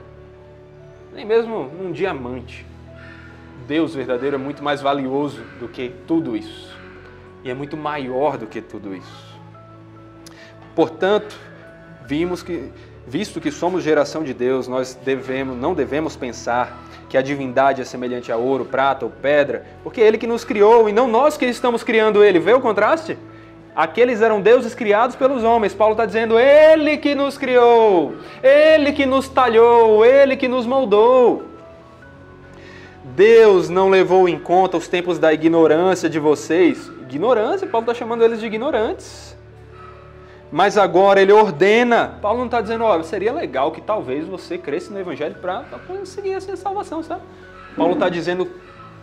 nem 1.14 1.26
mesmo 1.26 1.64
num 1.64 1.92
diamante. 1.92 2.66
Deus 3.68 3.96
verdadeiro 3.96 4.36
é 4.36 4.40
muito 4.40 4.64
mais 4.64 4.82
valioso 4.82 5.42
do 5.60 5.68
que 5.68 5.92
tudo 6.08 6.38
isso, 6.38 6.76
e 7.44 7.50
é 7.50 7.54
muito 7.54 7.76
maior 7.76 8.38
do 8.38 8.46
que 8.46 8.62
tudo 8.62 8.96
isso. 8.96 9.36
Portanto, 10.76 11.36
vimos 12.06 12.44
que, 12.44 12.72
visto 13.08 13.42
que 13.42 13.50
somos 13.52 13.84
geração 13.84 14.24
de 14.24 14.34
Deus, 14.34 14.68
nós 14.68 14.94
devemos, 14.94 15.58
não 15.58 15.74
devemos 15.74 16.16
pensar 16.16 16.78
que 17.10 17.18
a 17.18 17.22
divindade 17.22 17.82
é 17.82 17.86
semelhante 17.86 18.32
a 18.32 18.38
ouro, 18.38 18.66
prata 18.66 19.06
ou 19.06 19.12
pedra, 19.12 19.66
porque 19.84 20.02
é 20.02 20.08
Ele 20.08 20.18
que 20.18 20.28
nos 20.28 20.44
criou 20.44 20.90
e 20.90 20.94
não 20.94 21.08
nós 21.08 21.38
que 21.38 21.46
estamos 21.46 21.84
criando 21.84 22.24
Ele. 22.24 22.40
Vê 22.40 22.54
o 22.54 22.62
contraste? 22.62 23.18
Aqueles 23.76 24.22
eram 24.22 24.40
deuses 24.40 24.74
criados 24.74 25.16
pelos 25.16 25.44
homens. 25.44 25.74
Paulo 25.74 25.94
está 25.94 26.06
dizendo: 26.06 26.40
Ele 26.40 26.98
que 26.98 27.14
nos 27.14 27.38
criou, 27.38 28.16
Ele 28.42 28.94
que 28.94 29.06
nos 29.06 29.28
talhou, 29.28 30.06
Ele 30.06 30.38
que 30.38 30.48
nos 30.48 30.66
moldou. 30.66 31.55
Deus 33.16 33.70
não 33.70 33.90
levou 33.90 34.28
em 34.28 34.40
conta 34.40 34.78
os 34.78 34.88
tempos 34.88 35.20
da 35.20 35.34
ignorância 35.34 36.10
de 36.10 36.20
vocês. 36.20 36.92
Ignorância, 37.10 37.68
Paulo 37.68 37.84
está 37.84 37.94
chamando 37.94 38.24
eles 38.24 38.40
de 38.40 38.46
ignorantes 38.48 39.36
mas 40.52 40.78
agora 40.78 41.22
ele 41.22 41.34
ordena. 41.34 42.18
Paulo 42.22 42.40
não 42.40 42.46
está 42.46 42.62
dizendo, 42.62 42.86
ó, 42.86 43.04
seria 43.04 43.34
legal 43.34 43.74
que 43.74 43.82
talvez 43.82 44.26
você 44.26 44.58
cresça 44.58 44.90
no 44.90 44.98
Evangelho 44.98 45.36
para 45.36 45.64
conseguir 45.86 46.32
essa 46.32 46.56
salvação, 46.56 47.04
sabe? 47.04 47.24
Paulo 47.76 47.94
está 47.94 48.08
dizendo 48.08 48.48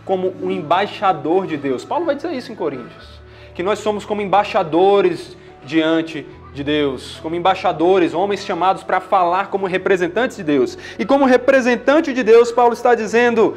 como 0.03 0.33
um 0.41 0.49
embaixador 0.49 1.45
de 1.45 1.55
Deus. 1.55 1.85
Paulo 1.85 2.05
vai 2.05 2.15
dizer 2.15 2.31
isso 2.31 2.51
em 2.51 2.55
Coríntios, 2.55 3.21
que 3.53 3.61
nós 3.61 3.77
somos 3.77 4.03
como 4.03 4.19
embaixadores 4.19 5.37
diante 5.63 6.25
de 6.55 6.63
Deus, 6.63 7.19
como 7.21 7.35
embaixadores, 7.35 8.15
homens 8.15 8.43
chamados 8.43 8.83
para 8.83 8.99
falar 8.99 9.51
como 9.51 9.67
representantes 9.67 10.37
de 10.37 10.43
Deus. 10.43 10.75
E 10.97 11.05
como 11.05 11.25
representante 11.25 12.13
de 12.13 12.23
Deus, 12.23 12.51
Paulo 12.51 12.73
está 12.73 12.95
dizendo: 12.95 13.55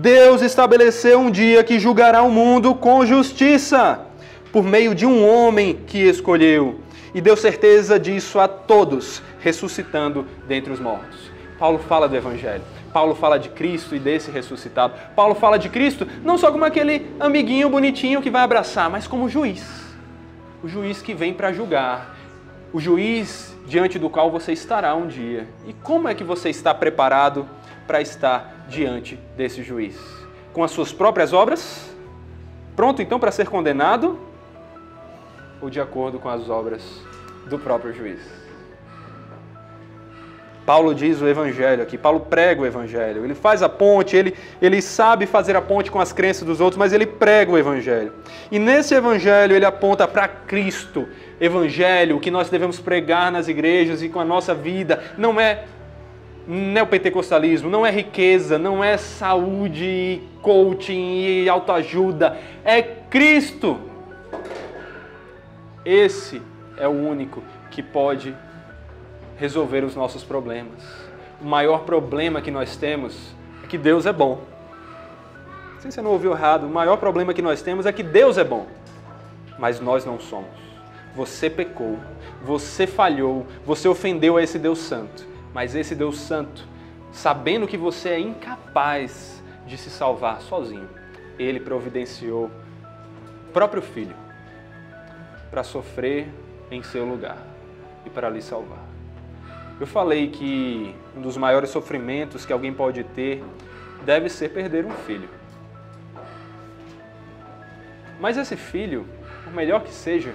Deus 0.00 0.40
estabeleceu 0.40 1.20
um 1.20 1.30
dia 1.30 1.62
que 1.62 1.78
julgará 1.78 2.22
o 2.22 2.30
mundo 2.30 2.74
com 2.74 3.04
justiça, 3.04 4.00
por 4.50 4.64
meio 4.64 4.94
de 4.94 5.04
um 5.04 5.28
homem 5.28 5.78
que 5.86 5.98
escolheu 5.98 6.80
e 7.14 7.20
deu 7.20 7.36
certeza 7.36 8.00
disso 8.00 8.40
a 8.40 8.48
todos, 8.48 9.20
ressuscitando 9.40 10.26
dentre 10.48 10.72
os 10.72 10.80
mortos. 10.80 11.30
Paulo 11.58 11.78
fala 11.80 12.08
do 12.08 12.16
Evangelho. 12.16 12.62
Paulo 12.94 13.14
fala 13.14 13.38
de 13.38 13.50
Cristo 13.50 13.94
e 13.94 13.98
desse 13.98 14.30
ressuscitado. 14.30 14.94
Paulo 15.14 15.34
fala 15.34 15.58
de 15.58 15.68
Cristo 15.68 16.08
não 16.24 16.38
só 16.38 16.50
como 16.50 16.64
aquele 16.64 17.14
amiguinho 17.20 17.68
bonitinho 17.68 18.22
que 18.22 18.30
vai 18.30 18.40
abraçar, 18.40 18.88
mas 18.88 19.06
como 19.06 19.28
juiz. 19.28 19.62
O 20.62 20.68
juiz 20.68 21.02
que 21.02 21.12
vem 21.12 21.34
para 21.34 21.52
julgar. 21.52 22.16
O 22.72 22.80
juiz 22.80 23.54
diante 23.66 23.98
do 23.98 24.08
qual 24.08 24.30
você 24.30 24.52
estará 24.52 24.94
um 24.94 25.06
dia. 25.06 25.46
E 25.66 25.74
como 25.74 26.08
é 26.08 26.14
que 26.14 26.24
você 26.24 26.48
está 26.48 26.72
preparado 26.72 27.46
para 27.86 28.00
estar 28.00 28.59
diante 28.70 29.18
desse 29.36 29.62
juiz? 29.62 29.98
Com 30.54 30.64
as 30.64 30.70
suas 30.70 30.92
próprias 30.92 31.34
obras? 31.34 31.94
Pronto 32.74 33.02
então 33.02 33.20
para 33.20 33.30
ser 33.30 33.48
condenado? 33.48 34.30
ou 35.60 35.68
de 35.68 35.80
acordo 35.80 36.18
com 36.18 36.28
as 36.28 36.48
obras 36.48 36.82
do 37.48 37.58
próprio 37.58 37.92
juiz. 37.92 38.20
Paulo 40.64 40.94
diz 40.94 41.20
o 41.20 41.26
evangelho 41.26 41.82
aqui, 41.82 41.98
Paulo 41.98 42.20
prega 42.20 42.62
o 42.62 42.66
evangelho, 42.66 43.24
ele 43.24 43.34
faz 43.34 43.60
a 43.62 43.68
ponte, 43.68 44.16
ele, 44.16 44.34
ele 44.62 44.80
sabe 44.80 45.26
fazer 45.26 45.56
a 45.56 45.60
ponte 45.60 45.90
com 45.90 45.98
as 45.98 46.12
crenças 46.12 46.44
dos 46.44 46.60
outros, 46.60 46.78
mas 46.78 46.92
ele 46.92 47.06
prega 47.06 47.50
o 47.50 47.58
evangelho. 47.58 48.12
E 48.52 48.58
nesse 48.58 48.94
evangelho 48.94 49.56
ele 49.56 49.64
aponta 49.64 50.06
para 50.06 50.28
Cristo. 50.28 51.08
Evangelho, 51.40 52.20
que 52.20 52.30
nós 52.30 52.50
devemos 52.50 52.78
pregar 52.78 53.32
nas 53.32 53.48
igrejas 53.48 54.02
e 54.02 54.08
com 54.08 54.20
a 54.20 54.24
nossa 54.24 54.54
vida, 54.54 55.02
não 55.18 55.40
é 55.40 55.64
neopentecostalismo, 56.46 57.70
não 57.70 57.84
é 57.84 57.90
riqueza, 57.90 58.58
não 58.58 58.82
é 58.82 58.96
saúde, 58.96 60.20
coaching 60.42 61.42
e 61.42 61.48
autoajuda, 61.48 62.38
é 62.64 62.82
Cristo. 62.82 63.78
Esse 65.84 66.42
é 66.76 66.86
o 66.88 66.92
único 66.92 67.42
que 67.70 67.82
pode 67.82 68.34
resolver 69.36 69.84
os 69.84 69.94
nossos 69.94 70.22
problemas. 70.22 70.82
O 71.40 71.44
maior 71.44 71.84
problema 71.84 72.42
que 72.42 72.50
nós 72.50 72.76
temos 72.76 73.34
é 73.64 73.66
que 73.66 73.78
Deus 73.78 74.04
é 74.04 74.12
bom. 74.12 74.40
Se 75.78 75.90
você 75.90 76.02
não 76.02 76.10
ouviu 76.10 76.32
errado, 76.32 76.66
o 76.66 76.70
maior 76.70 76.98
problema 76.98 77.32
que 77.32 77.40
nós 77.40 77.62
temos 77.62 77.86
é 77.86 77.92
que 77.92 78.02
Deus 78.02 78.36
é 78.36 78.44
bom, 78.44 78.66
mas 79.58 79.80
nós 79.80 80.04
não 80.04 80.20
somos. 80.20 80.60
Você 81.16 81.48
pecou, 81.48 81.98
você 82.44 82.86
falhou, 82.86 83.46
você 83.64 83.88
ofendeu 83.88 84.36
a 84.36 84.42
esse 84.42 84.58
Deus 84.58 84.78
Santo, 84.78 85.26
mas 85.54 85.74
esse 85.74 85.94
Deus 85.94 86.18
Santo, 86.18 86.66
sabendo 87.12 87.66
que 87.66 87.76
você 87.76 88.10
é 88.10 88.20
incapaz 88.20 89.42
de 89.66 89.76
se 89.76 89.90
salvar 89.90 90.40
sozinho, 90.40 90.88
ele 91.38 91.60
providenciou 91.60 92.50
o 93.48 93.52
próprio 93.52 93.82
Filho 93.82 94.14
para 95.50 95.64
sofrer 95.64 96.28
em 96.70 96.82
seu 96.82 97.04
lugar 97.04 97.38
e 98.06 98.10
para 98.10 98.28
lhe 98.28 98.40
salvar. 98.40 98.84
Eu 99.80 99.86
falei 99.86 100.28
que 100.28 100.94
um 101.16 101.22
dos 101.22 101.36
maiores 101.36 101.70
sofrimentos 101.70 102.44
que 102.44 102.52
alguém 102.52 102.72
pode 102.72 103.02
ter 103.02 103.42
deve 104.04 104.28
ser 104.28 104.50
perder 104.50 104.84
um 104.84 104.90
filho. 104.90 105.28
Mas 108.20 108.36
esse 108.36 108.56
filho, 108.56 109.06
por 109.42 109.52
melhor 109.54 109.82
que 109.82 109.90
seja, 109.90 110.34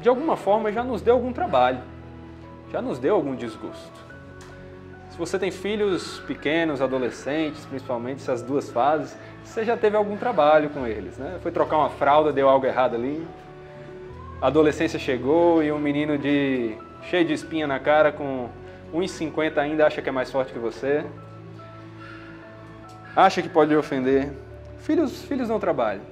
de 0.00 0.08
alguma 0.08 0.36
forma 0.36 0.72
já 0.72 0.82
nos 0.82 1.00
deu 1.00 1.14
algum 1.14 1.32
trabalho, 1.32 1.80
já 2.72 2.82
nos 2.82 2.98
deu 2.98 3.14
algum 3.14 3.36
desgosto. 3.36 4.07
Se 5.18 5.20
você 5.20 5.36
tem 5.36 5.50
filhos 5.50 6.20
pequenos, 6.28 6.80
adolescentes, 6.80 7.66
principalmente 7.66 8.22
essas 8.22 8.40
duas 8.40 8.70
fases, 8.70 9.16
você 9.42 9.64
já 9.64 9.76
teve 9.76 9.96
algum 9.96 10.16
trabalho 10.16 10.70
com 10.70 10.86
eles, 10.86 11.18
né? 11.18 11.40
Foi 11.42 11.50
trocar 11.50 11.76
uma 11.78 11.90
fralda, 11.90 12.32
deu 12.32 12.48
algo 12.48 12.64
errado 12.64 12.94
ali, 12.94 13.26
a 14.40 14.46
adolescência 14.46 14.96
chegou 14.96 15.60
e 15.60 15.72
um 15.72 15.78
menino 15.80 16.16
de 16.16 16.76
cheio 17.10 17.24
de 17.24 17.32
espinha 17.32 17.66
na 17.66 17.80
cara, 17.80 18.12
com 18.12 18.48
1,50 18.94 19.58
ainda, 19.58 19.88
acha 19.88 20.00
que 20.00 20.08
é 20.08 20.12
mais 20.12 20.30
forte 20.30 20.52
que 20.52 20.58
você. 20.60 21.04
Acha 23.16 23.42
que 23.42 23.48
pode 23.48 23.70
lhe 23.70 23.76
ofender. 23.76 24.30
Filhos, 24.78 25.24
filhos 25.24 25.48
não 25.48 25.58
trabalham. 25.58 26.02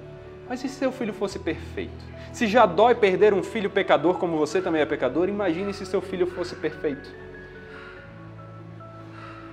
Mas 0.49 0.61
e 0.65 0.67
se 0.67 0.75
seu 0.75 0.91
filho 0.91 1.13
fosse 1.13 1.39
perfeito? 1.39 2.03
Se 2.33 2.45
já 2.45 2.65
dói 2.65 2.93
perder 2.93 3.33
um 3.33 3.41
filho 3.41 3.69
pecador 3.69 4.15
como 4.15 4.37
você 4.37 4.61
também 4.61 4.81
é 4.81 4.85
pecador, 4.85 5.29
imagine 5.29 5.73
se 5.73 5.85
seu 5.85 6.01
filho 6.01 6.27
fosse 6.27 6.57
perfeito. 6.57 7.26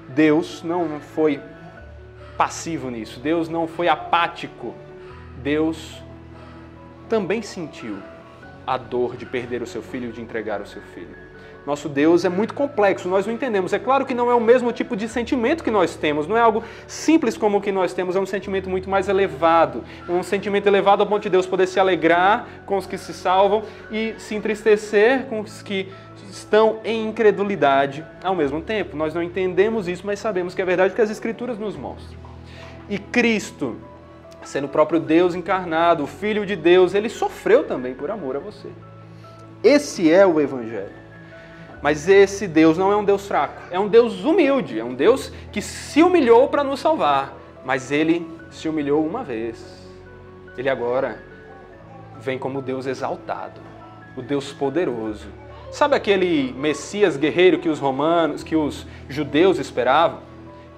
Deus 0.09 0.63
não 0.63 1.01
foi 1.01 1.41
passivo 2.37 2.91
nisso, 2.91 3.21
Deus 3.21 3.49
não 3.49 3.67
foi 3.67 3.89
apático. 3.89 4.75
Deus 5.43 6.03
também 7.09 7.43
sentiu 7.43 7.99
a 8.67 8.77
dor 8.77 9.17
de 9.17 9.27
perder 9.27 9.63
o 9.63 9.67
seu 9.67 9.83
filho, 9.83 10.13
de 10.13 10.21
entregar 10.21 10.61
o 10.61 10.67
seu 10.67 10.83
filho. 10.83 11.24
Nosso 11.67 11.89
Deus 11.89 12.25
é 12.25 12.29
muito 12.29 12.53
complexo, 12.53 13.09
nós 13.09 13.27
não 13.27 13.33
entendemos. 13.33 13.73
É 13.73 13.79
claro 13.79 14.05
que 14.05 14.13
não 14.13 14.31
é 14.31 14.35
o 14.35 14.41
mesmo 14.41 14.71
tipo 14.71 14.95
de 14.95 15.09
sentimento 15.09 15.65
que 15.65 15.71
nós 15.71 15.97
temos, 15.97 16.27
não 16.27 16.37
é 16.37 16.41
algo 16.41 16.63
simples 16.87 17.37
como 17.39 17.59
o 17.59 17.61
que 17.61 17.73
nós 17.73 17.95
temos, 17.95 18.17
é 18.17 18.21
um 18.21 18.27
sentimento 18.27 18.69
muito 18.69 18.91
mais 18.91 19.09
elevado. 19.09 19.83
Um 20.09 20.23
sentimento 20.23 20.67
elevado 20.67 21.03
ao 21.03 21.09
ponto 21.09 21.23
de 21.23 21.31
Deus 21.31 21.47
poder 21.47 21.67
se 21.67 21.81
alegrar 21.81 22.47
com 22.67 22.77
os 22.77 22.87
que 22.87 22.99
se 22.99 23.15
salvam 23.15 23.63
e 23.91 24.15
se 24.19 24.35
entristecer 24.35 25.25
com 25.27 25.41
os 25.41 25.63
que 25.63 25.89
estão 26.31 26.81
em 26.85 27.09
incredulidade 27.09 28.05
ao 28.23 28.35
mesmo 28.35 28.61
tempo. 28.61 28.97
Nós 28.97 29.15
não 29.15 29.23
entendemos 29.23 29.89
isso, 29.89 30.07
mas 30.07 30.19
sabemos 30.19 30.55
que 30.55 30.61
é 30.61 30.65
verdade 30.65 30.95
que 30.95 31.01
as 31.01 31.11
Escrituras 31.11 31.59
nos 31.59 31.77
mostram. 31.77 32.19
E 32.91 32.99
Cristo, 32.99 33.77
sendo 34.43 34.67
o 34.67 34.69
próprio 34.69 35.01
Deus 35.01 35.35
encarnado, 35.35 36.05
o 36.05 36.07
Filho 36.07 36.45
de 36.45 36.57
Deus, 36.57 36.95
ele 36.95 37.09
sofreu 37.09 37.65
também 37.65 37.95
por 37.95 38.11
amor 38.11 38.37
a 38.37 38.39
você. 38.39 38.69
Esse 39.63 40.13
é 40.13 40.27
o 40.27 40.39
Evangelho. 40.39 41.04
Mas 41.85 42.09
esse 42.09 42.49
Deus 42.49 42.79
não 42.79 42.91
é 42.91 42.97
um 42.97 43.05
Deus 43.05 43.29
fraco, 43.29 43.61
é 43.71 43.79
um 43.79 43.89
Deus 43.89 44.25
humilde, 44.25 44.81
é 44.81 44.83
um 44.83 44.95
Deus 44.95 45.31
que 45.53 45.61
se 45.61 46.03
humilhou 46.03 46.49
para 46.49 46.65
nos 46.65 46.81
salvar. 46.81 47.35
Mas 47.63 47.93
ele 47.93 48.27
se 48.51 48.71
humilhou 48.71 49.07
uma 49.07 49.23
vez. 49.23 49.87
Ele 50.57 50.71
agora 50.71 51.23
vem 52.19 52.39
como 52.39 52.63
Deus 52.63 52.87
exaltado, 52.87 53.61
o 54.17 54.23
Deus 54.23 54.51
poderoso. 54.51 55.29
Sabe 55.71 55.95
aquele 55.95 56.55
Messias 56.55 57.19
guerreiro 57.19 57.59
que 57.59 57.69
os 57.69 57.81
romanos, 57.81 58.43
que 58.43 58.57
os 58.57 58.87
judeus 59.07 59.59
esperavam? 59.59 60.21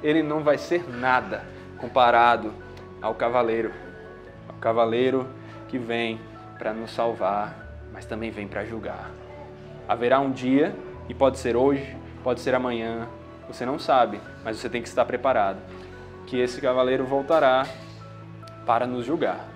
Ele 0.03 0.25
não 0.25 0.43
vai 0.43 0.59
ser 0.59 0.91
nada 0.91 1.45
comparado 1.79 2.53
ao 3.01 3.15
cavaleiro, 3.15 3.71
ao 4.49 4.57
cavaleiro 4.57 5.29
que 5.69 5.79
vem 5.79 6.19
para 6.59 6.75
nos 6.75 6.91
salvar, 6.91 7.79
mas 7.93 8.05
também 8.05 8.33
vem 8.33 8.49
para 8.49 8.65
julgar. 8.65 9.13
Haverá 9.89 10.19
um 10.19 10.33
dia 10.33 10.75
e 11.09 11.15
pode 11.15 11.39
ser 11.39 11.57
hoje, 11.57 11.97
pode 12.23 12.41
ser 12.41 12.55
amanhã, 12.55 13.09
você 13.49 13.65
não 13.65 13.79
sabe, 13.79 14.21
mas 14.45 14.57
você 14.57 14.69
tem 14.69 14.83
que 14.83 14.89
estar 14.89 15.05
preparado. 15.05 15.59
Que 16.27 16.41
esse 16.41 16.61
cavaleiro 16.61 17.05
voltará 17.05 17.67
para 18.65 18.87
nos 18.87 19.07
julgar. 19.07 19.49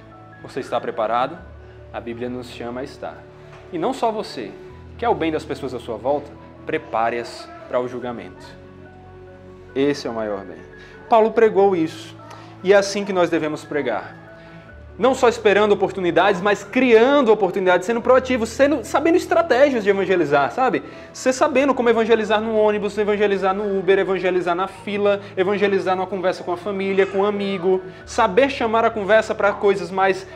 Você 0.42 0.60
está 0.60 0.80
preparado? 0.80 1.36
A 1.92 2.00
Bíblia 2.00 2.28
nos 2.28 2.48
chama 2.48 2.80
a 2.80 2.84
estar. 2.84 3.18
E 3.72 3.78
não 3.78 3.92
só 3.92 4.12
você, 4.12 4.52
quer 4.96 5.08
o 5.08 5.14
bem 5.14 5.32
das 5.32 5.44
pessoas 5.44 5.74
à 5.74 5.80
sua 5.80 5.96
volta? 5.96 6.30
Prepare-as 6.64 7.48
para 7.68 7.80
o 7.80 7.88
julgamento. 7.88 8.46
Esse 9.74 10.06
é 10.06 10.10
o 10.10 10.14
maior 10.14 10.44
bem. 10.44 10.58
Paulo 11.08 11.32
pregou 11.32 11.74
isso. 11.74 12.16
E 12.62 12.72
é 12.72 12.76
assim 12.76 13.04
que 13.04 13.12
nós 13.12 13.30
devemos 13.30 13.64
pregar 13.64 14.19
não 15.00 15.14
só 15.14 15.30
esperando 15.30 15.72
oportunidades, 15.72 16.42
mas 16.42 16.62
criando 16.62 17.32
oportunidades, 17.32 17.86
sendo 17.86 18.02
proativo, 18.02 18.44
sendo, 18.44 18.84
sabendo 18.84 19.16
estratégias 19.16 19.82
de 19.82 19.88
evangelizar, 19.88 20.52
sabe? 20.52 20.82
Você 21.10 21.32
sabendo 21.32 21.72
como 21.72 21.88
evangelizar 21.88 22.38
no 22.38 22.54
ônibus, 22.54 22.98
evangelizar 22.98 23.54
no 23.54 23.78
Uber, 23.78 23.98
evangelizar 23.98 24.54
na 24.54 24.68
fila, 24.68 25.22
evangelizar 25.38 25.96
numa 25.96 26.06
conversa 26.06 26.44
com 26.44 26.52
a 26.52 26.56
família, 26.58 27.06
com 27.06 27.20
um 27.20 27.24
amigo, 27.24 27.80
saber 28.04 28.50
chamar 28.50 28.84
a 28.84 28.90
conversa 28.90 29.34
para 29.34 29.54
coisas 29.54 29.90
mais 29.90 30.26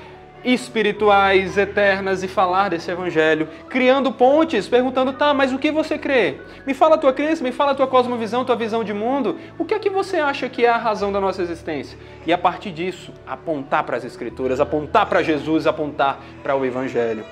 espirituais, 0.45 1.57
eternas 1.57 2.23
e 2.23 2.29
falar 2.29 2.71
desse 2.71 2.91
evangelho, 2.91 3.49
criando 3.69 4.13
pontes, 4.13 4.69
perguntando, 4.69 5.13
tá, 5.13 5.33
mas 5.33 5.53
o 5.53 5.59
que 5.59 5.73
você 5.73 5.99
crê? 5.99 6.37
Me 6.67 6.75
fala 6.75 6.97
a 6.97 6.99
tua 6.99 7.13
crença, 7.13 7.43
me 7.43 7.53
fala 7.53 7.73
a 7.73 7.75
tua 7.75 7.87
cosmovisão, 7.87 8.45
tua 8.45 8.57
visão 8.57 8.85
de 8.85 8.93
mundo. 8.93 9.39
O 9.59 9.65
que 9.65 9.75
é 9.75 9.79
que 9.79 9.91
você 9.91 10.19
acha 10.19 10.49
que 10.49 10.65
é 10.65 10.69
a 10.69 10.77
razão 10.77 11.11
da 11.11 11.21
nossa 11.21 11.43
existência? 11.43 11.99
E 12.27 12.33
a 12.33 12.39
partir 12.39 12.71
disso, 12.71 13.13
apontar 13.27 13.85
para 13.85 13.97
as 13.97 14.05
escrituras, 14.05 14.61
apontar 14.61 15.07
para 15.07 15.23
Jesus, 15.23 15.67
apontar 15.67 16.21
para 16.43 16.55
o 16.55 16.65
evangelho. 16.65 17.25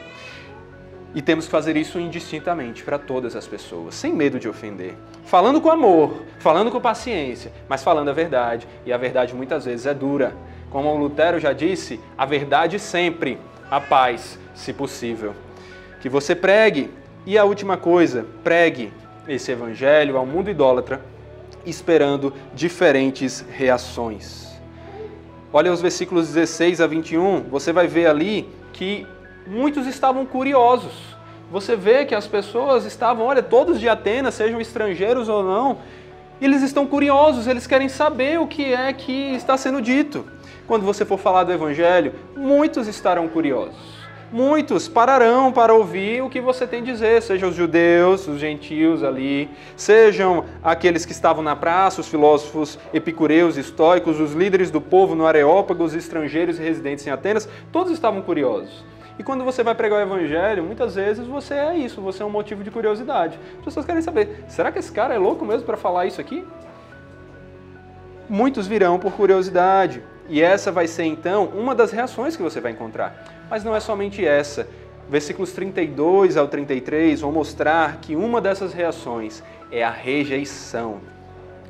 E 1.15 1.21
temos 1.21 1.45
que 1.45 1.51
fazer 1.51 1.77
isso 1.77 1.99
indistintamente 1.99 2.83
para 2.83 2.99
todas 2.99 3.37
as 3.37 3.47
pessoas, 3.47 3.95
sem 3.95 4.15
medo 4.15 4.41
de 4.41 4.49
ofender. 4.49 4.95
Falando 5.27 5.61
com 5.61 5.71
amor, 5.71 6.23
falando 6.39 6.71
com 6.71 6.81
paciência, 6.81 7.53
mas 7.69 7.83
falando 7.83 8.09
a 8.09 8.15
verdade. 8.15 8.67
E 8.87 8.93
a 8.93 8.97
verdade 8.97 9.35
muitas 9.35 9.67
vezes 9.67 9.85
é 9.85 9.93
dura. 9.93 10.35
Como 10.73 10.97
Lutero 10.97 11.39
já 11.39 11.53
disse, 11.53 12.01
a 12.17 12.25
verdade 12.25 12.79
sempre, 12.79 13.39
a 13.71 13.79
paz, 13.79 14.39
se 14.55 14.73
possível. 14.73 15.35
Que 16.01 16.09
você 16.09 16.35
pregue. 16.35 16.91
E 17.27 17.37
a 17.39 17.45
última 17.45 17.77
coisa, 17.77 18.27
pregue 18.43 18.93
esse 19.29 19.53
evangelho 19.53 20.17
ao 20.17 20.27
mundo 20.27 20.51
idólatra, 20.51 21.01
esperando 21.65 22.33
diferentes 22.55 23.45
reações. 23.49 24.51
Olha 25.53 25.71
os 25.71 25.83
versículos 25.83 26.29
16 26.29 26.81
a 26.81 26.87
21, 26.87 27.43
você 27.43 27.73
vai 27.73 27.87
ver 27.87 28.07
ali 28.07 28.49
que 28.73 29.07
muitos 29.47 29.87
estavam 29.87 30.25
curiosos. 30.25 31.15
Você 31.51 31.77
vê 31.77 32.07
que 32.07 32.15
as 32.15 32.27
pessoas 32.27 32.87
estavam, 32.87 33.27
olha, 33.27 33.43
todos 33.43 33.79
de 33.79 33.89
Atenas, 33.89 34.35
sejam 34.35 34.61
estrangeiros 34.61 35.29
ou 35.29 35.45
não, 35.45 35.79
eles 36.41 36.63
estão 36.63 36.87
curiosos, 36.87 37.47
eles 37.47 37.67
querem 37.67 37.89
saber 37.89 38.41
o 38.41 38.47
que 38.47 38.73
é 38.73 38.93
que 38.93 39.35
está 39.35 39.57
sendo 39.57 39.81
dito. 39.81 40.27
Quando 40.67 40.85
você 40.85 41.05
for 41.05 41.19
falar 41.19 41.45
do 41.45 41.53
Evangelho, 41.53 42.15
muitos 42.37 42.87
estarão 42.87 43.29
curiosos. 43.29 44.03
Muitos 44.33 44.89
pararão 44.89 45.53
para 45.53 45.75
ouvir 45.75 46.23
o 46.23 46.31
que 46.31 46.41
você 46.41 46.67
tem 46.67 46.81
a 46.81 46.85
dizer, 46.85 47.21
sejam 47.21 47.51
os 47.51 47.55
judeus, 47.55 48.27
os 48.27 48.41
gentios 48.41 49.05
ali, 49.05 49.51
sejam 49.77 50.47
aqueles 50.63 51.05
que 51.05 51.13
estavam 51.13 51.43
na 51.43 51.55
praça, 51.55 52.01
os 52.01 52.09
filósofos 52.09 52.79
epicureus, 52.95 53.59
estoicos, 53.59 54.19
os 54.19 54.33
líderes 54.33 54.71
do 54.71 54.81
povo 54.81 55.15
no 55.15 55.27
Areópago, 55.27 55.85
os 55.85 55.95
estrangeiros 55.95 56.57
residentes 56.57 57.07
em 57.07 57.11
Atenas, 57.11 57.47
todos 57.71 57.93
estavam 57.93 58.23
curiosos. 58.23 58.83
E 59.19 59.23
quando 59.23 59.45
você 59.45 59.63
vai 59.63 59.75
pregar 59.75 59.99
o 59.99 60.03
evangelho, 60.03 60.63
muitas 60.63 60.95
vezes 60.95 61.27
você 61.27 61.53
é 61.53 61.77
isso, 61.77 62.01
você 62.01 62.23
é 62.23 62.27
um 62.27 62.31
motivo 62.31 62.65
de 62.65 62.71
curiosidade. 62.71 63.39
As 63.59 63.65
pessoas 63.67 63.85
querem 63.85 64.01
saber, 64.01 64.45
será 64.49 64.73
que 64.73 64.79
esse 64.79 64.91
cara 64.91 65.13
é 65.13 65.19
louco 65.19 65.45
mesmo 65.45 65.67
para 65.67 65.77
falar 65.77 66.07
isso 66.07 66.23
aqui? 66.23 66.43
Muitos 68.31 68.67
virão 68.67 68.99
por 68.99 69.13
curiosidade. 69.13 70.03
E 70.29 70.41
essa 70.41 70.71
vai 70.71 70.87
ser 70.87 71.05
então 71.05 71.47
uma 71.47 71.75
das 71.75 71.91
reações 71.91 72.37
que 72.37 72.43
você 72.43 72.61
vai 72.61 72.73
encontrar. 72.73 73.45
Mas 73.51 73.65
não 73.65 73.75
é 73.75 73.81
somente 73.81 74.25
essa. 74.25 74.69
Versículos 75.09 75.53
32 75.53 76.37
ao 76.37 76.49
33 76.49 77.21
vão 77.21 77.33
mostrar 77.33 77.99
que 78.01 78.17
uma 78.17 78.41
dessas 78.41 78.73
reações 78.73 79.43
é 79.71 79.83
a 79.83 79.91
rejeição. 79.91 81.01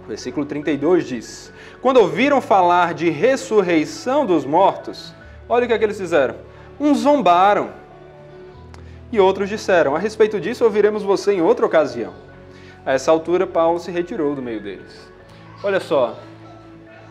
Versículo 0.07 0.44
32 0.46 1.07
diz: 1.07 1.53
Quando 1.80 1.98
ouviram 1.98 2.40
falar 2.40 2.94
de 2.94 3.09
ressurreição 3.11 4.26
dos 4.26 4.44
mortos, 4.44 5.14
olha 5.48 5.64
o 5.64 5.68
que, 5.68 5.74
é 5.74 5.78
que 5.78 5.84
eles 5.84 5.98
fizeram 5.98 6.34
Uns 6.78 6.98
zombaram. 6.98 7.70
E 9.11 9.20
outros 9.20 9.48
disseram: 9.48 9.94
A 9.94 9.98
respeito 9.98 10.40
disso, 10.40 10.64
ouviremos 10.64 11.03
você 11.03 11.32
em 11.32 11.42
outra 11.42 11.64
ocasião. 11.64 12.12
A 12.84 12.92
essa 12.92 13.11
altura, 13.11 13.46
Paulo 13.46 13.78
se 13.78 13.90
retirou 13.90 14.34
do 14.34 14.42
meio 14.42 14.61
deles. 14.61 15.09
Olha 15.62 15.78
só, 15.78 16.18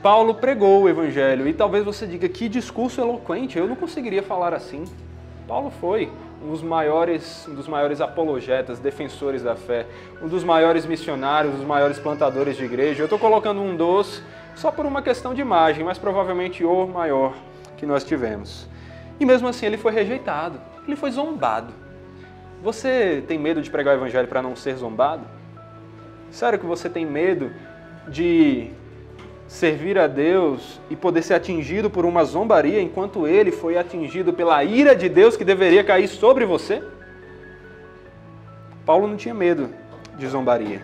Paulo 0.02 0.34
pregou 0.34 0.82
o 0.82 0.90
evangelho 0.90 1.48
e 1.48 1.54
talvez 1.54 1.86
você 1.86 2.08
diga 2.08 2.28
que 2.28 2.50
discurso 2.50 3.00
eloquente, 3.00 3.60
eu 3.60 3.68
não 3.68 3.76
conseguiria 3.76 4.24
falar 4.24 4.52
assim. 4.52 4.86
Paulo 5.48 5.70
foi 5.70 6.12
um 6.44 6.50
dos 6.50 6.64
maiores, 6.64 7.48
um 7.48 7.54
dos 7.54 7.68
maiores 7.68 8.02
apologetas, 8.02 8.80
defensores 8.80 9.44
da 9.44 9.56
fé, 9.56 9.86
um 10.20 10.28
dos 10.28 10.44
maiores 10.44 10.88
missionários, 10.88 11.54
um 11.54 11.58
dos 11.58 11.68
maiores 11.68 12.00
plantadores 12.00 12.58
de 12.58 12.64
igreja. 12.66 13.02
Eu 13.02 13.06
estou 13.06 13.20
colocando 13.20 13.62
um 13.62 13.76
dos 13.76 14.24
só 14.56 14.72
por 14.72 14.88
uma 14.88 15.04
questão 15.04 15.36
de 15.36 15.42
imagem, 15.42 15.84
mas 15.84 16.00
provavelmente 16.00 16.64
o 16.64 16.88
maior 16.88 17.36
que 17.78 17.86
nós 17.86 18.04
tivemos. 18.04 18.68
E 19.20 19.26
mesmo 19.26 19.48
assim 19.48 19.68
ele 19.68 19.78
foi 19.78 19.92
rejeitado, 19.92 20.60
ele 20.88 20.96
foi 20.96 21.12
zombado. 21.12 21.72
Você 22.64 23.24
tem 23.28 23.38
medo 23.38 23.62
de 23.62 23.70
pregar 23.70 23.94
o 23.94 23.98
evangelho 24.00 24.28
para 24.28 24.42
não 24.42 24.56
ser 24.56 24.76
zombado? 24.78 25.24
Sério 26.32 26.58
que 26.58 26.66
você 26.66 26.90
tem 26.90 27.06
medo 27.06 27.52
de 28.08 28.72
servir 29.52 30.00
a 30.00 30.08
Deus 30.08 30.80
e 30.90 30.96
poder 30.96 31.22
ser 31.22 31.34
atingido 31.34 31.90
por 31.90 32.06
uma 32.06 32.24
zombaria 32.24 32.82
enquanto 32.82 33.28
ele 33.28 33.52
foi 33.52 33.78
atingido 33.78 34.32
pela 34.32 34.64
ira 34.64 34.96
de 34.96 35.10
Deus 35.10 35.36
que 35.36 35.44
deveria 35.44 35.84
cair 35.84 36.08
sobre 36.08 36.46
você? 36.46 36.82
Paulo 38.86 39.08
não 39.10 39.18
tinha 39.18 39.34
medo 39.34 39.70
de 40.18 40.26
zombaria. 40.26 40.82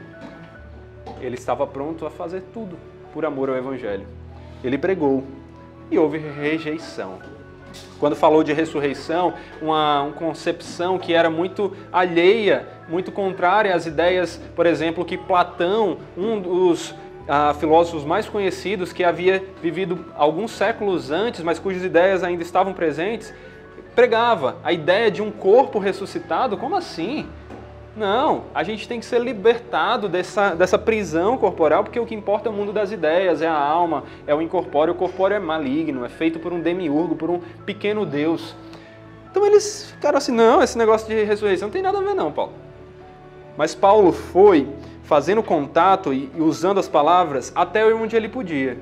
Ele 1.22 1.36
estava 1.36 1.66
pronto 1.66 2.06
a 2.06 2.10
fazer 2.10 2.44
tudo 2.54 2.78
por 3.14 3.24
amor 3.26 3.50
ao 3.50 3.56
evangelho. 3.56 4.06
Ele 4.62 4.78
pregou 4.78 5.24
e 5.90 5.98
houve 5.98 6.18
rejeição. 6.18 7.20
Quando 8.00 8.18
falou 8.18 8.44
de 8.44 8.52
ressurreição, 8.52 9.34
uma, 9.62 10.02
uma, 10.04 10.14
concepção 10.14 11.00
que 11.00 11.14
era 11.14 11.30
muito 11.30 11.74
alheia, 11.92 12.68
muito 12.90 13.14
contrária 13.14 13.74
às 13.74 13.86
ideias, 13.86 14.42
por 14.56 14.66
exemplo, 14.66 15.06
que 15.06 15.18
Platão, 15.18 16.00
um 16.18 16.40
dos 16.40 16.94
ah, 17.28 17.54
filósofos 17.54 18.06
mais 18.06 18.28
conhecidos, 18.28 18.94
que 18.94 19.04
havia 19.04 19.44
vivido 19.62 20.06
alguns 20.16 20.52
séculos 20.52 21.12
antes, 21.12 21.42
mas 21.42 21.60
cujas 21.60 21.84
ideias 21.84 22.24
ainda 22.24 22.42
estavam 22.42 22.74
presentes, 22.74 23.34
pregava 23.96 24.58
a 24.64 24.72
ideia 24.72 25.12
de 25.12 25.22
um 25.22 25.32
corpo 25.32 25.80
ressuscitado. 25.80 26.58
Como 26.58 26.76
assim? 26.76 27.28
Não, 27.98 28.44
a 28.54 28.64
gente 28.64 28.88
tem 28.88 29.00
que 29.00 29.06
ser 29.08 29.20
libertado 29.20 30.08
dessa, 30.08 30.54
dessa 30.54 30.78
prisão 30.78 31.36
corporal, 31.36 31.84
porque 31.84 32.00
o 32.00 32.06
que 32.06 32.14
importa 32.14 32.48
é 32.48 32.52
o 32.52 32.54
mundo 32.54 32.72
das 32.72 32.92
ideias, 32.92 33.42
é 33.42 33.48
a 33.48 33.58
alma, 33.58 34.04
é 34.28 34.36
o 34.36 34.42
incorpóreo. 34.42 34.94
O 34.94 34.98
corpóreo 34.98 35.36
é 35.36 35.40
maligno, 35.40 36.06
é 36.06 36.10
feito 36.10 36.38
por 36.38 36.54
um 36.54 36.60
demiurgo, 36.60 37.16
por 37.16 37.32
um 37.32 37.40
pequeno 37.66 38.06
Deus. 38.06 38.56
Então 39.32 39.44
eles 39.44 39.92
ficaram 39.92 40.20
assim: 40.20 40.32
não, 40.32 40.62
esse 40.62 40.78
negócio 40.78 41.08
de 41.08 41.24
ressurreição 41.24 41.70
não 41.70 41.74
tem 41.74 41.82
nada 41.82 41.98
a 41.98 42.02
ver, 42.02 42.14
não, 42.14 42.32
Paulo. 42.32 42.54
Mas 43.58 43.74
Paulo 43.74 44.12
foi 44.12 44.68
fazendo 45.08 45.42
contato 45.42 46.14
e 46.14 46.30
usando 46.38 46.82
as 46.82 46.88
palavras 46.90 47.52
até 47.56 47.86
onde 47.86 48.14
ele 48.16 48.28
podia. 48.28 48.78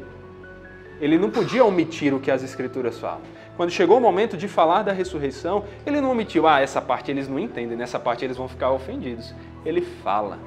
Ele 1.00 1.20
não 1.20 1.30
podia 1.30 1.64
omitir 1.64 2.16
o 2.16 2.20
que 2.20 2.32
as 2.32 2.42
Escrituras 2.42 2.98
falam. 2.98 3.22
Quando 3.56 3.70
chegou 3.70 4.00
o 4.00 4.02
momento 4.02 4.36
de 4.36 4.48
falar 4.48 4.82
da 4.82 4.92
ressurreição, 4.92 5.66
ele 5.86 6.02
não 6.02 6.12
omitiu, 6.12 6.48
ah, 6.48 6.60
essa 6.60 6.82
parte 6.82 7.12
eles 7.12 7.28
não 7.28 7.38
entendem, 7.38 7.78
nessa 7.78 8.00
parte 8.00 8.26
eles 8.26 8.36
vão 8.36 8.48
ficar 8.48 8.72
ofendidos. 8.72 9.36
Ele 9.64 9.82
fala. 9.82 10.40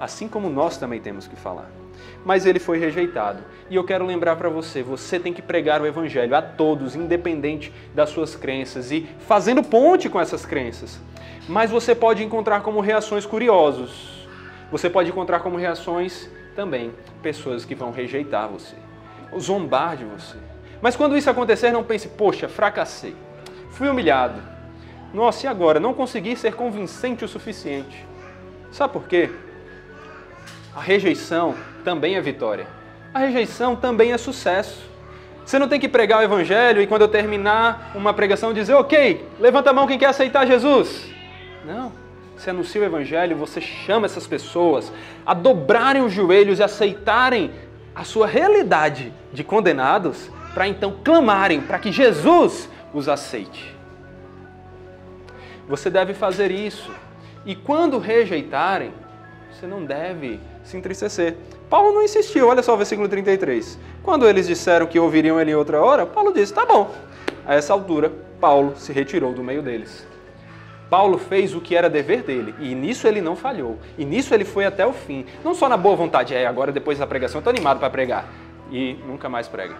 Assim 0.00 0.26
como 0.26 0.50
nós 0.50 0.76
também 0.76 1.00
temos 1.00 1.28
que 1.28 1.36
falar. 1.36 1.70
Mas 2.24 2.44
ele 2.44 2.58
foi 2.58 2.78
rejeitado. 2.78 3.44
E 3.70 3.76
eu 3.76 3.84
quero 3.84 4.04
lembrar 4.04 4.34
para 4.34 4.48
você, 4.48 4.82
você 4.82 5.20
tem 5.20 5.32
que 5.32 5.40
pregar 5.40 5.80
o 5.80 5.86
evangelho 5.86 6.34
a 6.34 6.42
todos, 6.42 6.96
independente 6.96 7.72
das 7.94 8.10
suas 8.10 8.34
crenças 8.34 8.90
e 8.90 9.06
fazendo 9.20 9.62
ponte 9.62 10.08
com 10.08 10.20
essas 10.20 10.44
crenças. 10.44 10.98
Mas 11.48 11.70
você 11.70 11.94
pode 11.94 12.24
encontrar 12.24 12.62
como 12.62 12.80
reações 12.80 13.24
curiosos. 13.24 14.19
Você 14.70 14.88
pode 14.88 15.10
encontrar 15.10 15.40
como 15.40 15.56
reações 15.56 16.28
também 16.54 16.92
pessoas 17.22 17.64
que 17.64 17.74
vão 17.74 17.90
rejeitar 17.90 18.48
você, 18.48 18.76
zombar 19.38 19.96
de 19.96 20.04
você 20.04 20.36
mas 20.82 20.96
quando 20.96 21.16
isso 21.16 21.28
acontecer, 21.28 21.70
não 21.70 21.84
pense, 21.84 22.08
poxa, 22.08 22.48
fracassei, 22.48 23.14
fui 23.70 23.88
humilhado. 23.88 24.40
Nossa, 25.12 25.46
e 25.46 25.48
agora? 25.48 25.78
Não 25.78 25.92
consegui 25.92 26.36
ser 26.36 26.54
convincente 26.54 27.24
o 27.24 27.28
suficiente. 27.28 28.06
Sabe 28.70 28.92
por 28.92 29.06
quê? 29.06 29.28
A 30.74 30.80
rejeição 30.80 31.54
também 31.84 32.14
é 32.14 32.20
vitória. 32.20 32.66
A 33.12 33.18
rejeição 33.18 33.74
também 33.74 34.12
é 34.12 34.18
sucesso. 34.18 34.88
Você 35.44 35.58
não 35.58 35.68
tem 35.68 35.80
que 35.80 35.88
pregar 35.88 36.20
o 36.20 36.22
evangelho 36.22 36.80
e 36.80 36.86
quando 36.86 37.02
eu 37.02 37.08
terminar 37.08 37.90
uma 37.94 38.14
pregação 38.14 38.52
dizer, 38.52 38.74
ok, 38.74 39.26
levanta 39.40 39.70
a 39.70 39.72
mão 39.72 39.86
quem 39.86 39.98
quer 39.98 40.06
aceitar 40.06 40.46
Jesus. 40.46 41.10
Não. 41.66 41.92
Você 42.40 42.48
anuncia 42.48 42.80
o 42.80 42.84
evangelho, 42.84 43.36
você 43.36 43.60
chama 43.60 44.06
essas 44.06 44.26
pessoas 44.26 44.90
a 45.26 45.34
dobrarem 45.34 46.02
os 46.02 46.10
joelhos 46.10 46.58
e 46.58 46.62
aceitarem 46.62 47.50
a 47.94 48.02
sua 48.02 48.26
realidade 48.26 49.12
de 49.30 49.44
condenados 49.44 50.30
para 50.54 50.66
então 50.66 50.96
clamarem 51.04 51.60
para 51.60 51.78
que 51.78 51.92
Jesus 51.92 52.66
os 52.94 53.10
aceite. 53.10 53.76
Você 55.68 55.90
deve 55.90 56.14
fazer 56.14 56.50
isso. 56.50 56.90
E 57.44 57.54
quando 57.54 57.98
rejeitarem, 57.98 58.94
você 59.52 59.66
não 59.66 59.84
deve 59.84 60.40
se 60.64 60.78
entristecer. 60.78 61.36
Paulo 61.68 61.92
não 61.92 62.02
insistiu, 62.02 62.48
olha 62.48 62.62
só 62.62 62.72
o 62.72 62.78
versículo 62.78 63.06
33. 63.06 63.78
Quando 64.02 64.26
eles 64.26 64.46
disseram 64.46 64.86
que 64.86 64.98
ouviriam 64.98 65.38
ele 65.38 65.54
outra 65.54 65.78
hora, 65.82 66.06
Paulo 66.06 66.32
disse: 66.32 66.54
tá 66.54 66.64
bom. 66.64 66.90
A 67.44 67.54
essa 67.54 67.74
altura, 67.74 68.10
Paulo 68.40 68.72
se 68.78 68.94
retirou 68.94 69.34
do 69.34 69.44
meio 69.44 69.60
deles. 69.60 70.08
Paulo 70.90 71.16
fez 71.16 71.54
o 71.54 71.60
que 71.60 71.76
era 71.76 71.88
dever 71.88 72.24
dele, 72.24 72.52
e 72.58 72.74
nisso 72.74 73.06
ele 73.06 73.20
não 73.20 73.36
falhou, 73.36 73.78
e 73.96 74.04
nisso 74.04 74.34
ele 74.34 74.44
foi 74.44 74.66
até 74.66 74.84
o 74.84 74.92
fim. 74.92 75.24
Não 75.44 75.54
só 75.54 75.68
na 75.68 75.76
boa 75.76 75.94
vontade, 75.94 76.34
é, 76.34 76.44
agora 76.44 76.72
depois 76.72 76.98
da 76.98 77.06
pregação 77.06 77.38
estou 77.38 77.50
animado 77.52 77.78
para 77.78 77.88
pregar, 77.88 78.28
e 78.72 78.94
nunca 79.06 79.28
mais 79.28 79.46
prega. 79.46 79.76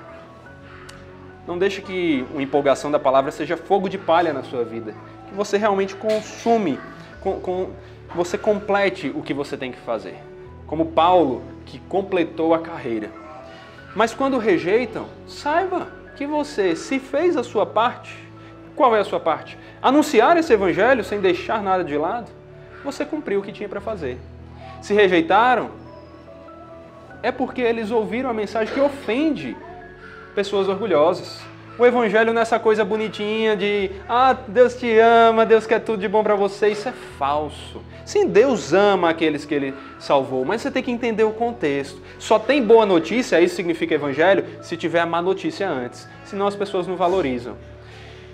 Não 1.46 1.58
deixe 1.58 1.82
que 1.82 2.24
a 2.36 2.40
empolgação 2.40 2.92
da 2.92 2.98
palavra 2.98 3.32
seja 3.32 3.56
fogo 3.56 3.88
de 3.88 3.98
palha 3.98 4.32
na 4.32 4.44
sua 4.44 4.62
vida. 4.62 4.94
Que 5.28 5.34
você 5.34 5.56
realmente 5.56 5.96
consume, 5.96 6.78
com, 7.20 7.40
com, 7.40 7.70
você 8.14 8.38
complete 8.38 9.10
o 9.14 9.20
que 9.20 9.34
você 9.34 9.56
tem 9.56 9.72
que 9.72 9.78
fazer. 9.80 10.16
Como 10.66 10.86
Paulo, 10.86 11.42
que 11.66 11.80
completou 11.80 12.54
a 12.54 12.60
carreira. 12.60 13.10
Mas 13.96 14.14
quando 14.14 14.38
rejeitam, 14.38 15.06
saiba 15.26 15.88
que 16.16 16.24
você, 16.24 16.76
se 16.76 17.00
fez 17.00 17.36
a 17.36 17.42
sua 17.42 17.66
parte, 17.66 18.16
qual 18.76 18.94
é 18.94 19.00
a 19.00 19.04
sua 19.04 19.18
parte? 19.18 19.58
Anunciar 19.82 20.36
esse 20.36 20.52
evangelho 20.52 21.02
sem 21.02 21.20
deixar 21.20 21.62
nada 21.62 21.82
de 21.82 21.96
lado? 21.96 22.30
Você 22.84 23.04
cumpriu 23.04 23.40
o 23.40 23.42
que 23.42 23.52
tinha 23.52 23.68
para 23.68 23.80
fazer. 23.80 24.18
Se 24.82 24.92
rejeitaram, 24.92 25.70
é 27.22 27.32
porque 27.32 27.60
eles 27.60 27.90
ouviram 27.90 28.28
a 28.28 28.34
mensagem 28.34 28.72
que 28.72 28.80
ofende 28.80 29.56
pessoas 30.34 30.68
orgulhosas. 30.68 31.40
O 31.78 31.86
evangelho 31.86 32.32
não 32.34 32.42
é 32.42 32.58
coisa 32.58 32.84
bonitinha 32.84 33.56
de 33.56 33.90
ah, 34.06 34.36
Deus 34.46 34.74
te 34.74 34.98
ama, 34.98 35.46
Deus 35.46 35.66
quer 35.66 35.80
tudo 35.80 36.00
de 36.00 36.08
bom 36.08 36.22
para 36.22 36.34
você. 36.34 36.68
Isso 36.68 36.88
é 36.88 36.92
falso. 37.18 37.80
Sim, 38.04 38.26
Deus 38.26 38.74
ama 38.74 39.08
aqueles 39.08 39.46
que 39.46 39.54
ele 39.54 39.74
salvou, 39.98 40.44
mas 40.44 40.60
você 40.60 40.70
tem 40.70 40.82
que 40.82 40.90
entender 40.90 41.24
o 41.24 41.32
contexto. 41.32 41.98
Só 42.18 42.38
tem 42.38 42.62
boa 42.62 42.84
notícia, 42.84 43.40
isso 43.40 43.54
significa 43.54 43.94
evangelho, 43.94 44.44
se 44.60 44.76
tiver 44.76 45.00
a 45.00 45.06
má 45.06 45.22
notícia 45.22 45.66
antes. 45.68 46.06
Senão 46.24 46.46
as 46.46 46.56
pessoas 46.56 46.86
não 46.86 46.96
valorizam. 46.96 47.56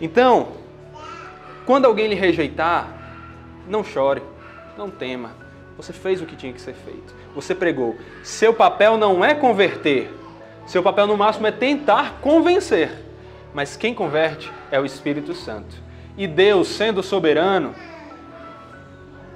Então, 0.00 0.48
quando 1.66 1.84
alguém 1.84 2.06
lhe 2.06 2.14
rejeitar, 2.14 2.88
não 3.68 3.82
chore, 3.82 4.22
não 4.78 4.88
tema. 4.88 5.32
Você 5.76 5.92
fez 5.92 6.22
o 6.22 6.26
que 6.26 6.36
tinha 6.36 6.52
que 6.52 6.60
ser 6.60 6.74
feito. 6.74 7.14
Você 7.34 7.54
pregou. 7.54 7.96
Seu 8.22 8.54
papel 8.54 8.96
não 8.96 9.24
é 9.24 9.34
converter, 9.34 10.10
seu 10.66 10.82
papel 10.82 11.06
no 11.06 11.16
máximo 11.16 11.46
é 11.46 11.52
tentar 11.52 12.20
convencer. 12.20 12.90
Mas 13.52 13.76
quem 13.76 13.94
converte 13.94 14.50
é 14.70 14.80
o 14.80 14.84
Espírito 14.84 15.34
Santo. 15.34 15.74
E 16.16 16.26
Deus, 16.26 16.68
sendo 16.68 17.02
soberano, 17.02 17.74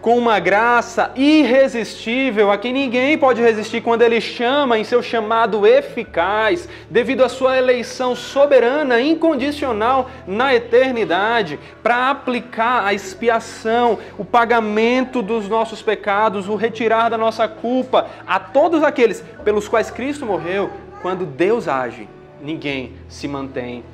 com 0.01 0.17
uma 0.17 0.39
graça 0.39 1.13
irresistível, 1.15 2.51
a 2.51 2.57
quem 2.57 2.73
ninguém 2.73 3.19
pode 3.19 3.41
resistir 3.41 3.83
quando 3.83 4.03
ele 4.03 4.21
chama 4.21 4.79
em 4.79 4.85
seu 4.85 5.03
chamado 5.03 5.67
eficaz, 5.67 6.69
devido 6.89 7.23
à 7.23 7.29
sua 7.29 7.59
eleição 7.59 8.17
soberana, 8.17 9.01
incondicional 9.01 10.11
na 10.27 10.55
eternidade, 10.55 11.59
para 11.83 12.11
aplicar 12.11 12.85
a 12.85 12.95
expiação, 12.95 13.99
o 14.17 14.25
pagamento 14.25 15.21
dos 15.21 15.49
nossos 15.49 15.83
pecados, 15.83 16.49
o 16.49 16.57
retirar 16.57 17.11
da 17.11 17.19
nossa 17.19 17.47
culpa 17.47 18.09
a 18.27 18.39
todos 18.39 18.83
aqueles 18.83 19.23
pelos 19.45 19.69
quais 19.69 19.91
Cristo 19.91 20.25
morreu, 20.25 20.71
quando 21.03 21.27
Deus 21.27 21.69
age, 21.69 22.09
ninguém 22.43 22.93
se 23.09 23.29
mantém 23.29 23.85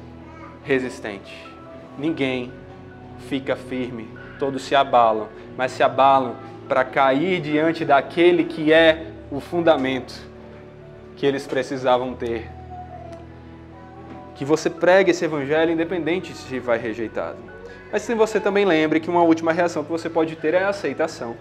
resistente. 0.64 1.46
Ninguém 1.98 2.52
fica 3.28 3.56
firme. 3.56 4.08
Todos 4.38 4.62
se 4.64 4.74
abalam, 4.74 5.28
mas 5.56 5.72
se 5.72 5.82
abalam 5.82 6.36
para 6.68 6.84
cair 6.84 7.40
diante 7.40 7.84
daquele 7.84 8.44
que 8.44 8.72
é 8.72 9.06
o 9.30 9.40
fundamento 9.40 10.14
que 11.16 11.24
eles 11.24 11.46
precisavam 11.46 12.14
ter. 12.14 12.50
Que 14.34 14.44
você 14.44 14.68
pregue 14.68 15.10
esse 15.10 15.24
evangelho 15.24 15.72
independente 15.72 16.34
se 16.34 16.58
vai 16.58 16.78
rejeitado. 16.78 17.38
Mas 17.90 18.02
se 18.02 18.14
você 18.14 18.38
também 18.38 18.64
lembre 18.64 19.00
que 19.00 19.08
uma 19.08 19.22
última 19.22 19.52
reação 19.52 19.82
que 19.82 19.90
você 19.90 20.10
pode 20.10 20.36
ter 20.36 20.54
é 20.54 20.64
a 20.64 20.68
aceitação. 20.68 21.36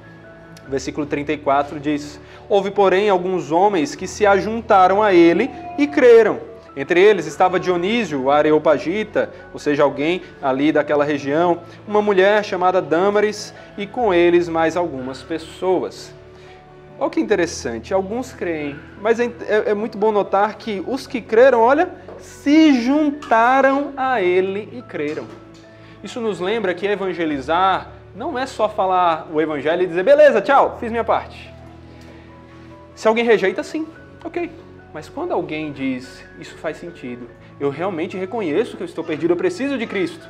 Versículo 0.67 1.05
34 1.05 1.79
diz: 1.79 2.19
Houve, 2.47 2.71
porém, 2.71 3.09
alguns 3.09 3.51
homens 3.51 3.95
que 3.95 4.07
se 4.07 4.25
ajuntaram 4.25 5.03
a 5.03 5.13
ele 5.13 5.51
e 5.77 5.87
creram. 5.87 6.39
Entre 6.75 6.99
eles 6.99 7.25
estava 7.25 7.59
Dionísio, 7.59 8.23
o 8.23 8.31
Areopagita, 8.31 9.29
ou 9.53 9.59
seja, 9.59 9.83
alguém 9.83 10.21
ali 10.41 10.71
daquela 10.71 11.05
região, 11.05 11.61
uma 11.87 12.01
mulher 12.01 12.43
chamada 12.43 12.81
Dâmaris 12.81 13.53
e 13.77 13.87
com 13.87 14.13
eles 14.13 14.49
mais 14.49 14.75
algumas 14.75 15.23
pessoas. 15.23 16.13
Olha 16.99 17.09
que 17.09 17.19
interessante, 17.19 17.93
alguns 17.93 18.33
creem, 18.33 18.77
mas 19.01 19.19
é, 19.19 19.25
é, 19.47 19.71
é 19.71 19.73
muito 19.73 19.97
bom 19.97 20.11
notar 20.11 20.55
que 20.55 20.83
os 20.85 21.07
que 21.07 21.21
creram, 21.21 21.61
olha, 21.61 21.89
se 22.19 22.81
juntaram 22.81 23.93
a 23.95 24.21
ele 24.21 24.69
e 24.71 24.81
creram. 24.81 25.25
Isso 26.03 26.19
nos 26.19 26.39
lembra 26.39 26.73
que 26.73 26.85
evangelizar 26.85 27.91
não 28.15 28.37
é 28.37 28.45
só 28.45 28.69
falar 28.69 29.27
o 29.31 29.41
evangelho 29.41 29.83
e 29.83 29.87
dizer, 29.87 30.03
beleza, 30.03 30.41
tchau, 30.41 30.77
fiz 30.79 30.89
minha 30.89 31.03
parte. 31.03 31.53
Se 32.95 33.07
alguém 33.07 33.25
rejeita, 33.25 33.61
sim, 33.61 33.85
ok. 34.23 34.64
Mas 34.95 35.09
quando 35.09 35.33
alguém 35.33 35.73
diz, 35.73 36.23
isso 36.39 36.55
faz 36.55 36.77
sentido, 36.77 37.29
eu 37.59 37.69
realmente 37.69 38.15
reconheço 38.15 38.77
que 38.77 38.83
eu 38.83 38.85
estou 38.85 39.03
perdido, 39.03 39.33
eu 39.33 39.35
preciso 39.35 39.77
de 39.77 39.85
Cristo, 39.85 40.25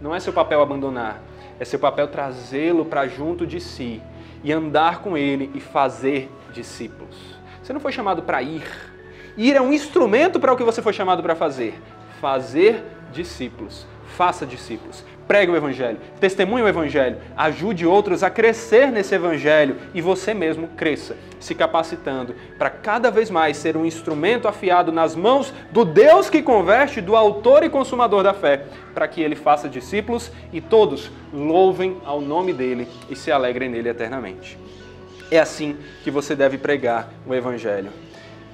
não 0.00 0.14
é 0.14 0.18
seu 0.18 0.32
papel 0.32 0.62
abandonar, 0.62 1.20
é 1.60 1.66
seu 1.66 1.78
papel 1.78 2.08
trazê-lo 2.08 2.86
para 2.86 3.06
junto 3.06 3.46
de 3.46 3.60
si 3.60 4.00
e 4.42 4.50
andar 4.50 5.02
com 5.02 5.18
ele 5.18 5.50
e 5.54 5.60
fazer 5.60 6.30
discípulos. 6.50 7.14
Você 7.62 7.74
não 7.74 7.80
foi 7.80 7.92
chamado 7.92 8.22
para 8.22 8.40
ir. 8.40 8.64
Ir 9.36 9.54
é 9.54 9.60
um 9.60 9.70
instrumento 9.70 10.40
para 10.40 10.50
o 10.50 10.56
que 10.56 10.64
você 10.64 10.80
foi 10.80 10.94
chamado 10.94 11.22
para 11.22 11.34
fazer. 11.34 11.78
Fazer 12.18 12.82
discípulos. 13.12 13.86
Faça 14.16 14.46
discípulos 14.46 15.04
Pregue 15.26 15.50
o 15.50 15.56
Evangelho, 15.56 15.98
testemunhe 16.20 16.62
o 16.62 16.68
Evangelho, 16.68 17.16
ajude 17.36 17.84
outros 17.84 18.22
a 18.22 18.30
crescer 18.30 18.92
nesse 18.92 19.14
Evangelho 19.14 19.76
e 19.92 20.00
você 20.00 20.32
mesmo 20.32 20.68
cresça, 20.68 21.16
se 21.40 21.52
capacitando 21.52 22.34
para 22.56 22.70
cada 22.70 23.10
vez 23.10 23.28
mais 23.28 23.56
ser 23.56 23.76
um 23.76 23.84
instrumento 23.84 24.46
afiado 24.46 24.92
nas 24.92 25.16
mãos 25.16 25.52
do 25.72 25.84
Deus 25.84 26.30
que 26.30 26.42
converte, 26.42 27.00
do 27.00 27.16
autor 27.16 27.64
e 27.64 27.70
consumador 27.70 28.22
da 28.22 28.32
fé, 28.32 28.66
para 28.94 29.08
que 29.08 29.20
ele 29.20 29.34
faça 29.34 29.68
discípulos 29.68 30.30
e 30.52 30.60
todos 30.60 31.10
louvem 31.34 31.96
ao 32.04 32.20
nome 32.20 32.52
dele 32.52 32.86
e 33.10 33.16
se 33.16 33.32
alegrem 33.32 33.68
nele 33.68 33.88
eternamente. 33.88 34.56
É 35.28 35.40
assim 35.40 35.76
que 36.04 36.10
você 36.10 36.36
deve 36.36 36.56
pregar 36.56 37.08
o 37.26 37.34
Evangelho. 37.34 37.90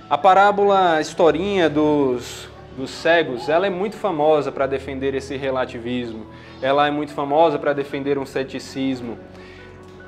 A 0.09 0.17
parábola, 0.17 0.95
a 0.95 1.01
historinha 1.03 1.69
dos 1.69 2.49
dos 2.77 2.91
cegos, 2.91 3.49
ela 3.49 3.67
é 3.67 3.71
muito 3.71 3.97
famosa 3.97 4.51
para 4.51 4.67
defender 4.67 5.15
esse 5.15 5.37
relativismo, 5.37 6.27
ela 6.61 6.87
é 6.87 6.91
muito 6.91 7.13
famosa 7.13 7.59
para 7.59 7.73
defender 7.73 8.19
um 8.19 8.27
ceticismo. 8.27 9.19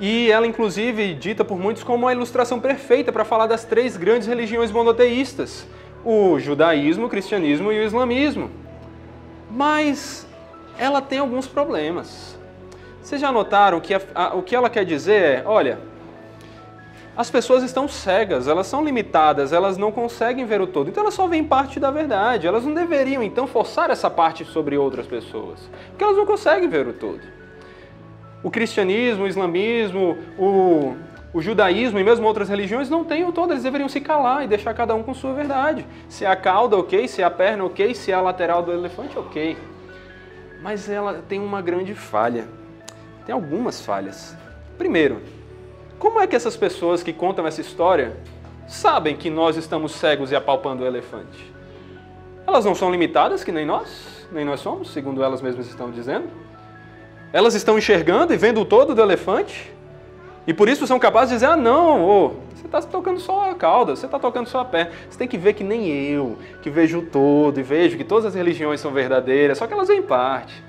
E 0.01 0.31
ela, 0.31 0.47
inclusive, 0.47 1.15
dita 1.15 1.45
por 1.45 1.59
muitos 1.59 1.85
como 1.85 2.09
a 2.09 2.13
ilustração 2.13 2.59
perfeita 2.59 3.13
para 3.13 3.25
falar 3.25 3.47
das 3.47 3.65
três 3.65 3.97
grandes 3.97 4.27
religiões 4.27 4.73
monoteístas: 4.73 5.67
o 6.05 6.39
judaísmo, 6.39 7.07
o 7.07 7.09
cristianismo 7.09 7.71
e 7.71 7.79
o 7.79 7.85
islamismo. 7.85 8.51
Mas 9.51 10.27
ela 10.77 11.01
tem 11.01 11.19
alguns 11.19 11.47
problemas. 11.47 12.37
Vocês 13.01 13.21
já 13.21 13.31
notaram 13.31 13.81
que 13.81 13.95
a, 13.95 14.01
a, 14.15 14.35
o 14.35 14.43
que 14.43 14.57
ela 14.57 14.69
quer 14.69 14.85
dizer 14.85 15.23
é: 15.23 15.43
olha, 15.47 15.79
as 17.17 17.31
pessoas 17.31 17.63
estão 17.63 17.87
cegas, 17.87 18.49
elas 18.49 18.67
são 18.67 18.85
limitadas, 18.85 19.53
elas 19.53 19.77
não 19.77 19.93
conseguem 19.93 20.45
ver 20.45 20.61
o 20.61 20.67
todo. 20.67 20.91
Então 20.91 21.03
elas 21.03 21.15
só 21.15 21.29
veem 21.29 21.45
parte 21.45 21.79
da 21.79 21.91
verdade. 21.91 22.47
Elas 22.47 22.65
não 22.65 22.75
deveriam 22.75 23.23
então 23.23 23.47
forçar 23.47 23.91
essa 23.91 24.11
parte 24.11 24.45
sobre 24.45 24.77
outras 24.77 25.07
pessoas, 25.07 25.71
porque 25.91 26.03
elas 26.03 26.17
não 26.17 26.27
conseguem 26.27 26.69
ver 26.69 26.89
o 26.89 26.93
todo. 26.93 27.21
O 28.43 28.51
cristianismo, 28.51 29.25
o 29.25 29.29
islamismo, 29.29 30.19
o, 30.37 30.97
o 31.33 31.41
judaísmo 31.41 32.01
e 32.01 32.05
mesmo 32.05 32.27
outras 32.27 32.49
religiões 32.49 32.91
não 32.91 33.05
têm 33.05 33.25
o 33.25 33.33
todo, 33.33 33.53
eles 33.53 33.63
deveriam 33.63 33.89
se 33.89 34.01
calar 34.01 34.45
e 34.45 34.49
deixar 34.49 34.75
cada 34.75 34.95
um 34.95 35.03
com 35.03 35.15
sua 35.15 35.33
verdade. 35.33 35.87
Se 36.09 36.25
é 36.25 36.29
a 36.29 36.37
cauda, 36.37 36.77
ok, 36.77 37.07
se 37.07 37.23
é 37.23 37.25
a 37.25 37.31
perna, 37.31 37.65
ok, 37.65 37.95
se 37.95 38.11
é 38.11 38.15
a 38.15 38.21
lateral 38.21 38.63
do 38.63 38.73
elefante, 38.73 39.17
ok. 39.17 39.57
Mas 40.61 40.91
ela 40.91 41.23
tem 41.29 41.41
uma 41.41 41.63
grande 41.63 41.95
falha. 41.95 42.49
Tem 43.25 43.33
algumas 43.33 43.81
falhas. 43.81 44.37
Primeiro, 44.77 45.23
como 46.05 46.21
é 46.21 46.27
que 46.27 46.37
essas 46.37 46.55
pessoas 46.55 47.03
que 47.03 47.15
contam 47.15 47.47
essa 47.47 47.63
história 47.63 48.15
sabem 48.69 49.17
que 49.17 49.31
nós 49.31 49.57
estamos 49.57 49.93
cegos 49.93 50.31
e 50.31 50.37
apalpando 50.37 50.85
o 50.85 50.87
elefante? 50.87 51.51
Elas 52.47 52.63
não 52.63 52.75
são 52.75 52.91
limitadas 52.91 53.43
que 53.43 53.51
nem 53.51 53.65
nós, 53.65 54.29
nem 54.31 54.45
nós 54.45 54.61
somos, 54.61 54.91
segundo 54.91 55.25
elas 55.25 55.41
mesmas 55.41 55.67
estão 55.67 55.91
dizendo. 55.91 56.29
Elas 57.33 57.55
estão 57.55 57.79
enxergando 57.79 58.35
e 58.35 58.37
vendo 58.37 58.61
o 58.61 58.67
todo 58.67 58.95
do 58.95 59.01
elefante 59.01 59.73
e 60.47 60.53
por 60.53 60.69
isso 60.69 60.87
são 60.87 60.99
capazes 60.99 61.31
de 61.31 61.37
dizer: 61.37 61.47
ah, 61.47 61.57
não, 61.57 62.35
você 62.55 62.67
está 62.67 62.83
tocando 62.83 63.19
só 63.19 63.51
a 63.51 63.55
cauda, 63.55 63.97
você 63.97 64.05
está 64.05 64.19
tocando 64.19 64.47
só 64.47 64.61
a 64.61 64.65
perna. 64.67 64.93
Você 65.09 65.17
tem 65.17 65.27
que 65.27 65.39
ver 65.39 65.55
que 65.55 65.65
nem 65.65 65.89
eu, 65.89 66.37
que 66.61 66.69
vejo 66.69 66.99
o 66.99 67.07
todo 67.07 67.59
e 67.59 67.63
vejo 67.63 67.97
que 67.97 68.05
todas 68.05 68.27
as 68.27 68.35
religiões 68.35 68.79
são 68.79 68.93
verdadeiras, 68.93 69.57
só 69.57 69.67
que 69.67 69.73
elas 69.73 69.89
veem 69.89 70.03
parte. 70.03 70.63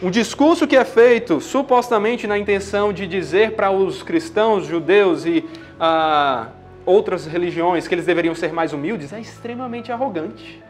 Um 0.00 0.12
discurso 0.12 0.64
que 0.64 0.76
é 0.76 0.84
feito 0.84 1.40
supostamente 1.40 2.24
na 2.28 2.38
intenção 2.38 2.92
de 2.92 3.04
dizer 3.04 3.56
para 3.56 3.72
os 3.72 4.00
cristãos, 4.00 4.64
judeus 4.64 5.26
e 5.26 5.44
ah, 5.80 6.50
outras 6.86 7.26
religiões 7.26 7.88
que 7.88 7.96
eles 7.96 8.06
deveriam 8.06 8.32
ser 8.32 8.52
mais 8.52 8.72
humildes 8.72 9.12
é 9.12 9.18
extremamente 9.18 9.90
arrogante. 9.90 10.62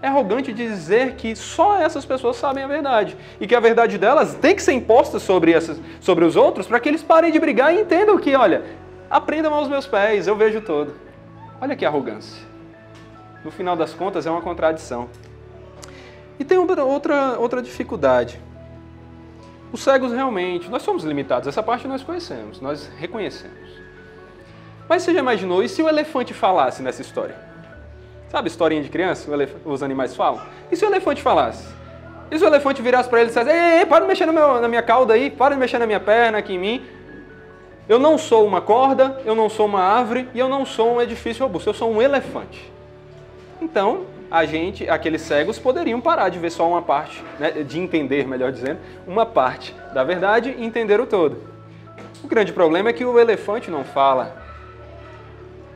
É 0.00 0.06
arrogante 0.06 0.52
dizer 0.52 1.16
que 1.16 1.34
só 1.34 1.76
essas 1.80 2.04
pessoas 2.04 2.36
sabem 2.36 2.62
a 2.62 2.68
verdade 2.68 3.16
e 3.40 3.48
que 3.48 3.54
a 3.56 3.58
verdade 3.58 3.98
delas 3.98 4.36
tem 4.36 4.54
que 4.54 4.62
ser 4.62 4.74
imposta 4.74 5.18
sobre, 5.18 5.52
essas, 5.52 5.80
sobre 6.00 6.24
os 6.24 6.36
outros 6.36 6.68
para 6.68 6.78
que 6.78 6.88
eles 6.88 7.02
parem 7.02 7.32
de 7.32 7.40
brigar 7.40 7.74
e 7.74 7.80
entendam 7.80 8.16
que, 8.16 8.36
olha, 8.36 8.62
aprendam 9.10 9.52
aos 9.52 9.68
meus 9.68 9.88
pés, 9.88 10.28
eu 10.28 10.36
vejo 10.36 10.60
todo. 10.60 10.94
Olha 11.60 11.74
que 11.74 11.84
arrogância. 11.84 12.46
No 13.44 13.50
final 13.50 13.74
das 13.74 13.92
contas, 13.92 14.24
é 14.24 14.30
uma 14.30 14.40
contradição. 14.40 15.08
E 16.38 16.44
tem 16.44 16.58
outra, 16.58 17.36
outra 17.40 17.60
dificuldade. 17.60 18.38
Os 19.72 19.80
cegos 19.80 20.12
realmente, 20.12 20.68
nós 20.70 20.82
somos 20.82 21.04
limitados, 21.04 21.46
essa 21.46 21.62
parte 21.62 21.86
nós 21.86 22.02
conhecemos, 22.02 22.60
nós 22.60 22.90
reconhecemos. 22.96 23.68
Mas 24.88 25.02
você 25.02 25.12
já 25.12 25.20
imaginou, 25.20 25.62
e 25.62 25.68
se 25.68 25.82
o 25.82 25.88
elefante 25.88 26.32
falasse 26.32 26.82
nessa 26.82 27.02
história? 27.02 27.36
Sabe 28.30 28.48
historinha 28.48 28.82
de 28.82 28.88
criança, 28.88 29.30
os 29.64 29.82
animais 29.82 30.16
falam? 30.16 30.40
E 30.70 30.76
se 30.76 30.84
o 30.84 30.88
elefante 30.88 31.20
falasse? 31.20 31.66
E 32.30 32.38
se 32.38 32.44
o 32.44 32.46
elefante 32.46 32.82
virasse 32.82 33.08
para 33.08 33.20
ele 33.20 33.30
e 33.30 33.32
dissesse, 33.32 33.50
ei, 33.50 33.80
ei, 33.80 33.86
para 33.86 34.00
de 34.00 34.08
mexer 34.08 34.26
meu, 34.26 34.60
na 34.60 34.68
minha 34.68 34.82
cauda 34.82 35.14
aí, 35.14 35.30
para 35.30 35.54
de 35.54 35.60
mexer 35.60 35.78
na 35.78 35.86
minha 35.86 36.00
perna, 36.00 36.38
aqui 36.38 36.54
em 36.54 36.58
mim. 36.58 36.86
Eu 37.88 37.98
não 37.98 38.18
sou 38.18 38.46
uma 38.46 38.60
corda, 38.60 39.20
eu 39.24 39.34
não 39.34 39.48
sou 39.48 39.64
uma 39.64 39.80
árvore 39.80 40.28
e 40.34 40.38
eu 40.38 40.48
não 40.48 40.66
sou 40.66 40.96
um 40.96 41.00
edifício 41.00 41.42
robusto, 41.42 41.70
eu 41.70 41.74
sou 41.74 41.90
um 41.90 42.02
elefante. 42.02 42.70
Então, 43.62 44.04
a 44.30 44.44
gente, 44.44 44.88
aqueles 44.88 45.22
cegos, 45.22 45.58
poderiam 45.58 46.00
parar 46.00 46.28
de 46.28 46.38
ver 46.38 46.50
só 46.50 46.68
uma 46.68 46.82
parte, 46.82 47.22
né, 47.38 47.50
de 47.50 47.78
entender, 47.78 48.26
melhor 48.26 48.52
dizendo, 48.52 48.78
uma 49.06 49.24
parte 49.24 49.74
da 49.94 50.04
verdade 50.04 50.54
e 50.56 50.64
entender 50.64 51.00
o 51.00 51.06
todo. 51.06 51.42
O 52.22 52.28
grande 52.28 52.52
problema 52.52 52.90
é 52.90 52.92
que 52.92 53.04
o 53.04 53.18
elefante 53.18 53.70
não 53.70 53.84
fala, 53.84 54.36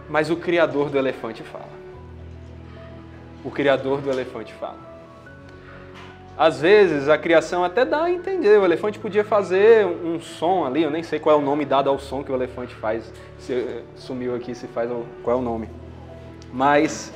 mas 0.08 0.30
o 0.30 0.36
criador 0.36 0.90
do 0.90 0.98
elefante 0.98 1.42
fala. 1.42 1.72
O 3.44 3.50
criador 3.50 4.00
do 4.00 4.10
elefante 4.10 4.52
fala. 4.52 4.92
Às 6.36 6.60
vezes 6.60 7.08
a 7.08 7.18
criação 7.18 7.62
até 7.62 7.84
dá 7.84 8.04
a 8.04 8.10
entender, 8.10 8.58
o 8.58 8.64
elefante 8.64 8.98
podia 8.98 9.22
fazer 9.22 9.86
um 9.86 10.18
som 10.20 10.64
ali, 10.64 10.82
eu 10.82 10.90
nem 10.90 11.02
sei 11.02 11.18
qual 11.18 11.36
é 11.36 11.38
o 11.38 11.42
nome 11.42 11.64
dado 11.64 11.90
ao 11.90 11.98
som 11.98 12.24
que 12.24 12.32
o 12.32 12.34
elefante 12.34 12.74
faz, 12.74 13.12
se 13.38 13.52
eh, 13.52 13.82
sumiu 13.96 14.34
aqui 14.34 14.54
se 14.54 14.66
faz 14.66 14.90
qual 15.22 15.36
é 15.36 15.40
o 15.40 15.42
nome. 15.42 15.68
Mas 16.52 17.12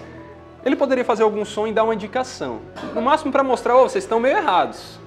ele 0.66 0.74
poderia 0.74 1.04
fazer 1.04 1.22
algum 1.22 1.44
som 1.44 1.68
e 1.68 1.72
dar 1.72 1.84
uma 1.84 1.94
indicação. 1.94 2.60
No 2.92 3.00
máximo 3.00 3.30
para 3.30 3.44
mostrar, 3.44 3.76
oh, 3.76 3.88
vocês 3.88 4.02
estão 4.02 4.18
meio 4.18 4.36
errados. 4.36 4.98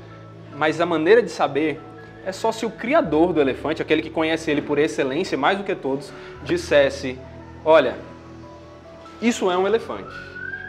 Mas 0.56 0.80
a 0.80 0.86
maneira 0.86 1.22
de 1.22 1.30
saber 1.30 1.82
é 2.26 2.32
só 2.32 2.50
se 2.50 2.66
o 2.66 2.70
criador 2.70 3.34
do 3.34 3.42
elefante, 3.42 3.82
aquele 3.82 4.02
que 4.02 4.10
conhece 4.10 4.50
ele 4.50 4.62
por 4.62 4.80
excelência 4.80 5.38
mais 5.38 5.58
do 5.58 5.66
que 5.66 5.76
todos, 5.76 6.14
dissesse: 6.44 7.20
Olha, 7.66 7.98
isso 9.22 9.52
é 9.52 9.58
um 9.58 9.68
elefante. 9.68 10.16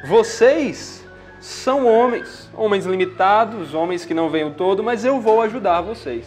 Vocês 0.09 1.07
são 1.41 1.87
homens, 1.87 2.51
homens 2.53 2.85
limitados, 2.85 3.75
homens 3.75 4.05
que 4.05 4.13
não 4.13 4.29
veem 4.29 4.49
o 4.49 4.55
todo, 4.55 4.83
mas 4.83 5.05
eu 5.05 5.21
vou 5.21 5.41
ajudar 5.43 5.83
vocês. 5.83 6.27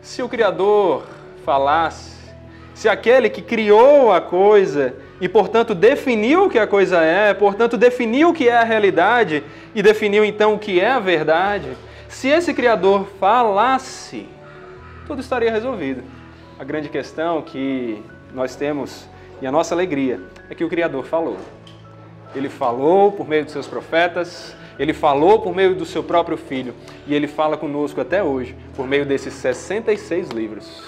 Se 0.00 0.22
o 0.22 0.28
Criador 0.28 1.04
falasse, 1.44 2.16
se 2.74 2.88
aquele 2.88 3.28
que 3.28 3.42
criou 3.42 4.10
a 4.10 4.22
coisa 4.22 4.94
e, 5.20 5.28
portanto, 5.28 5.74
definiu 5.74 6.44
o 6.44 6.50
que 6.50 6.58
a 6.58 6.66
coisa 6.66 7.00
é, 7.02 7.32
portanto, 7.32 7.76
definiu 7.76 8.30
o 8.30 8.34
que 8.34 8.48
é 8.48 8.56
a 8.56 8.64
realidade 8.64 9.42
e 9.74 9.82
definiu 9.82 10.24
então 10.24 10.54
o 10.54 10.58
que 10.58 10.80
é 10.80 10.90
a 10.90 10.98
verdade, 10.98 11.76
se 12.08 12.28
esse 12.28 12.52
Criador 12.54 13.06
falasse, 13.18 14.26
tudo 15.06 15.20
estaria 15.20 15.50
resolvido. 15.50 16.02
A 16.58 16.64
grande 16.64 16.88
questão 16.88 17.42
que 17.42 18.02
nós 18.34 18.56
temos 18.56 19.06
e 19.40 19.46
a 19.46 19.52
nossa 19.52 19.74
alegria 19.74 20.20
é 20.48 20.54
que 20.54 20.64
o 20.64 20.68
Criador 20.68 21.04
falou. 21.04 21.36
Ele 22.34 22.48
falou 22.48 23.12
por 23.12 23.28
meio 23.28 23.44
dos 23.44 23.52
seus 23.52 23.66
profetas, 23.66 24.54
ele 24.78 24.92
falou 24.92 25.40
por 25.40 25.54
meio 25.54 25.74
do 25.74 25.86
seu 25.86 26.02
próprio 26.02 26.36
filho 26.36 26.74
e 27.06 27.14
ele 27.14 27.26
fala 27.26 27.56
conosco 27.56 28.00
até 28.00 28.22
hoje 28.22 28.54
por 28.74 28.86
meio 28.86 29.06
desses 29.06 29.34
66 29.34 30.28
livros. 30.30 30.82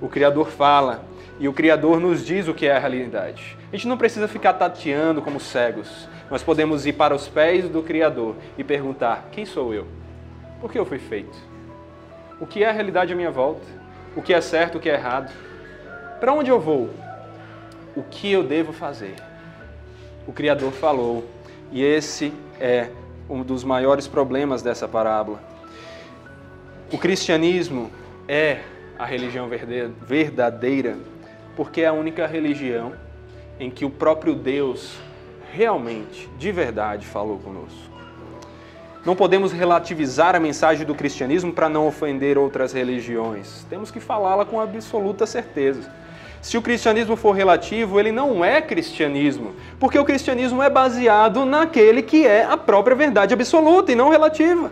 O 0.00 0.08
Criador 0.08 0.48
fala 0.48 1.04
e 1.38 1.48
o 1.48 1.52
Criador 1.52 2.00
nos 2.00 2.24
diz 2.24 2.48
o 2.48 2.54
que 2.54 2.66
é 2.66 2.74
a 2.74 2.78
realidade. 2.78 3.56
A 3.72 3.76
gente 3.76 3.88
não 3.88 3.98
precisa 3.98 4.26
ficar 4.26 4.54
tateando 4.54 5.20
como 5.20 5.38
cegos. 5.38 6.08
Nós 6.30 6.42
podemos 6.42 6.86
ir 6.86 6.94
para 6.94 7.14
os 7.14 7.28
pés 7.28 7.68
do 7.68 7.82
Criador 7.82 8.36
e 8.56 8.64
perguntar: 8.64 9.28
quem 9.30 9.44
sou 9.44 9.74
eu? 9.74 9.86
Por 10.60 10.72
que 10.72 10.78
eu 10.78 10.86
fui 10.86 10.98
feito? 10.98 11.36
O 12.40 12.46
que 12.46 12.64
é 12.64 12.68
a 12.68 12.72
realidade 12.72 13.12
à 13.12 13.16
minha 13.16 13.30
volta? 13.30 13.66
O 14.16 14.22
que 14.22 14.32
é 14.32 14.40
certo, 14.40 14.78
o 14.78 14.80
que 14.80 14.88
é 14.88 14.94
errado? 14.94 15.30
Para 16.18 16.32
onde 16.32 16.50
eu 16.50 16.58
vou? 16.58 16.90
O 17.94 18.02
que 18.02 18.32
eu 18.32 18.42
devo 18.42 18.72
fazer? 18.72 19.14
O 20.26 20.32
Criador 20.32 20.72
falou, 20.72 21.28
e 21.70 21.82
esse 21.82 22.32
é 22.58 22.88
um 23.28 23.42
dos 23.42 23.62
maiores 23.62 24.08
problemas 24.08 24.62
dessa 24.62 24.88
parábola. 24.88 25.40
O 26.92 26.98
cristianismo 26.98 27.90
é 28.26 28.60
a 28.98 29.04
religião 29.04 29.48
verdadeira 30.02 30.96
porque 31.56 31.80
é 31.80 31.86
a 31.86 31.92
única 31.92 32.26
religião 32.26 32.92
em 33.58 33.70
que 33.70 33.84
o 33.84 33.90
próprio 33.90 34.34
Deus 34.34 34.96
realmente, 35.52 36.28
de 36.38 36.52
verdade, 36.52 37.06
falou 37.06 37.38
conosco. 37.38 37.86
Não 39.04 39.16
podemos 39.16 39.52
relativizar 39.52 40.36
a 40.36 40.40
mensagem 40.40 40.84
do 40.84 40.94
cristianismo 40.94 41.52
para 41.52 41.68
não 41.68 41.86
ofender 41.86 42.36
outras 42.36 42.72
religiões. 42.72 43.64
Temos 43.70 43.90
que 43.90 44.00
falá-la 44.00 44.44
com 44.44 44.60
absoluta 44.60 45.24
certeza. 45.26 45.90
Se 46.42 46.58
o 46.58 46.62
cristianismo 46.62 47.16
for 47.16 47.32
relativo, 47.32 47.98
ele 47.98 48.12
não 48.12 48.44
é 48.44 48.60
cristianismo, 48.60 49.54
porque 49.80 49.98
o 49.98 50.04
cristianismo 50.04 50.62
é 50.62 50.68
baseado 50.68 51.44
naquele 51.44 52.02
que 52.02 52.26
é 52.26 52.44
a 52.44 52.56
própria 52.56 52.94
verdade 52.94 53.32
absoluta 53.32 53.90
e 53.90 53.94
não 53.94 54.10
relativa. 54.10 54.70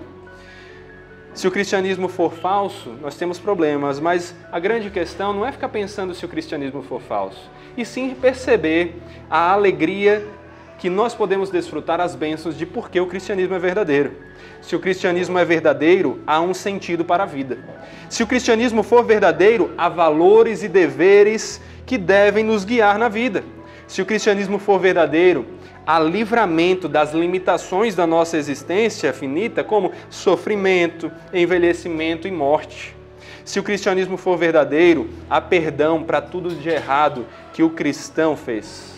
Se 1.35 1.49
o 1.49 1.51
cristianismo 1.51 2.07
for 2.07 2.33
falso, 2.33 2.95
nós 3.03 3.17
temos 3.17 3.41
problemas, 3.41 3.99
mas 3.99 4.33
a 4.53 4.61
grande 4.61 4.89
questão 4.89 5.33
não 5.33 5.45
é 5.45 5.51
ficar 5.51 5.69
pensando 5.69 6.15
se 6.15 6.25
o 6.25 6.29
cristianismo 6.29 6.81
for 6.81 7.01
falso, 7.01 7.51
e 7.77 7.85
sim 7.85 8.15
perceber 8.15 9.03
a 9.29 9.51
alegria 9.51 10.25
que 10.79 10.89
nós 10.89 11.13
podemos 11.13 11.51
desfrutar 11.51 12.01
as 12.01 12.15
bênçãos 12.15 12.57
de 12.57 12.65
por 12.65 12.89
que 12.89 13.01
o 13.01 13.07
cristianismo 13.07 13.55
é 13.55 13.59
verdadeiro. 13.59 14.13
Se 14.63 14.77
o 14.77 14.81
cristianismo 14.81 15.37
é 15.37 15.45
verdadeiro, 15.45 16.21
há 16.25 16.41
um 16.41 16.55
sentido 16.55 17.05
para 17.05 17.25
a 17.25 17.27
vida. 17.27 17.59
Se 18.09 18.23
o 18.23 18.27
cristianismo 18.29 18.85
for 18.85 19.05
verdadeiro, 19.05 19.73
há 19.77 19.89
valores 19.89 20.63
e 20.63 20.69
deveres 20.69 21.61
que 21.85 21.99
devem 21.99 22.45
nos 22.45 22.65
guiar 22.65 22.97
na 22.97 23.09
vida. 23.09 23.43
Se 23.87 24.01
o 24.01 24.07
cristianismo 24.07 24.59
for 24.59 24.79
verdadeiro, 24.79 25.47
há 25.87 25.99
livramento 26.01 26.89
das 26.89 27.13
limitações 27.13 27.95
da 27.95 28.07
nossa 28.07 28.37
existência 28.37 29.13
finita, 29.13 29.63
como 29.63 29.93
sofrimento, 30.09 31.11
envelhecimento 31.33 32.27
e 32.27 32.31
morte. 32.31 32.97
Se 33.45 33.61
o 33.61 33.63
cristianismo 33.63 34.17
for 34.17 34.39
verdadeiro, 34.39 35.11
há 35.29 35.41
perdão 35.41 36.03
para 36.03 36.21
tudo 36.23 36.49
de 36.55 36.69
errado 36.69 37.27
que 37.53 37.63
o 37.63 37.71
cristão 37.71 38.37
fez. 38.37 38.95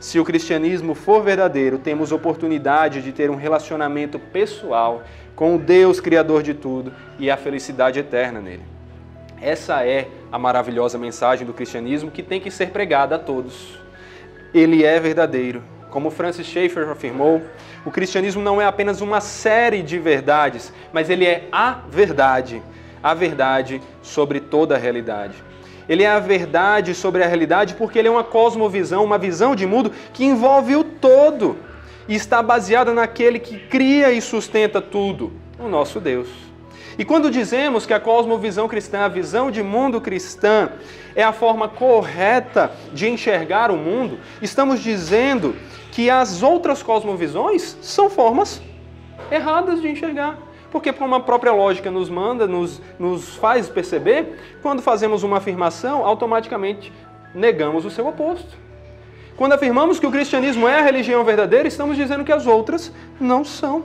Se 0.00 0.18
o 0.18 0.24
cristianismo 0.24 0.96
for 0.96 1.22
verdadeiro, 1.22 1.78
temos 1.78 2.10
oportunidade 2.10 3.00
de 3.00 3.12
ter 3.12 3.30
um 3.30 3.36
relacionamento 3.36 4.18
pessoal 4.18 5.04
com 5.36 5.54
o 5.54 5.58
Deus 5.58 6.00
Criador 6.00 6.42
de 6.42 6.54
tudo 6.54 6.92
e 7.20 7.30
a 7.30 7.36
felicidade 7.36 8.00
eterna 8.00 8.40
nele. 8.40 8.64
Essa 9.40 9.86
é 9.86 10.08
a 10.30 10.38
maravilhosa 10.38 10.98
mensagem 10.98 11.46
do 11.46 11.52
cristianismo 11.52 12.10
que 12.10 12.22
tem 12.22 12.40
que 12.40 12.50
ser 12.50 12.70
pregada 12.70 13.14
a 13.14 13.18
todos. 13.18 13.81
Ele 14.54 14.84
é 14.84 14.98
verdadeiro 15.00 15.62
como 15.92 16.10
Francis 16.10 16.46
Schaeffer 16.46 16.88
afirmou, 16.88 17.42
o 17.84 17.90
cristianismo 17.90 18.42
não 18.42 18.60
é 18.60 18.64
apenas 18.64 19.02
uma 19.02 19.20
série 19.20 19.82
de 19.82 19.98
verdades, 19.98 20.72
mas 20.90 21.10
ele 21.10 21.26
é 21.26 21.46
a 21.52 21.80
verdade, 21.88 22.62
a 23.02 23.12
verdade 23.12 23.80
sobre 24.00 24.40
toda 24.40 24.74
a 24.74 24.78
realidade. 24.78 25.34
Ele 25.86 26.02
é 26.02 26.08
a 26.08 26.18
verdade 26.18 26.94
sobre 26.94 27.22
a 27.22 27.26
realidade 27.26 27.74
porque 27.74 27.98
ele 27.98 28.08
é 28.08 28.10
uma 28.10 28.24
cosmovisão, 28.24 29.04
uma 29.04 29.18
visão 29.18 29.54
de 29.54 29.66
mundo 29.66 29.92
que 30.14 30.24
envolve 30.24 30.74
o 30.76 30.82
todo 30.82 31.58
e 32.08 32.14
está 32.14 32.42
baseada 32.42 32.94
naquele 32.94 33.38
que 33.38 33.58
cria 33.58 34.10
e 34.10 34.22
sustenta 34.22 34.80
tudo, 34.80 35.30
o 35.58 35.68
nosso 35.68 36.00
Deus. 36.00 36.28
E 36.98 37.04
quando 37.04 37.30
dizemos 37.30 37.86
que 37.86 37.94
a 37.94 38.00
cosmovisão 38.00 38.68
cristã, 38.68 39.00
a 39.00 39.08
visão 39.08 39.50
de 39.50 39.62
mundo 39.62 40.00
cristã, 40.00 40.70
é 41.14 41.22
a 41.22 41.32
forma 41.32 41.68
correta 41.68 42.72
de 42.92 43.08
enxergar 43.08 43.70
o 43.70 43.76
mundo, 43.76 44.18
estamos 44.40 44.80
dizendo 44.80 45.56
que 45.90 46.10
as 46.10 46.42
outras 46.42 46.82
cosmovisões 46.82 47.76
são 47.80 48.10
formas 48.10 48.62
erradas 49.30 49.80
de 49.80 49.88
enxergar. 49.88 50.38
Porque, 50.70 50.90
como 50.92 51.14
a 51.14 51.20
própria 51.20 51.52
lógica 51.52 51.90
nos 51.90 52.08
manda, 52.08 52.46
nos, 52.46 52.80
nos 52.98 53.36
faz 53.36 53.68
perceber, 53.68 54.38
quando 54.62 54.80
fazemos 54.80 55.22
uma 55.22 55.36
afirmação, 55.36 56.04
automaticamente 56.04 56.90
negamos 57.34 57.84
o 57.84 57.90
seu 57.90 58.06
oposto. 58.06 58.56
Quando 59.36 59.52
afirmamos 59.52 59.98
que 59.98 60.06
o 60.06 60.10
cristianismo 60.10 60.66
é 60.66 60.78
a 60.78 60.82
religião 60.82 61.24
verdadeira, 61.24 61.68
estamos 61.68 61.96
dizendo 61.96 62.24
que 62.24 62.32
as 62.32 62.46
outras 62.46 62.92
não 63.20 63.44
são. 63.44 63.84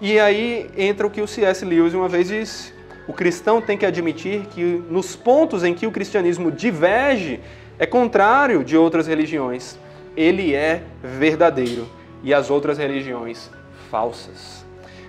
E 0.00 0.18
aí 0.18 0.70
entra 0.76 1.06
o 1.06 1.10
que 1.10 1.20
o 1.20 1.26
C.S. 1.26 1.64
Lewis 1.64 1.94
uma 1.94 2.08
vez 2.08 2.28
disse: 2.28 2.72
o 3.06 3.12
cristão 3.12 3.60
tem 3.60 3.76
que 3.76 3.86
admitir 3.86 4.46
que 4.46 4.82
nos 4.88 5.16
pontos 5.16 5.64
em 5.64 5.74
que 5.74 5.86
o 5.86 5.90
cristianismo 5.90 6.50
diverge, 6.50 7.40
é 7.78 7.86
contrário 7.86 8.64
de 8.64 8.76
outras 8.76 9.06
religiões 9.06 9.78
ele 10.18 10.52
é 10.52 10.82
verdadeiro 11.00 11.88
e 12.24 12.34
as 12.34 12.50
outras 12.50 12.76
religiões 12.76 13.48
falsas. 13.88 14.66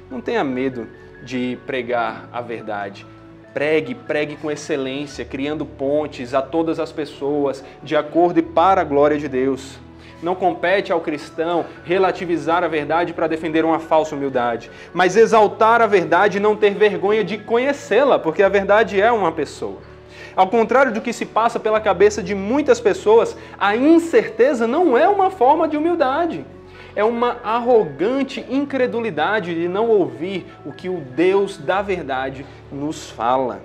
Não 0.08 0.22
tenha 0.22 0.44
medo 0.44 0.88
de 1.24 1.58
pregar 1.66 2.30
a 2.32 2.42
verdade. 2.42 3.08
Pregue, 3.52 3.96
pregue 3.96 4.36
com 4.36 4.52
excelência, 4.52 5.26
criando 5.26 5.66
pontes 5.66 6.36
a 6.36 6.44
todas 6.44 6.80
as 6.80 6.92
pessoas, 6.92 7.64
de 7.82 7.96
acordo 7.96 8.38
e 8.38 8.44
para 8.44 8.82
a 8.82 8.84
glória 8.84 9.18
de 9.18 9.28
Deus. 9.28 9.80
Não 10.22 10.36
compete 10.36 10.91
ao 10.91 11.00
cristão 11.00 11.66
relativizar 11.84 12.64
a 12.64 12.68
verdade 12.68 13.14
para 13.14 13.28
defender 13.28 13.64
uma 13.64 13.80
falsa 13.80 14.16
humildade, 14.16 14.70
mas 14.93 15.16
exaltar 15.16 15.82
a 15.82 15.88
verdade 15.88 16.38
e 16.38 16.41
não 16.41 16.56
ter 16.56 16.72
vergonha 16.72 17.24
de 17.24 17.38
conhecê-la, 17.38 18.20
porque 18.20 18.43
a 18.43 18.50
verdade 18.50 19.00
é 19.00 19.12
uma 19.12 19.32
pessoa. 19.32 19.78
Ao 20.36 20.47
contrário 20.47 20.93
do 20.93 21.02
que 21.02 21.12
se 21.12 21.26
passa 21.26 21.60
pela 21.60 21.82
cabeça 21.82 22.22
de 22.22 22.34
muitas 22.36 22.80
pessoas, 22.80 23.36
a 23.58 23.76
incerteza 23.76 24.68
não 24.68 24.97
é 24.97 25.08
uma 25.08 25.30
forma 25.30 25.68
de 25.68 25.76
humildade. 25.76 26.45
É 26.95 27.04
uma 27.04 27.38
arrogante 27.43 28.45
incredulidade 28.50 29.54
de 29.54 29.68
não 29.68 29.89
ouvir 29.89 30.45
o 30.66 30.72
que 30.72 30.89
o 30.89 31.00
Deus 31.00 31.58
da 31.58 31.82
verdade 31.82 32.45
nos 32.72 33.10
fala. 33.10 33.62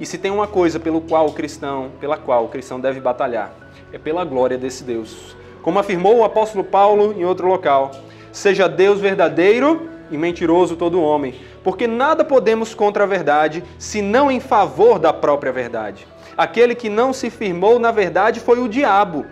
E 0.00 0.06
se 0.06 0.16
tem 0.16 0.30
uma 0.30 0.46
coisa 0.46 0.80
pelo 0.80 1.02
qual 1.02 1.26
o 1.26 1.32
cristão, 1.32 1.90
pela 2.00 2.16
qual 2.16 2.46
o 2.46 2.48
cristão 2.48 2.80
deve 2.80 3.00
batalhar, 3.00 3.52
é 3.92 3.98
pela 3.98 4.24
glória 4.24 4.56
desse 4.56 4.84
Deus. 4.84 5.36
Como 5.62 5.78
afirmou 5.78 6.16
o 6.18 6.24
apóstolo 6.24 6.64
Paulo 6.64 7.12
em 7.12 7.24
outro 7.24 7.46
local, 7.46 7.90
seja 8.32 8.68
Deus 8.68 9.00
verdadeiro 9.00 9.88
e 10.10 10.16
mentiroso 10.16 10.76
todo 10.76 11.02
homem, 11.02 11.34
porque 11.62 11.86
nada 11.86 12.24
podemos 12.24 12.74
contra 12.74 13.04
a 13.04 13.06
verdade, 13.06 13.62
senão 13.78 14.30
em 14.30 14.40
favor 14.40 14.98
da 14.98 15.12
própria 15.12 15.52
verdade. 15.52 16.06
Aquele 16.36 16.74
que 16.74 16.88
não 16.88 17.12
se 17.12 17.28
firmou 17.28 17.78
na 17.78 17.90
verdade 17.90 18.40
foi 18.40 18.58
o 18.58 18.68
diabo, 18.68 19.26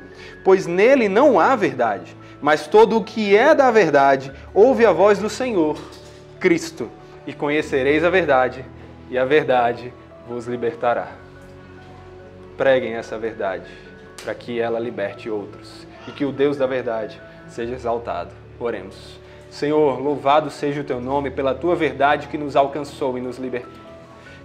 pois 0.45 0.67
nele 0.67 1.09
não 1.09 1.41
há 1.41 1.57
verdade. 1.57 2.17
Mas 2.41 2.67
todo 2.69 2.97
o 2.97 3.03
que 3.03 3.37
é 3.37 3.55
da 3.55 3.71
verdade 3.71 4.33
ouve 4.55 4.87
a 4.87 4.93
voz 4.93 5.19
do 5.19 5.29
Senhor, 5.29 5.77
Cristo, 6.39 6.89
e 7.27 7.33
conhecereis 7.33 8.05
a 8.05 8.11
verdade, 8.11 8.65
e 9.11 9.19
a 9.19 9.25
verdade 9.25 9.93
vos 10.29 10.47
libertará. 10.47 11.09
Preguem 12.57 12.95
essa 12.95 13.19
verdade, 13.19 13.69
para 14.29 14.35
que 14.35 14.61
ela 14.61 14.79
liberte 14.79 15.31
outros, 15.31 15.87
e 16.07 16.13
que 16.13 16.23
o 16.23 16.31
Deus 16.31 16.59
da 16.59 16.67
verdade 16.67 17.19
seja 17.47 17.75
exaltado. 17.75 18.35
Oremos. 18.61 19.19
Senhor, 19.49 19.99
louvado 19.99 20.51
seja 20.51 20.83
o 20.83 20.85
teu 20.85 21.01
nome 21.01 21.31
pela 21.31 21.55
tua 21.55 21.75
verdade 21.75 22.29
que 22.29 22.37
nos 22.37 22.55
alcançou 22.55 23.17
e 23.17 23.23
nos 23.23 23.39
libertou. 23.39 23.81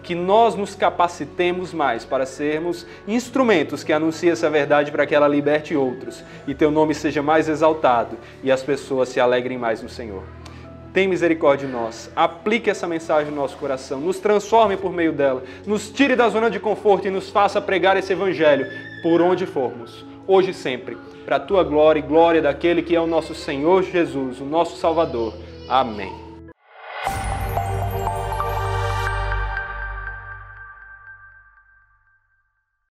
Que 0.01 0.15
nós 0.15 0.55
nos 0.55 0.73
capacitemos 0.73 1.73
mais 1.73 2.05
para 2.05 2.25
sermos 2.25 2.87
instrumentos 3.05 3.83
que 3.83 3.91
anunciem 3.91 4.31
essa 4.31 4.49
verdade 4.49 4.89
para 4.89 5.05
que 5.05 5.13
ela 5.13 5.27
liberte 5.27 5.75
outros 5.75 6.23
e 6.47 6.55
teu 6.55 6.71
nome 6.71 6.95
seja 6.95 7.21
mais 7.21 7.49
exaltado 7.49 8.17
e 8.41 8.53
as 8.53 8.63
pessoas 8.63 9.09
se 9.09 9.19
alegrem 9.19 9.57
mais 9.57 9.83
no 9.83 9.89
Senhor. 9.89 10.23
Tem 10.93 11.07
misericórdia 11.07 11.67
de 11.67 11.73
nós, 11.73 12.11
aplique 12.15 12.69
essa 12.69 12.87
mensagem 12.87 13.31
no 13.31 13.41
nosso 13.41 13.57
coração, 13.57 13.99
nos 13.99 14.19
transforme 14.19 14.77
por 14.77 14.93
meio 14.93 15.11
dela, 15.11 15.43
nos 15.65 15.89
tire 15.89 16.15
da 16.15 16.29
zona 16.29 16.51
de 16.51 16.59
conforto 16.59 17.07
e 17.07 17.11
nos 17.11 17.31
faça 17.31 17.59
pregar 17.59 17.97
esse 17.97 18.13
evangelho 18.13 18.67
por 19.01 19.19
onde 19.19 19.47
formos, 19.47 20.05
hoje 20.27 20.51
e 20.51 20.53
sempre. 20.53 20.95
Para 21.25 21.37
a 21.37 21.39
tua 21.39 21.63
glória 21.63 21.99
e 21.99 22.03
glória 22.03 22.43
daquele 22.43 22.83
que 22.83 22.95
é 22.95 23.01
o 23.01 23.07
nosso 23.07 23.33
Senhor 23.33 23.81
Jesus, 23.81 24.39
o 24.39 24.45
nosso 24.45 24.77
Salvador. 24.77 25.33
Amém. 25.67 26.13